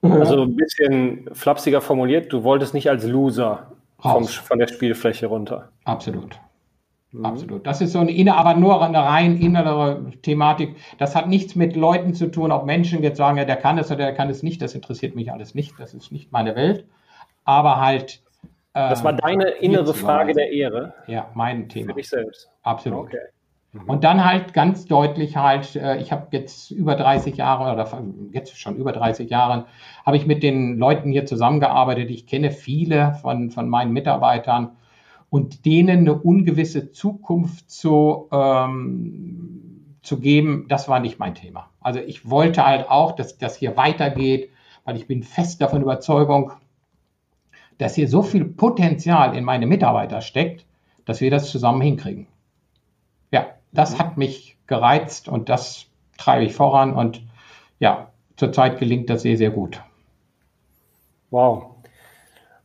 Also 0.01 0.41
ein 0.41 0.57
bisschen 0.57 1.29
flapsiger 1.31 1.79
formuliert, 1.79 2.33
du 2.33 2.43
wolltest 2.43 2.73
nicht 2.73 2.89
als 2.89 3.05
Loser 3.05 3.71
vom, 3.99 4.25
von 4.25 4.59
der 4.59 4.67
Spielfläche 4.67 5.27
runter. 5.27 5.69
Absolut. 5.85 6.41
Mhm. 7.13 7.25
Absolut. 7.25 7.65
Das 7.65 7.79
ist 7.79 7.93
so 7.93 7.99
eine, 7.99 8.35
aber 8.35 8.55
nur 8.55 8.83
eine 8.83 8.97
rein 9.01 9.37
innere 9.37 10.11
Thematik. 10.23 10.75
Das 10.97 11.15
hat 11.15 11.29
nichts 11.29 11.55
mit 11.55 11.77
Leuten 11.77 12.13
zu 12.13 12.29
tun, 12.29 12.51
ob 12.51 12.65
Menschen 12.65 13.01
jetzt 13.01 13.15
sagen, 13.15 13.37
ja, 13.37 13.45
der 13.45 13.55
kann 13.55 13.77
es 13.77 13.87
oder 13.87 13.99
der 13.99 14.13
kann 14.13 14.29
es 14.29 14.43
nicht. 14.43 14.61
Das 14.61 14.75
interessiert 14.75 15.15
mich 15.15 15.31
alles 15.31 15.55
nicht. 15.55 15.79
Das 15.79 15.93
ist 15.93 16.11
nicht 16.11 16.33
meine 16.33 16.53
Welt. 16.57 16.85
Aber 17.45 17.79
halt. 17.79 18.22
Das 18.73 19.03
war 19.03 19.13
deine 19.13 19.49
innere 19.49 19.93
Frage 19.93 20.33
der 20.33 20.51
Ehre. 20.51 20.93
Ja, 21.07 21.29
mein 21.35 21.69
Thema. 21.69 21.91
Für 21.91 21.99
dich 21.99 22.09
selbst. 22.09 22.49
Absolut. 22.63 23.07
Okay. 23.07 23.19
Mhm. 23.73 23.89
Und 23.89 24.03
dann 24.03 24.23
halt 24.23 24.53
ganz 24.53 24.85
deutlich 24.85 25.35
halt, 25.37 25.75
äh, 25.75 25.97
ich 25.97 26.11
habe 26.11 26.27
jetzt 26.31 26.71
über 26.71 26.95
30 26.95 27.37
Jahre 27.37 27.71
oder 27.73 28.03
jetzt 28.31 28.57
schon 28.57 28.75
über 28.75 28.91
30 28.91 29.29
Jahren, 29.29 29.65
habe 30.05 30.17
ich 30.17 30.25
mit 30.25 30.43
den 30.43 30.77
Leuten 30.77 31.11
hier 31.11 31.25
zusammengearbeitet. 31.25 32.09
Ich 32.09 32.27
kenne 32.27 32.51
viele 32.51 33.13
von, 33.21 33.51
von 33.51 33.69
meinen 33.69 33.91
Mitarbeitern 33.91 34.71
und 35.29 35.65
denen 35.65 35.99
eine 35.99 36.13
ungewisse 36.13 36.91
Zukunft 36.91 37.69
zu, 37.69 38.27
ähm, 38.31 39.97
zu 40.03 40.19
geben, 40.19 40.65
das 40.69 40.87
war 40.87 40.99
nicht 40.99 41.17
mein 41.17 41.33
Thema. 41.33 41.71
Also 41.81 41.99
ich 41.99 42.29
wollte 42.29 42.65
halt 42.65 42.89
auch, 42.89 43.13
dass 43.13 43.37
das 43.39 43.55
hier 43.55 43.75
weitergeht, 43.75 44.51
weil 44.85 44.95
ich 44.95 45.07
bin 45.07 45.23
fest 45.23 45.61
davon 45.61 45.81
Überzeugung, 45.81 46.51
dass 47.77 47.95
hier 47.95 48.07
so 48.07 48.21
viel 48.21 48.45
Potenzial 48.45 49.35
in 49.35 49.43
meine 49.43 49.65
Mitarbeiter 49.65 50.21
steckt, 50.21 50.65
dass 51.05 51.21
wir 51.21 51.31
das 51.31 51.49
zusammen 51.49 51.81
hinkriegen. 51.81 52.27
Ja, 53.31 53.47
das 53.71 53.99
hat 53.99 54.17
mich 54.17 54.57
gereizt 54.67 55.27
und 55.27 55.49
das 55.49 55.87
treibe 56.17 56.45
ich 56.45 56.53
voran 56.53 56.93
und 56.93 57.21
ja, 57.79 58.11
zurzeit 58.37 58.79
gelingt 58.79 59.09
das 59.09 59.23
sehr, 59.23 59.37
sehr 59.37 59.51
gut. 59.51 59.81
Wow. 61.31 61.71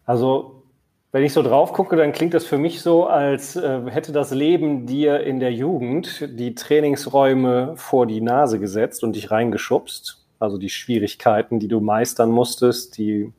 Also 0.05 0.63
wenn 1.11 1.25
ich 1.25 1.33
so 1.33 1.43
drauf 1.43 1.73
gucke, 1.73 1.97
dann 1.97 2.13
klingt 2.13 2.35
das 2.35 2.45
für 2.45 2.59
mich 2.59 2.83
so, 2.83 3.07
als 3.07 3.57
äh, 3.57 3.81
hätte 3.91 4.13
das 4.13 4.31
Leben 4.31 4.87
dir 4.87 5.21
in 5.21 5.41
der 5.41 5.53
Jugend 5.53 6.29
die 6.39 6.55
Trainingsräume 6.55 7.73
vor 7.77 8.07
die 8.07 8.21
Nase 8.21 8.59
gesetzt 8.59 9.03
und 9.03 9.17
dich 9.17 9.31
reingeschubst. 9.31 10.23
Also 10.39 10.59
die 10.59 10.69
Schwierigkeiten, 10.69 11.59
die 11.59 11.69
du 11.69 11.81
meistern 11.81 12.31
musstest, 12.31 12.99
die 12.99 13.33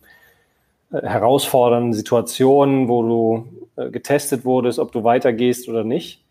herausfordernden 0.92 1.94
Situationen, 1.94 2.88
wo 2.88 3.04
du 3.04 3.68
äh, 3.76 3.90
getestet 3.92 4.46
wurdest, 4.46 4.80
ob 4.80 4.92
du 4.92 5.04
weitergehst 5.04 5.70
oder 5.70 5.84
nicht. 5.84 6.24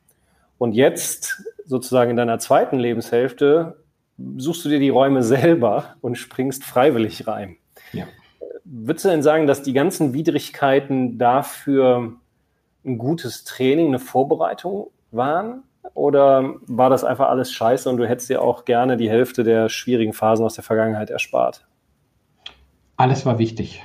Und 0.59 0.75
jetzt, 0.75 1.45
sozusagen 1.65 2.11
in 2.11 2.17
deiner 2.17 2.39
zweiten 2.39 2.79
Lebenshälfte, 2.79 3.77
suchst 4.37 4.65
du 4.65 4.69
dir 4.69 4.81
die 4.81 4.89
Räume 4.89 5.23
selber 5.23 5.95
und 6.01 6.17
springst 6.17 6.65
freiwillig 6.65 7.27
rein. 7.27 7.57
Ja. 7.93 8.07
Würdest 8.65 9.05
du 9.05 9.09
denn 9.09 9.23
sagen, 9.23 9.47
dass 9.47 9.63
die 9.63 9.73
ganzen 9.73 10.13
Widrigkeiten 10.13 11.19
dafür 11.19 12.13
ein 12.85 12.99
gutes 12.99 13.45
Training, 13.45 13.89
eine 13.89 13.99
Vorbereitung 13.99 14.91
waren? 15.11 15.63
Oder 15.95 16.57
war 16.67 16.91
das 16.91 17.03
einfach 17.03 17.29
alles 17.29 17.51
scheiße 17.53 17.89
und 17.89 17.97
du 17.97 18.07
hättest 18.07 18.29
dir 18.29 18.43
auch 18.43 18.65
gerne 18.65 18.97
die 18.97 19.09
Hälfte 19.09 19.43
der 19.43 19.69
schwierigen 19.69 20.13
Phasen 20.13 20.45
aus 20.45 20.55
der 20.55 20.65
Vergangenheit 20.65 21.09
erspart? 21.09 21.67
Alles 22.97 23.25
war 23.25 23.39
wichtig. 23.39 23.83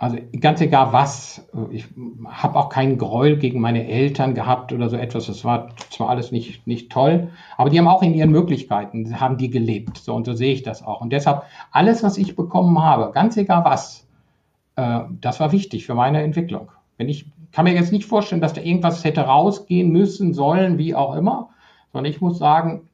Also 0.00 0.16
ganz 0.40 0.62
egal 0.62 0.94
was, 0.94 1.46
ich 1.70 1.84
habe 2.26 2.58
auch 2.58 2.70
keinen 2.70 2.96
Gräuel 2.96 3.36
gegen 3.36 3.60
meine 3.60 3.86
Eltern 3.86 4.34
gehabt 4.34 4.72
oder 4.72 4.88
so 4.88 4.96
etwas. 4.96 5.26
Das 5.26 5.44
war 5.44 5.76
zwar 5.90 6.08
alles 6.08 6.32
nicht, 6.32 6.66
nicht 6.66 6.90
toll, 6.90 7.28
aber 7.58 7.68
die 7.68 7.78
haben 7.78 7.86
auch 7.86 8.02
in 8.02 8.14
ihren 8.14 8.30
Möglichkeiten, 8.30 9.20
haben 9.20 9.36
die 9.36 9.50
gelebt. 9.50 9.98
So 9.98 10.14
und 10.14 10.24
so 10.24 10.32
sehe 10.32 10.54
ich 10.54 10.62
das 10.62 10.82
auch. 10.82 11.02
Und 11.02 11.12
deshalb, 11.12 11.42
alles, 11.70 12.02
was 12.02 12.16
ich 12.16 12.34
bekommen 12.34 12.82
habe, 12.82 13.12
ganz 13.12 13.36
egal 13.36 13.62
was, 13.66 14.06
äh, 14.76 15.00
das 15.20 15.38
war 15.38 15.52
wichtig 15.52 15.84
für 15.84 15.94
meine 15.94 16.22
Entwicklung. 16.22 16.70
Wenn 16.96 17.10
ich 17.10 17.26
kann 17.52 17.66
mir 17.66 17.74
jetzt 17.74 17.92
nicht 17.92 18.06
vorstellen, 18.06 18.40
dass 18.40 18.54
da 18.54 18.62
irgendwas 18.62 19.04
hätte 19.04 19.20
rausgehen 19.20 19.90
müssen, 19.90 20.32
sollen, 20.32 20.78
wie 20.78 20.94
auch 20.94 21.14
immer, 21.14 21.50
sondern 21.92 22.10
ich 22.10 22.22
muss 22.22 22.38
sagen, 22.38 22.88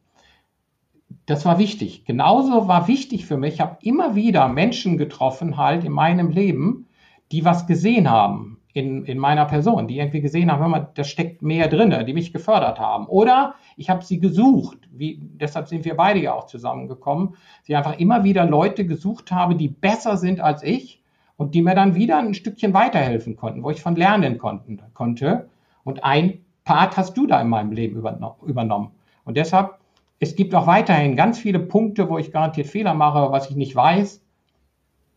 das 1.26 1.44
war 1.44 1.60
wichtig. 1.60 2.04
Genauso 2.04 2.66
war 2.66 2.88
wichtig 2.88 3.26
für 3.26 3.36
mich, 3.36 3.54
ich 3.54 3.60
habe 3.60 3.76
immer 3.82 4.16
wieder 4.16 4.48
Menschen 4.48 4.98
getroffen 4.98 5.56
halt 5.56 5.84
in 5.84 5.92
meinem 5.92 6.30
Leben, 6.30 6.85
die 7.32 7.44
was 7.44 7.66
gesehen 7.66 8.10
haben 8.10 8.60
in, 8.72 9.04
in 9.06 9.18
meiner 9.18 9.46
Person, 9.46 9.88
die 9.88 9.98
irgendwie 9.98 10.20
gesehen 10.20 10.52
haben, 10.52 10.60
hör 10.60 10.68
mal, 10.68 10.88
da 10.94 11.02
steckt 11.02 11.40
mehr 11.40 11.68
drin, 11.68 11.94
die 12.06 12.12
mich 12.12 12.32
gefördert 12.32 12.78
haben. 12.78 13.06
Oder 13.06 13.54
ich 13.76 13.88
habe 13.88 14.04
sie 14.04 14.20
gesucht, 14.20 14.78
wie, 14.90 15.18
deshalb 15.18 15.66
sind 15.68 15.86
wir 15.86 15.96
beide 15.96 16.20
ja 16.20 16.34
auch 16.34 16.46
zusammengekommen, 16.46 17.36
sie 17.62 17.74
einfach 17.74 17.98
immer 17.98 18.22
wieder 18.24 18.44
Leute 18.44 18.84
gesucht 18.84 19.32
habe, 19.32 19.54
die 19.54 19.68
besser 19.68 20.18
sind 20.18 20.40
als 20.40 20.62
ich 20.62 21.02
und 21.38 21.54
die 21.54 21.62
mir 21.62 21.74
dann 21.74 21.94
wieder 21.94 22.18
ein 22.18 22.34
Stückchen 22.34 22.74
weiterhelfen 22.74 23.36
konnten, 23.36 23.62
wo 23.62 23.70
ich 23.70 23.80
von 23.80 23.96
lernen 23.96 24.36
konnten, 24.36 24.80
konnte. 24.92 25.48
Und 25.84 26.04
ein 26.04 26.40
Part 26.64 26.98
hast 26.98 27.16
du 27.16 27.26
da 27.26 27.40
in 27.40 27.48
meinem 27.48 27.72
Leben 27.72 27.96
übernommen. 27.96 28.90
Und 29.24 29.36
deshalb, 29.38 29.78
es 30.18 30.36
gibt 30.36 30.54
auch 30.54 30.66
weiterhin 30.66 31.16
ganz 31.16 31.38
viele 31.38 31.60
Punkte, 31.60 32.10
wo 32.10 32.18
ich 32.18 32.30
garantiert 32.30 32.66
Fehler 32.66 32.92
mache, 32.92 33.32
was 33.32 33.48
ich 33.48 33.56
nicht 33.56 33.74
weiß. 33.74 34.20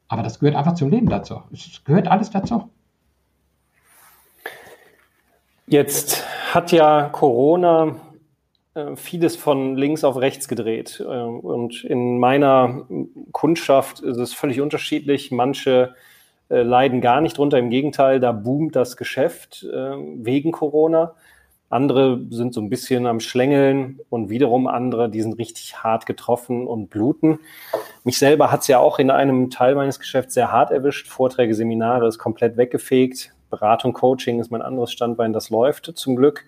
Aber 0.10 0.24
das 0.24 0.40
gehört 0.40 0.56
einfach 0.56 0.74
zum 0.74 0.90
Leben 0.90 1.08
dazu. 1.08 1.44
Es 1.54 1.84
gehört 1.86 2.08
alles 2.08 2.32
dazu. 2.32 2.70
Jetzt 5.68 6.26
hat 6.52 6.72
ja 6.72 7.10
Corona 7.10 7.96
äh, 8.74 8.96
vieles 8.96 9.36
von 9.36 9.78
links 9.78 10.04
auf 10.04 10.18
rechts 10.18 10.48
gedreht. 10.48 11.00
Äh, 11.00 11.06
und 11.06 11.84
in 11.84 12.18
meiner 12.20 12.88
Kundschaft 13.32 14.00
ist 14.00 14.18
es 14.18 14.34
völlig 14.34 14.62
unterschiedlich. 14.62 15.30
Manche 15.30 15.94
äh, 16.50 16.64
leiden 16.64 17.02
gar 17.02 17.22
nicht 17.22 17.38
drunter. 17.38 17.60
Im 17.60 17.70
Gegenteil, 17.70 18.20
da 18.20 18.32
boomt 18.32 18.76
das 18.76 18.98
Geschäft 18.98 19.64
wegen 19.64 20.52
Corona. 20.52 21.14
Andere 21.70 22.20
sind 22.32 22.54
so 22.54 22.62
ein 22.62 22.70
bisschen 22.70 23.06
am 23.06 23.20
Schlängeln 23.20 24.00
und 24.10 24.30
wiederum 24.30 24.68
andere, 24.68 25.10
die 25.10 25.22
sind 25.22 25.38
richtig 25.38 25.84
hart 25.84 26.08
getroffen 26.08 26.66
und 26.66 26.90
bluten. 26.90 27.40
Mich 28.04 28.18
selber 28.18 28.52
hat 28.52 28.62
es 28.62 28.68
ja 28.68 28.80
auch 28.80 28.98
in 28.98 29.12
einem 29.12 29.52
Teil 29.52 29.76
meines 29.76 30.00
Geschäfts 30.00 30.34
sehr 30.34 30.52
hart 30.52 30.72
erwischt. 30.72 31.08
Vorträge, 31.08 31.54
Seminare 31.54 32.08
ist 32.08 32.18
komplett 32.18 32.58
weggefegt. 32.58 33.34
Beratung, 33.52 33.94
Coaching 33.94 34.40
ist 34.40 34.52
mein 34.52 34.62
anderes 34.62 34.92
Standbein, 34.92 35.34
das 35.34 35.50
läuft 35.50 35.92
zum 35.96 36.16
Glück. 36.16 36.46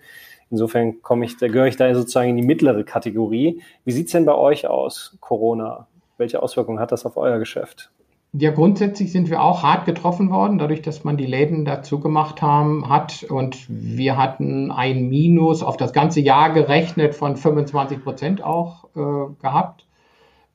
Insofern 0.50 1.00
komme 1.02 1.24
ich, 1.24 1.36
da 1.38 1.48
gehöre 1.48 1.66
ich 1.66 1.76
da 1.76 1.92
sozusagen 1.94 2.30
in 2.30 2.36
die 2.36 2.42
mittlere 2.42 2.84
Kategorie. 2.84 3.62
Wie 3.84 3.92
sieht 3.92 4.06
es 4.06 4.12
denn 4.12 4.26
bei 4.26 4.34
euch 4.34 4.66
aus, 4.66 5.16
Corona? 5.20 5.86
Welche 6.18 6.42
Auswirkungen 6.42 6.78
hat 6.78 6.92
das 6.92 7.06
auf 7.06 7.16
euer 7.16 7.38
Geschäft? 7.38 7.90
Ja, 8.34 8.50
grundsätzlich 8.50 9.12
sind 9.12 9.28
wir 9.28 9.42
auch 9.42 9.62
hart 9.62 9.84
getroffen 9.84 10.30
worden, 10.30 10.56
dadurch, 10.56 10.80
dass 10.80 11.04
man 11.04 11.18
die 11.18 11.26
Läden 11.26 11.66
dazu 11.66 12.00
gemacht 12.00 12.40
haben, 12.40 12.88
hat. 12.88 13.24
Und 13.24 13.66
wir 13.68 14.16
hatten 14.16 14.70
ein 14.70 15.10
Minus 15.10 15.62
auf 15.62 15.76
das 15.76 15.92
ganze 15.92 16.20
Jahr 16.20 16.50
gerechnet 16.50 17.14
von 17.14 17.36
25 17.36 18.02
Prozent 18.02 18.42
auch 18.42 18.84
äh, 18.96 19.34
gehabt 19.38 19.86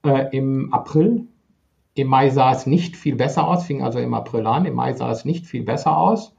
äh, 0.04 0.36
im 0.36 0.74
April. 0.74 1.28
Im 1.94 2.08
Mai 2.08 2.30
sah 2.30 2.52
es 2.52 2.66
nicht 2.66 2.96
viel 2.96 3.16
besser 3.16 3.48
aus, 3.48 3.66
fing 3.66 3.84
also 3.84 4.00
im 4.00 4.16
April 4.16 4.48
an. 4.48 4.66
Im 4.66 4.74
Mai 4.74 4.94
sah 4.94 5.12
es 5.12 5.24
nicht 5.24 5.46
viel 5.46 5.64
besser 5.64 5.98
aus 5.98 6.34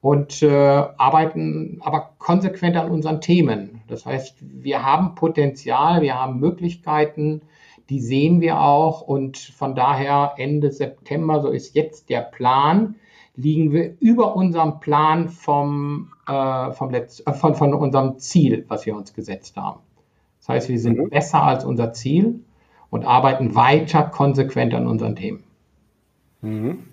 und 0.00 0.42
äh, 0.42 0.48
arbeiten 0.50 1.78
aber 1.82 2.14
konsequent 2.18 2.76
an 2.76 2.90
unseren 2.90 3.20
Themen. 3.20 3.82
Das 3.86 4.06
heißt, 4.06 4.38
wir 4.40 4.84
haben 4.84 5.14
Potenzial, 5.14 6.02
wir 6.02 6.14
haben 6.14 6.40
Möglichkeiten, 6.40 7.42
die 7.90 8.00
sehen 8.00 8.40
wir 8.40 8.60
auch 8.60 9.02
und 9.02 9.36
von 9.36 9.74
daher 9.74 10.34
Ende 10.36 10.70
September, 10.70 11.42
so 11.42 11.48
ist 11.48 11.74
jetzt 11.74 12.08
der 12.08 12.20
Plan, 12.20 12.94
liegen 13.34 13.72
wir 13.72 13.96
über 14.00 14.36
unserem 14.36 14.80
Plan 14.80 15.28
vom, 15.28 16.12
äh, 16.26 16.72
vom 16.72 16.90
Letz 16.90 17.22
äh, 17.26 17.32
von, 17.32 17.54
von 17.54 17.74
unserem 17.74 18.18
Ziel, 18.18 18.64
was 18.68 18.86
wir 18.86 18.94
uns 18.94 19.12
gesetzt 19.12 19.56
haben. 19.56 19.80
Das 20.38 20.48
heißt, 20.48 20.68
wir 20.68 20.78
sind 20.78 20.98
mhm. 20.98 21.10
besser 21.10 21.42
als 21.42 21.64
unser 21.64 21.92
Ziel 21.92 22.40
und 22.90 23.04
arbeiten 23.04 23.54
weiter 23.54 24.04
konsequent 24.04 24.72
an 24.72 24.86
unseren 24.86 25.16
Themen. 25.16 25.42
Mhm. 26.42 26.84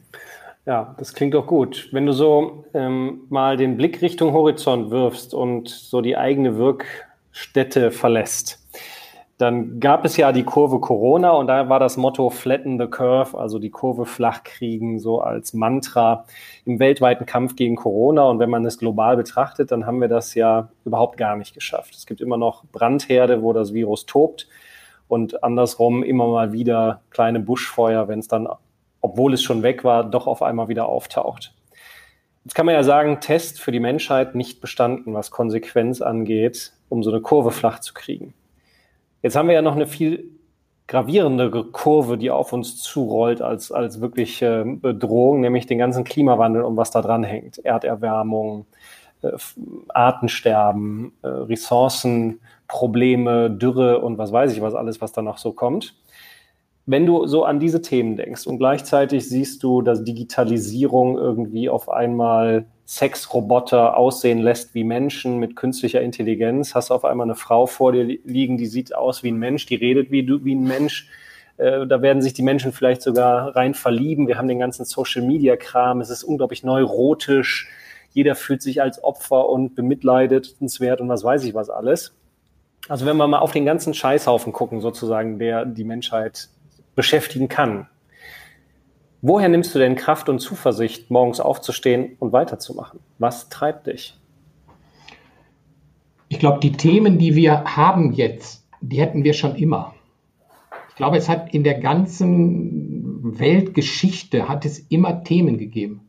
Ja, 0.65 0.95
das 0.97 1.13
klingt 1.13 1.33
doch 1.33 1.47
gut. 1.47 1.89
Wenn 1.91 2.05
du 2.05 2.11
so 2.11 2.65
ähm, 2.73 3.21
mal 3.29 3.55
den 3.55 3.77
Blick 3.77 4.01
Richtung 4.01 4.33
Horizont 4.33 4.91
wirfst 4.91 5.33
und 5.33 5.69
so 5.69 6.01
die 6.01 6.17
eigene 6.17 6.57
Wirkstätte 6.57 7.91
verlässt, 7.91 8.66
Dann 9.37 9.79
gab 9.79 10.03
es 10.03 10.17
ja 10.17 10.31
die 10.31 10.43
Kurve 10.43 10.79
Corona 10.79 11.29
und 11.31 11.45
da 11.45 11.69
war 11.69 11.79
das 11.79 11.95
Motto 11.95 12.31
Flatten 12.31 12.79
the 12.79 12.87
Curve, 12.87 13.37
also 13.37 13.59
die 13.59 13.69
Kurve 13.69 14.07
flach 14.07 14.43
kriegen, 14.43 14.97
so 14.99 15.21
als 15.21 15.53
Mantra 15.53 16.25
im 16.65 16.79
weltweiten 16.79 17.27
Kampf 17.27 17.55
gegen 17.55 17.75
Corona. 17.75 18.23
Und 18.23 18.39
wenn 18.39 18.49
man 18.49 18.65
es 18.65 18.79
global 18.79 19.15
betrachtet, 19.15 19.71
dann 19.71 19.85
haben 19.85 20.01
wir 20.01 20.07
das 20.07 20.33
ja 20.33 20.69
überhaupt 20.85 21.17
gar 21.17 21.35
nicht 21.35 21.53
geschafft. 21.53 21.93
Es 21.93 22.07
gibt 22.07 22.19
immer 22.19 22.37
noch 22.37 22.65
Brandherde, 22.71 23.43
wo 23.43 23.53
das 23.53 23.73
Virus 23.73 24.07
tobt 24.07 24.47
und 25.07 25.43
andersrum 25.43 26.01
immer 26.01 26.27
mal 26.27 26.51
wieder 26.51 27.01
kleine 27.11 27.39
Buschfeuer, 27.39 28.07
wenn 28.07 28.17
es 28.17 28.27
dann, 28.27 28.47
obwohl 29.01 29.35
es 29.35 29.43
schon 29.43 29.61
weg 29.61 29.83
war, 29.83 30.03
doch 30.03 30.25
auf 30.25 30.41
einmal 30.41 30.67
wieder 30.67 30.89
auftaucht. 30.89 31.53
Jetzt 32.43 32.55
kann 32.55 32.65
man 32.65 32.73
ja 32.73 32.83
sagen, 32.83 33.19
Test 33.19 33.61
für 33.61 33.71
die 33.71 33.79
Menschheit 33.79 34.33
nicht 34.33 34.61
bestanden, 34.61 35.13
was 35.13 35.29
Konsequenz 35.29 36.01
angeht, 36.01 36.73
um 36.89 37.03
so 37.03 37.11
eine 37.11 37.21
Kurve 37.21 37.51
flach 37.51 37.79
zu 37.79 37.93
kriegen. 37.93 38.33
Jetzt 39.21 39.35
haben 39.35 39.47
wir 39.47 39.55
ja 39.55 39.61
noch 39.61 39.75
eine 39.75 39.87
viel 39.87 40.31
gravierendere 40.87 41.65
Kurve, 41.65 42.17
die 42.17 42.31
auf 42.31 42.53
uns 42.53 42.77
zurollt 42.77 43.41
als, 43.41 43.71
als 43.71 44.01
wirklich 44.01 44.41
äh, 44.41 44.63
Bedrohung, 44.65 45.41
nämlich 45.41 45.65
den 45.65 45.77
ganzen 45.77 46.05
Klimawandel 46.05 46.63
und 46.63 46.77
was 46.77 46.91
da 46.91 47.01
dran 47.01 47.23
hängt. 47.23 47.63
Erderwärmung, 47.65 48.65
äh, 49.21 49.31
Artensterben, 49.89 51.11
äh, 51.23 51.27
Ressourcenprobleme, 51.27 53.51
Dürre 53.51 53.99
und 53.99 54.17
was 54.17 54.31
weiß 54.31 54.53
ich 54.53 54.61
was 54.61 54.75
alles, 54.75 55.01
was 55.01 55.11
da 55.11 55.21
noch 55.21 55.39
so 55.39 55.51
kommt. 55.51 55.93
Wenn 56.89 57.05
du 57.05 57.27
so 57.27 57.43
an 57.43 57.59
diese 57.59 57.81
Themen 57.81 58.15
denkst 58.15 58.47
und 58.47 58.59
gleichzeitig 58.59 59.27
siehst 59.27 59.61
du, 59.61 59.81
dass 59.81 60.05
Digitalisierung 60.05 61.17
irgendwie 61.17 61.69
auf 61.69 61.89
einmal 61.89 62.65
Sexroboter 62.87 63.97
aussehen 63.97 64.39
lässt 64.39 64.73
wie 64.73 64.85
Menschen 64.85 65.37
mit 65.37 65.57
künstlicher 65.57 65.99
Intelligenz, 65.99 66.75
hast 66.75 66.89
du 66.89 66.93
auf 66.93 67.03
einmal 67.03 67.27
eine 67.27 67.35
Frau 67.35 67.65
vor 67.65 67.91
dir 67.91 68.05
liegen, 68.05 68.57
die 68.57 68.67
sieht 68.67 68.95
aus 68.95 69.21
wie 69.21 69.31
ein 69.31 69.37
Mensch, 69.37 69.65
die 69.65 69.75
redet 69.75 70.11
wie, 70.11 70.25
du, 70.25 70.45
wie 70.45 70.55
ein 70.55 70.63
Mensch. 70.63 71.09
Äh, 71.57 71.85
da 71.87 72.01
werden 72.01 72.21
sich 72.21 72.33
die 72.33 72.41
Menschen 72.41 72.71
vielleicht 72.71 73.01
sogar 73.01 73.53
rein 73.53 73.73
verlieben. 73.73 74.29
Wir 74.29 74.37
haben 74.37 74.47
den 74.47 74.59
ganzen 74.59 74.85
Social-Media-Kram. 74.85 75.99
Es 75.99 76.09
ist 76.09 76.23
unglaublich 76.23 76.63
neurotisch. 76.63 77.67
Jeder 78.11 78.35
fühlt 78.35 78.61
sich 78.61 78.81
als 78.81 79.03
Opfer 79.03 79.49
und 79.49 79.75
bemitleidenswert 79.75 81.01
und 81.01 81.09
was 81.09 81.25
weiß 81.25 81.43
ich 81.43 81.53
was 81.53 81.69
alles. 81.69 82.15
Also 82.87 83.05
wenn 83.05 83.17
wir 83.17 83.27
mal 83.27 83.39
auf 83.39 83.51
den 83.51 83.65
ganzen 83.65 83.93
Scheißhaufen 83.93 84.53
gucken, 84.53 84.79
sozusagen, 84.79 85.37
der 85.37 85.65
die 85.65 85.83
Menschheit 85.83 86.47
beschäftigen 86.97 87.47
kann, 87.47 87.87
Woher 89.21 89.49
nimmst 89.49 89.73
du 89.73 89.79
denn 89.79 89.95
Kraft 89.95 90.29
und 90.29 90.39
Zuversicht, 90.39 91.09
morgens 91.09 91.39
aufzustehen 91.39 92.15
und 92.19 92.33
weiterzumachen? 92.33 92.99
Was 93.17 93.49
treibt 93.49 93.87
dich? 93.87 94.15
Ich 96.29 96.39
glaube, 96.39 96.59
die 96.59 96.73
Themen, 96.73 97.17
die 97.17 97.35
wir 97.35 97.63
haben 97.63 98.13
jetzt, 98.13 98.67
die 98.79 99.01
hätten 99.01 99.23
wir 99.23 99.33
schon 99.33 99.55
immer. 99.55 99.95
Ich 100.89 100.95
glaube, 100.95 101.17
es 101.17 101.29
hat 101.29 101.53
in 101.53 101.63
der 101.63 101.79
ganzen 101.79 103.39
Weltgeschichte 103.39 104.47
hat 104.47 104.65
es 104.65 104.79
immer 104.79 105.23
Themen 105.23 105.57
gegeben. 105.57 106.01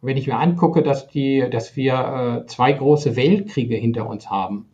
wenn 0.00 0.16
ich 0.16 0.26
mir 0.26 0.38
angucke, 0.38 0.82
dass, 0.82 1.08
die, 1.08 1.48
dass 1.50 1.74
wir 1.74 2.42
äh, 2.44 2.46
zwei 2.46 2.72
große 2.72 3.16
Weltkriege 3.16 3.76
hinter 3.76 4.08
uns 4.08 4.30
haben 4.30 4.66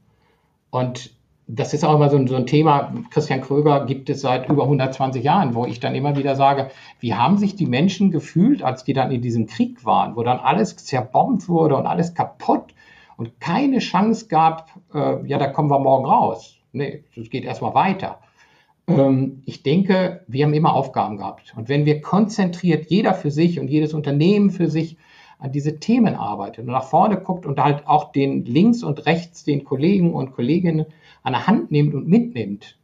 und 0.71 1.15
das 1.49 1.75
ist 1.75 1.85
auch 1.85 1.95
immer 1.97 2.09
so 2.09 2.17
ein, 2.17 2.29
so 2.29 2.37
ein, 2.37 2.47
Thema, 2.47 2.93
Christian 3.11 3.41
Kröger 3.41 3.85
gibt 3.85 4.09
es 4.09 4.21
seit 4.21 4.49
über 4.49 4.63
120 4.65 5.23
Jahren, 5.23 5.55
wo 5.55 5.67
ich 5.67 5.81
dann 5.81 5.95
immer 5.95 6.17
wieder 6.17 6.37
sage, 6.37 6.71
wie 7.01 7.15
haben 7.15 7.37
sich 7.37 7.57
die 7.57 7.67
Menschen 7.67 8.11
gefühlt, 8.11 8.63
als 8.63 8.85
die 8.85 8.93
dann 8.93 9.11
in 9.11 9.23
diesem 9.23 9.47
Krieg 9.47 9.85
waren, 9.85 10.17
wo 10.17 10.23
dann 10.23 10.39
alles 10.39 10.77
zerbombt 10.77 11.49
wurde 11.49 11.77
und 11.77 11.87
alles 11.87 12.15
kaputt 12.15 12.75
und 13.17 13.41
keine 13.41 13.81
Chance 13.81 14.29
gab, 14.29 14.71
äh, 14.95 15.27
ja, 15.27 15.39
da 15.39 15.49
kommen 15.49 15.71
wir 15.71 15.79
morgen 15.79 16.07
raus. 16.07 16.57
Nee, 16.73 17.05
es 17.17 17.29
geht 17.29 17.45
erstmal 17.45 17.75
weiter. 17.75 18.21
Ähm, 18.87 19.43
ich 19.45 19.63
denke, 19.63 20.25
wir 20.27 20.45
haben 20.45 20.55
immer 20.55 20.75
Aufgaben 20.75 21.19
gehabt. 21.19 21.55
Und 21.57 21.69
wenn 21.69 21.85
wir 21.85 22.01
konzentriert, 22.01 22.87
jeder 22.87 23.15
für 23.15 23.31
sich 23.31 23.61
und 23.61 23.69
jedes 23.69 23.95
Unternehmen 23.95 24.51
für 24.51 24.69
sich 24.69 24.97
an 25.39 25.53
diese 25.53 25.81
Themen 25.81 26.15
arbeitet 26.15 26.67
und 26.67 26.73
nach 26.73 26.85
vorne 26.85 27.17
guckt 27.17 27.47
und 27.47 27.61
halt 27.61 27.87
auch 27.87 28.13
den 28.13 28.45
links 28.45 28.83
und 28.83 29.07
rechts 29.07 29.45
den 29.45 29.65
Kollegen 29.65 30.15
und 30.15 30.33
Kolleginnen 30.33 30.87
an 31.23 31.33
der 31.33 31.47
Hand 31.47 31.71
nimmt 31.71 31.95
und 31.95 32.09
mitnimmt, 32.09 32.79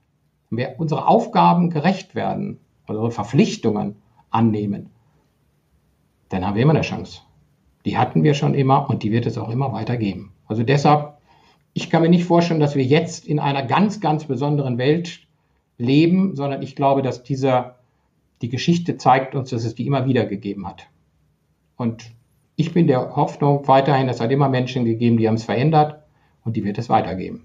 wenn 0.50 0.58
wir 0.58 0.74
unsere 0.78 1.06
Aufgaben 1.06 1.70
gerecht 1.70 2.14
werden, 2.14 2.58
unsere 2.86 3.10
Verpflichtungen 3.10 3.96
annehmen, 4.30 4.90
dann 6.28 6.46
haben 6.46 6.54
wir 6.54 6.62
immer 6.62 6.74
eine 6.74 6.82
Chance. 6.82 7.22
Die 7.84 7.96
hatten 7.96 8.22
wir 8.22 8.34
schon 8.34 8.54
immer 8.54 8.88
und 8.88 9.02
die 9.02 9.12
wird 9.12 9.26
es 9.26 9.38
auch 9.38 9.48
immer 9.48 9.72
weiter 9.72 9.96
geben. 9.96 10.32
Also 10.46 10.62
deshalb, 10.62 11.18
ich 11.72 11.90
kann 11.90 12.02
mir 12.02 12.08
nicht 12.08 12.24
vorstellen, 12.24 12.60
dass 12.60 12.74
wir 12.74 12.84
jetzt 12.84 13.26
in 13.26 13.38
einer 13.38 13.62
ganz, 13.62 14.00
ganz 14.00 14.24
besonderen 14.24 14.78
Welt 14.78 15.20
leben, 15.78 16.34
sondern 16.36 16.62
ich 16.62 16.76
glaube, 16.76 17.02
dass 17.02 17.22
dieser, 17.22 17.76
die 18.42 18.48
Geschichte 18.48 18.96
zeigt 18.96 19.34
uns, 19.34 19.50
dass 19.50 19.64
es 19.64 19.74
die 19.74 19.86
immer 19.86 20.06
wieder 20.06 20.26
gegeben 20.26 20.66
hat. 20.66 20.88
Und 21.76 22.10
ich 22.56 22.74
bin 22.74 22.88
der 22.88 23.14
Hoffnung 23.14 23.66
weiterhin, 23.68 24.08
es 24.08 24.20
hat 24.20 24.32
immer 24.32 24.48
Menschen 24.48 24.84
gegeben, 24.84 25.16
die 25.16 25.28
haben 25.28 25.36
es 25.36 25.44
verändert 25.44 26.02
und 26.44 26.56
die 26.56 26.64
wird 26.64 26.78
es 26.78 26.88
weitergeben. 26.88 27.44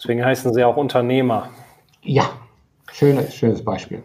Deswegen 0.00 0.24
heißen 0.24 0.54
sie 0.54 0.64
auch 0.64 0.78
Unternehmer. 0.78 1.50
Ja, 2.02 2.30
schönes, 2.90 3.34
schönes 3.34 3.62
Beispiel. 3.62 4.02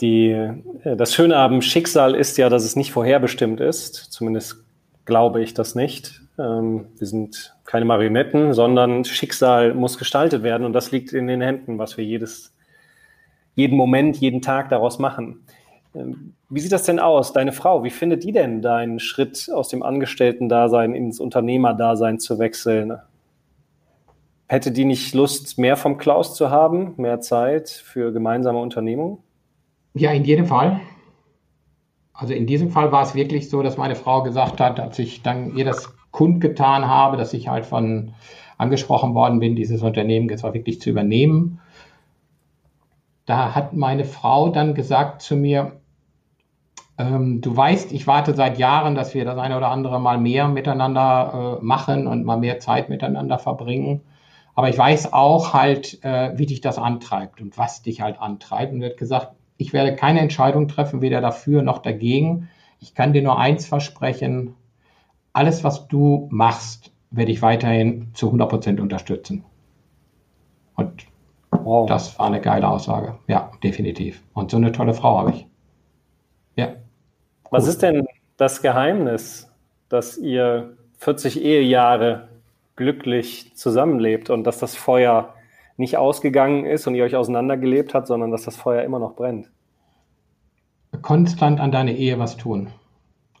Die, 0.00 0.30
äh, 0.30 0.96
das 0.96 1.14
Schöne 1.14 1.36
am 1.36 1.62
Schicksal 1.62 2.16
ist 2.16 2.36
ja, 2.36 2.48
dass 2.48 2.64
es 2.64 2.74
nicht 2.74 2.90
vorherbestimmt 2.90 3.60
ist. 3.60 3.94
Zumindest 3.94 4.64
glaube 5.04 5.40
ich 5.40 5.54
das 5.54 5.76
nicht. 5.76 6.20
Ähm, 6.36 6.86
wir 6.98 7.06
sind 7.06 7.54
keine 7.64 7.84
Marionetten, 7.84 8.54
sondern 8.54 9.04
Schicksal 9.04 9.72
muss 9.72 9.98
gestaltet 9.98 10.42
werden 10.42 10.66
und 10.66 10.72
das 10.72 10.90
liegt 10.90 11.12
in 11.12 11.28
den 11.28 11.40
Händen, 11.40 11.78
was 11.78 11.96
wir 11.96 12.04
jedes, 12.04 12.52
jeden 13.54 13.76
Moment, 13.76 14.16
jeden 14.16 14.42
Tag 14.42 14.68
daraus 14.68 14.98
machen. 14.98 15.46
Ähm, 15.94 16.34
wie 16.48 16.58
sieht 16.58 16.72
das 16.72 16.82
denn 16.82 16.98
aus? 16.98 17.32
Deine 17.32 17.52
Frau, 17.52 17.84
wie 17.84 17.90
findet 17.90 18.24
die 18.24 18.32
denn 18.32 18.62
deinen 18.62 18.98
Schritt 18.98 19.48
aus 19.54 19.68
dem 19.68 19.84
Angestellten-Dasein 19.84 20.92
ins 20.92 21.20
Unternehmerdasein 21.20 22.18
zu 22.18 22.40
wechseln? 22.40 22.98
Hätte 24.46 24.72
die 24.72 24.84
nicht 24.84 25.14
Lust, 25.14 25.58
mehr 25.58 25.76
vom 25.76 25.96
Klaus 25.96 26.34
zu 26.34 26.50
haben, 26.50 26.94
mehr 26.96 27.20
Zeit 27.20 27.70
für 27.70 28.12
gemeinsame 28.12 28.58
Unternehmungen? 28.58 29.18
Ja, 29.94 30.10
in 30.10 30.24
jedem 30.24 30.46
Fall. 30.46 30.80
Also 32.12 32.34
in 32.34 32.46
diesem 32.46 32.70
Fall 32.70 32.92
war 32.92 33.02
es 33.02 33.14
wirklich 33.14 33.50
so, 33.50 33.62
dass 33.62 33.76
meine 33.76 33.96
Frau 33.96 34.22
gesagt 34.22 34.60
hat, 34.60 34.78
als 34.80 34.98
ich 34.98 35.22
dann 35.22 35.56
ihr 35.56 35.64
das 35.64 35.94
kundgetan 36.10 36.86
habe, 36.86 37.16
dass 37.16 37.32
ich 37.32 37.48
halt 37.48 37.64
von 37.64 38.12
angesprochen 38.56 39.14
worden 39.14 39.40
bin, 39.40 39.56
dieses 39.56 39.82
Unternehmen 39.82 40.28
jetzt 40.28 40.44
auch 40.44 40.54
wirklich 40.54 40.80
zu 40.80 40.90
übernehmen. 40.90 41.60
Da 43.26 43.54
hat 43.54 43.72
meine 43.72 44.04
Frau 44.04 44.50
dann 44.50 44.74
gesagt 44.74 45.22
zu 45.22 45.34
mir, 45.34 45.80
ähm, 46.98 47.40
du 47.40 47.56
weißt, 47.56 47.92
ich 47.92 48.06
warte 48.06 48.34
seit 48.34 48.58
Jahren, 48.58 48.94
dass 48.94 49.14
wir 49.14 49.24
das 49.24 49.38
eine 49.38 49.56
oder 49.56 49.70
andere 49.70 50.00
mal 50.00 50.18
mehr 50.18 50.46
miteinander 50.48 51.58
äh, 51.60 51.64
machen 51.64 52.06
und 52.06 52.24
mal 52.24 52.36
mehr 52.36 52.60
Zeit 52.60 52.88
miteinander 52.88 53.38
verbringen. 53.38 54.02
Aber 54.54 54.68
ich 54.68 54.78
weiß 54.78 55.12
auch 55.12 55.52
halt, 55.52 56.02
äh, 56.04 56.36
wie 56.38 56.46
dich 56.46 56.60
das 56.60 56.78
antreibt 56.78 57.40
und 57.40 57.58
was 57.58 57.82
dich 57.82 58.00
halt 58.00 58.20
antreibt. 58.20 58.72
Und 58.72 58.84
hat 58.84 58.96
gesagt, 58.96 59.32
ich 59.56 59.72
werde 59.72 59.96
keine 59.96 60.20
Entscheidung 60.20 60.68
treffen, 60.68 61.00
weder 61.00 61.20
dafür 61.20 61.62
noch 61.62 61.78
dagegen. 61.78 62.48
Ich 62.80 62.94
kann 62.94 63.12
dir 63.12 63.22
nur 63.22 63.38
eins 63.38 63.66
versprechen. 63.66 64.54
Alles, 65.32 65.64
was 65.64 65.88
du 65.88 66.28
machst, 66.30 66.92
werde 67.10 67.32
ich 67.32 67.42
weiterhin 67.42 68.10
zu 68.14 68.26
100 68.26 68.48
Prozent 68.48 68.80
unterstützen. 68.80 69.44
Und 70.76 71.06
wow. 71.50 71.88
das 71.88 72.18
war 72.18 72.26
eine 72.26 72.40
geile 72.40 72.68
Aussage. 72.68 73.18
Ja, 73.26 73.50
definitiv. 73.62 74.22
Und 74.34 74.50
so 74.50 74.56
eine 74.56 74.72
tolle 74.72 74.94
Frau 74.94 75.18
habe 75.18 75.30
ich. 75.30 75.46
Ja. 76.56 76.74
Was 77.50 77.66
ist 77.66 77.82
denn 77.82 78.06
das 78.36 78.62
Geheimnis, 78.62 79.50
dass 79.88 80.16
ihr 80.16 80.76
40 80.98 81.42
Ehejahre 81.42 82.28
glücklich 82.76 83.54
zusammenlebt 83.54 84.30
und 84.30 84.44
dass 84.44 84.58
das 84.58 84.74
Feuer 84.74 85.34
nicht 85.76 85.96
ausgegangen 85.96 86.66
ist 86.66 86.86
und 86.86 86.94
ihr 86.94 87.04
euch 87.04 87.16
auseinandergelebt 87.16 87.94
habt, 87.94 88.06
sondern 88.06 88.30
dass 88.30 88.44
das 88.44 88.56
Feuer 88.56 88.82
immer 88.82 88.98
noch 88.98 89.16
brennt? 89.16 89.50
Konstant 91.02 91.60
an 91.60 91.72
deine 91.72 91.96
Ehe 91.96 92.18
was 92.18 92.36
tun. 92.36 92.68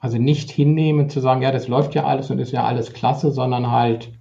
Also 0.00 0.18
nicht 0.18 0.50
hinnehmen 0.50 1.08
zu 1.08 1.20
sagen, 1.20 1.42
ja, 1.42 1.52
das 1.52 1.68
läuft 1.68 1.94
ja 1.94 2.04
alles 2.04 2.30
und 2.30 2.38
ist 2.38 2.52
ja 2.52 2.64
alles 2.64 2.92
klasse, 2.92 3.30
sondern 3.30 3.70
halt 3.70 4.12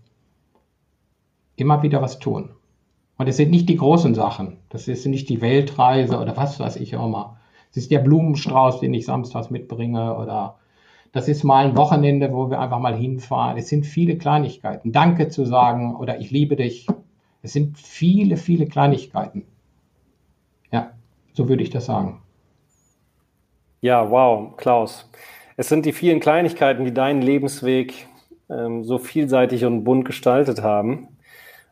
immer 1.55 1.83
wieder 1.83 2.01
was 2.01 2.19
tun. 2.19 2.51
Und 3.17 3.27
es 3.27 3.37
sind 3.37 3.51
nicht 3.51 3.69
die 3.69 3.77
großen 3.77 4.15
Sachen. 4.15 4.57
Das 4.69 4.87
ist 4.87 5.05
nicht 5.05 5.29
die 5.29 5.41
Weltreise 5.41 6.19
oder 6.19 6.37
was 6.37 6.59
weiß 6.59 6.77
ich 6.77 6.95
auch 6.95 7.05
immer. 7.05 7.37
Es 7.71 7.77
ist 7.77 7.91
der 7.91 7.99
Blumenstrauß, 7.99 8.79
den 8.79 8.93
ich 8.93 9.05
samstags 9.05 9.49
mitbringe 9.49 10.15
oder 10.17 10.57
das 11.13 11.27
ist 11.27 11.43
mal 11.43 11.65
ein 11.65 11.77
Wochenende, 11.77 12.33
wo 12.33 12.49
wir 12.49 12.59
einfach 12.59 12.79
mal 12.79 12.95
hinfahren. 12.95 13.55
Es 13.57 13.69
sind 13.69 13.85
viele 13.85 14.17
Kleinigkeiten. 14.17 14.91
Danke 14.91 15.29
zu 15.29 15.45
sagen 15.45 15.95
oder 15.95 16.19
ich 16.19 16.31
liebe 16.31 16.55
dich. 16.55 16.87
Es 17.43 17.53
sind 17.53 17.77
viele, 17.77 18.35
viele 18.35 18.65
Kleinigkeiten. 18.65 19.45
Ja, 20.71 20.91
so 21.33 21.47
würde 21.47 21.61
ich 21.61 21.69
das 21.69 21.85
sagen. 21.85 22.21
Ja, 23.79 24.09
wow, 24.09 24.57
Klaus. 24.57 25.07
Es 25.55 25.69
sind 25.69 25.85
die 25.85 25.93
vielen 25.93 26.19
Kleinigkeiten, 26.19 26.83
die 26.83 26.93
deinen 26.93 27.21
Lebensweg 27.21 28.07
ähm, 28.49 28.83
so 28.83 28.97
vielseitig 28.97 29.65
und 29.65 29.83
bunt 29.83 30.05
gestaltet 30.05 30.63
haben. 30.63 31.09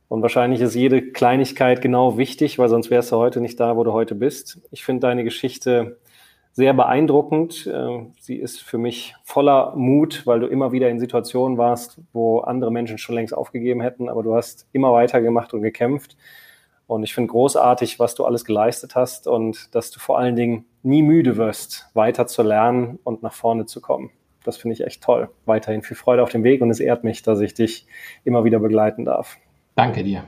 Und 0.07 0.21
wahrscheinlich 0.21 0.61
ist 0.61 0.75
jede 0.75 1.01
Kleinigkeit 1.01 1.81
genau 1.81 2.17
wichtig, 2.17 2.59
weil 2.59 2.69
sonst 2.69 2.91
wärst 2.91 3.11
du 3.11 3.15
heute 3.15 3.41
nicht 3.41 3.59
da, 3.59 3.75
wo 3.75 3.83
du 3.83 3.91
heute 3.91 4.13
bist. 4.13 4.59
Ich 4.69 4.83
finde 4.83 5.07
deine 5.07 5.23
Geschichte 5.23 5.97
sehr 6.53 6.73
beeindruckend. 6.73 7.67
Äh, 7.67 8.05
sie 8.19 8.35
ist 8.35 8.61
für 8.61 8.77
mich 8.77 9.15
voller 9.23 9.73
Mut, 9.75 10.25
weil 10.25 10.39
du 10.39 10.47
immer 10.47 10.71
wieder 10.71 10.89
in 10.89 10.99
Situationen 10.99 11.57
warst, 11.57 11.99
wo 12.13 12.39
andere 12.39 12.71
Menschen 12.71 12.97
schon 12.97 13.15
längst 13.15 13.33
aufgegeben 13.33 13.81
hätten, 13.81 14.09
aber 14.09 14.23
du 14.23 14.35
hast 14.35 14.67
immer 14.71 14.93
weitergemacht 14.93 15.53
und 15.53 15.61
gekämpft. 15.61 16.17
Und 16.87 17.03
ich 17.03 17.13
finde 17.13 17.29
großartig, 17.31 17.99
was 17.99 18.15
du 18.15 18.25
alles 18.25 18.43
geleistet 18.43 18.95
hast 18.95 19.25
und 19.25 19.73
dass 19.73 19.91
du 19.91 19.99
vor 19.99 20.19
allen 20.19 20.35
Dingen 20.35 20.65
nie 20.83 21.03
müde 21.03 21.37
wirst, 21.37 21.87
weiter 21.93 22.27
zu 22.27 22.43
lernen 22.43 22.99
und 23.03 23.23
nach 23.23 23.33
vorne 23.33 23.65
zu 23.65 23.79
kommen. 23.79 24.11
Das 24.43 24.57
finde 24.57 24.73
ich 24.73 24.83
echt 24.83 25.01
toll. 25.01 25.29
Weiterhin 25.45 25.83
viel 25.83 25.95
Freude 25.95 26.23
auf 26.23 26.31
dem 26.31 26.43
Weg 26.43 26.61
und 26.61 26.69
es 26.69 26.79
ehrt 26.79 27.03
mich, 27.03 27.21
dass 27.21 27.39
ich 27.39 27.53
dich 27.53 27.85
immer 28.25 28.43
wieder 28.43 28.59
begleiten 28.59 29.05
darf. 29.05 29.37
Danke 29.75 30.03
dir. 30.03 30.23